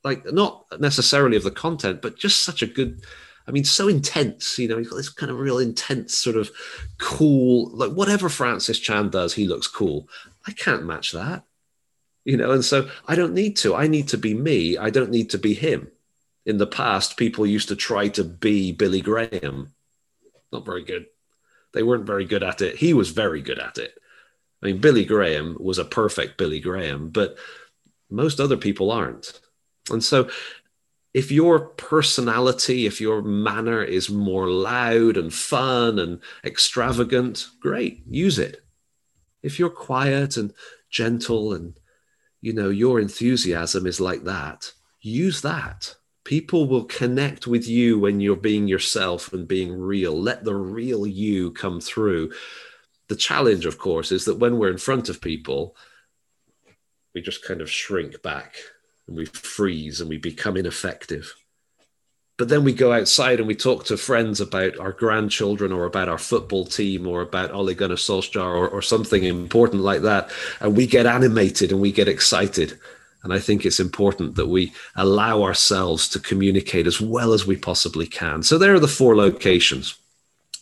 like 0.03 0.33
not 0.33 0.65
necessarily 0.81 1.37
of 1.37 1.45
the 1.45 1.51
content, 1.51 2.01
but 2.01 2.17
just 2.17 2.41
such 2.41 2.63
a 2.63 2.67
good. 2.67 3.03
I 3.47 3.51
mean, 3.51 3.65
so 3.65 3.89
intense. 3.89 4.59
You 4.59 4.69
know, 4.69 4.79
he's 4.79 4.89
got 4.89 4.97
this 4.97 5.11
kind 5.11 5.31
of 5.31 5.39
real 5.39 5.59
intense, 5.59 6.17
sort 6.17 6.37
of 6.37 6.51
cool. 6.97 7.71
Like 7.77 7.93
whatever 7.93 8.31
Francis 8.31 8.79
Chan 8.79 9.11
does, 9.11 9.35
he 9.35 9.47
looks 9.47 9.67
cool. 9.67 10.09
I 10.47 10.53
can't 10.53 10.87
match 10.87 11.13
that. 11.13 11.45
You 12.25 12.39
know, 12.39 12.53
and 12.53 12.65
so 12.65 12.89
I 13.07 13.17
don't 13.17 13.35
need 13.35 13.59
to. 13.59 13.75
I 13.75 13.87
need 13.87 14.09
to 14.09 14.19
be 14.19 14.33
me. 14.33 14.79
I 14.79 14.89
don't 14.89 15.11
need 15.11 15.29
to 15.31 15.39
be 15.39 15.53
him. 15.53 15.89
In 16.47 16.57
the 16.57 16.67
past, 16.67 17.19
people 17.19 17.47
used 17.47 17.69
to 17.69 17.77
try 17.77 18.09
to 18.09 18.25
be 18.25 18.73
Billy 18.73 19.03
Graham. 19.03 19.75
Not 20.51 20.65
very 20.65 20.85
good. 20.85 21.07
They 21.73 21.83
weren't 21.83 22.07
very 22.07 22.25
good 22.25 22.43
at 22.43 22.61
it. 22.61 22.77
He 22.77 22.95
was 22.95 23.11
very 23.11 23.43
good 23.43 23.59
at 23.59 23.79
it. 23.79 23.95
I 24.63 24.67
mean, 24.67 24.79
Billy 24.79 25.05
Graham 25.05 25.57
was 25.59 25.79
a 25.79 25.85
perfect 25.85 26.37
Billy 26.37 26.61
Graham, 26.61 27.11
but 27.11 27.37
most 28.11 28.41
other 28.41 28.57
people 28.57 28.91
aren't. 28.91 29.41
And 29.91 30.03
so 30.03 30.29
if 31.15 31.33
your 31.33 31.61
personality, 31.61 32.87
if 32.87 33.01
your 33.01 33.23
manner 33.23 33.83
is 33.83 34.11
more 34.11 34.49
loud 34.49 35.17
and 35.17 35.33
fun 35.33 35.99
and 35.99 36.21
extravagant, 36.45 37.49
great, 37.61 38.03
use 38.07 38.39
it. 38.39 38.63
If 39.43 39.59
you're 39.59 39.71
quiet 39.71 40.37
and 40.37 40.53
gentle 40.91 41.53
and 41.53 41.79
you 42.41 42.53
know 42.53 42.71
your 42.71 43.01
enthusiasm 43.01 43.87
is 43.87 44.01
like 44.01 44.25
that, 44.25 44.73
use 45.01 45.41
that. 45.43 45.97
People 46.25 46.69
will 46.69 46.85
connect 46.85 47.47
with 47.47 47.67
you 47.67 47.99
when 47.99 48.21
you're 48.21 48.37
being 48.37 48.69
yourself 48.69 49.33
and 49.33 49.49
being 49.49 49.79
real. 49.79 50.21
Let 50.21 50.45
the 50.45 50.55
real 50.55 51.07
you 51.07 51.51
come 51.53 51.81
through. 51.81 52.33
The 53.09 53.17
challenge, 53.17 53.67
of 53.67 53.79
course, 53.79 54.13
is 54.13 54.27
that 54.27 54.39
when 54.39 54.59
we're 54.59 54.71
in 54.71 54.79
front 54.79 55.09
of 55.09 55.21
people, 55.21 55.77
we 57.15 57.23
just 57.23 57.45
kind 57.45 57.61
of 57.61 57.71
shrink 57.71 58.23
back 58.23 58.57
and 59.09 59.17
we 59.17 59.25
freeze 59.25 60.01
and 60.01 60.09
we 60.09 60.19
become 60.19 60.57
ineffective. 60.57 61.35
But 62.41 62.49
then 62.49 62.65
we 62.65 62.73
go 62.73 62.93
outside 62.93 63.39
and 63.39 63.47
we 63.47 63.55
talk 63.55 63.85
to 63.87 63.99
friends 63.99 64.41
about 64.41 64.79
our 64.79 64.93
grandchildren 64.93 65.73
or 65.73 65.85
about 65.85 66.09
our 66.09 66.17
football 66.17 66.65
team 66.65 67.07
or 67.07 67.21
about 67.21 67.51
Ole 67.51 67.75
Gunnar 67.75 67.97
Solskjaer 67.97 68.43
or, 68.43 68.67
or 68.67 68.81
something 68.81 69.25
important 69.25 69.83
like 69.83 70.01
that. 70.03 70.31
And 70.61 70.75
we 70.75 70.87
get 70.87 71.05
animated 71.05 71.71
and 71.71 71.83
we 71.83 71.93
get 71.93 72.09
excited. 72.09 72.79
And 73.23 73.33
I 73.33 73.39
think 73.39 73.65
it's 73.65 73.81
important 73.81 74.37
that 74.37 74.49
we 74.49 74.73
allow 74.97 75.43
ourselves 75.43 76.09
to 76.11 76.19
communicate 76.19 76.87
as 76.87 77.01
well 77.01 77.33
as 77.33 77.47
we 77.47 77.57
possibly 77.57 78.07
can. 78.07 78.43
So 78.43 78.57
there 78.57 78.75
are 78.75 78.81
the 78.81 78.89
four 78.89 79.15
locations. 79.17 79.97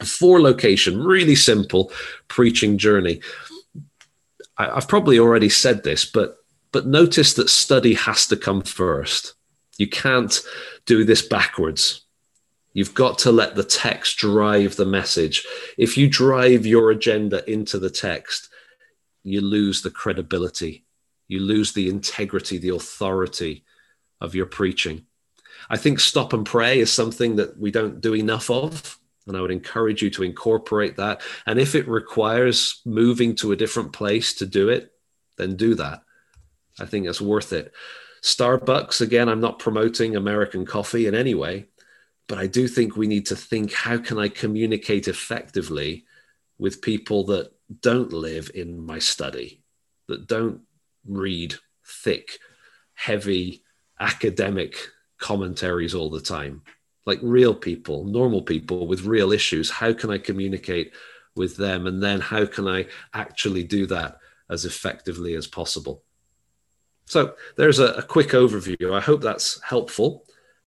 Four 0.04 0.40
location, 0.40 1.02
really 1.02 1.34
simple 1.34 1.92
preaching 2.28 2.78
journey. 2.78 3.20
I, 4.56 4.70
I've 4.70 4.88
probably 4.88 5.18
already 5.18 5.48
said 5.48 5.82
this, 5.82 6.04
but 6.04 6.36
but 6.70 6.86
notice 6.86 7.34
that 7.34 7.48
study 7.48 7.94
has 7.94 8.26
to 8.26 8.36
come 8.36 8.62
first. 8.62 9.34
You 9.78 9.88
can't 9.88 10.40
do 10.86 11.04
this 11.04 11.22
backwards. 11.22 12.02
You've 12.74 12.94
got 12.94 13.18
to 13.20 13.32
let 13.32 13.54
the 13.54 13.64
text 13.64 14.18
drive 14.18 14.76
the 14.76 14.84
message. 14.84 15.46
If 15.78 15.96
you 15.96 16.08
drive 16.08 16.66
your 16.66 16.90
agenda 16.90 17.48
into 17.50 17.78
the 17.78 17.90
text, 17.90 18.50
you 19.24 19.40
lose 19.40 19.82
the 19.82 19.90
credibility, 19.90 20.84
you 21.28 21.40
lose 21.40 21.72
the 21.72 21.88
integrity, 21.88 22.58
the 22.58 22.74
authority 22.74 23.64
of 24.20 24.34
your 24.34 24.46
preaching. 24.46 25.06
I 25.70 25.76
think 25.76 26.00
stop 26.00 26.32
and 26.32 26.44
pray 26.44 26.80
is 26.80 26.92
something 26.92 27.36
that 27.36 27.58
we 27.58 27.70
don't 27.70 28.00
do 28.00 28.14
enough 28.14 28.50
of. 28.50 28.98
And 29.26 29.36
I 29.36 29.42
would 29.42 29.50
encourage 29.50 30.02
you 30.02 30.08
to 30.10 30.22
incorporate 30.22 30.96
that. 30.96 31.20
And 31.46 31.58
if 31.58 31.74
it 31.74 31.86
requires 31.86 32.80
moving 32.86 33.34
to 33.36 33.52
a 33.52 33.56
different 33.56 33.92
place 33.92 34.34
to 34.34 34.46
do 34.46 34.70
it, 34.70 34.90
then 35.36 35.56
do 35.56 35.74
that. 35.74 36.02
I 36.80 36.86
think 36.86 37.06
it's 37.06 37.20
worth 37.20 37.52
it. 37.52 37.72
Starbucks, 38.22 39.00
again, 39.00 39.28
I'm 39.28 39.40
not 39.40 39.58
promoting 39.58 40.16
American 40.16 40.64
coffee 40.64 41.06
in 41.06 41.14
any 41.14 41.34
way, 41.34 41.66
but 42.26 42.38
I 42.38 42.46
do 42.46 42.66
think 42.66 42.96
we 42.96 43.06
need 43.06 43.26
to 43.26 43.36
think 43.36 43.72
how 43.72 43.98
can 43.98 44.18
I 44.18 44.28
communicate 44.28 45.08
effectively 45.08 46.04
with 46.58 46.82
people 46.82 47.24
that 47.26 47.52
don't 47.80 48.12
live 48.12 48.50
in 48.54 48.84
my 48.84 48.98
study, 48.98 49.62
that 50.08 50.26
don't 50.26 50.62
read 51.06 51.54
thick, 51.84 52.38
heavy 52.94 53.62
academic 54.00 54.76
commentaries 55.18 55.94
all 55.94 56.10
the 56.10 56.20
time, 56.20 56.62
like 57.06 57.18
real 57.22 57.54
people, 57.54 58.04
normal 58.04 58.42
people 58.42 58.86
with 58.86 59.04
real 59.04 59.32
issues. 59.32 59.70
How 59.70 59.92
can 59.92 60.10
I 60.10 60.18
communicate 60.18 60.92
with 61.34 61.56
them? 61.56 61.86
And 61.86 62.02
then 62.02 62.20
how 62.20 62.46
can 62.46 62.68
I 62.68 62.86
actually 63.14 63.64
do 63.64 63.86
that 63.86 64.18
as 64.50 64.64
effectively 64.64 65.34
as 65.34 65.46
possible? 65.46 66.04
So 67.06 67.34
there's 67.56 67.78
a, 67.78 67.94
a 67.94 68.02
quick 68.02 68.28
overview. 68.28 68.92
I 68.92 69.00
hope 69.00 69.22
that's 69.22 69.60
helpful. 69.62 70.26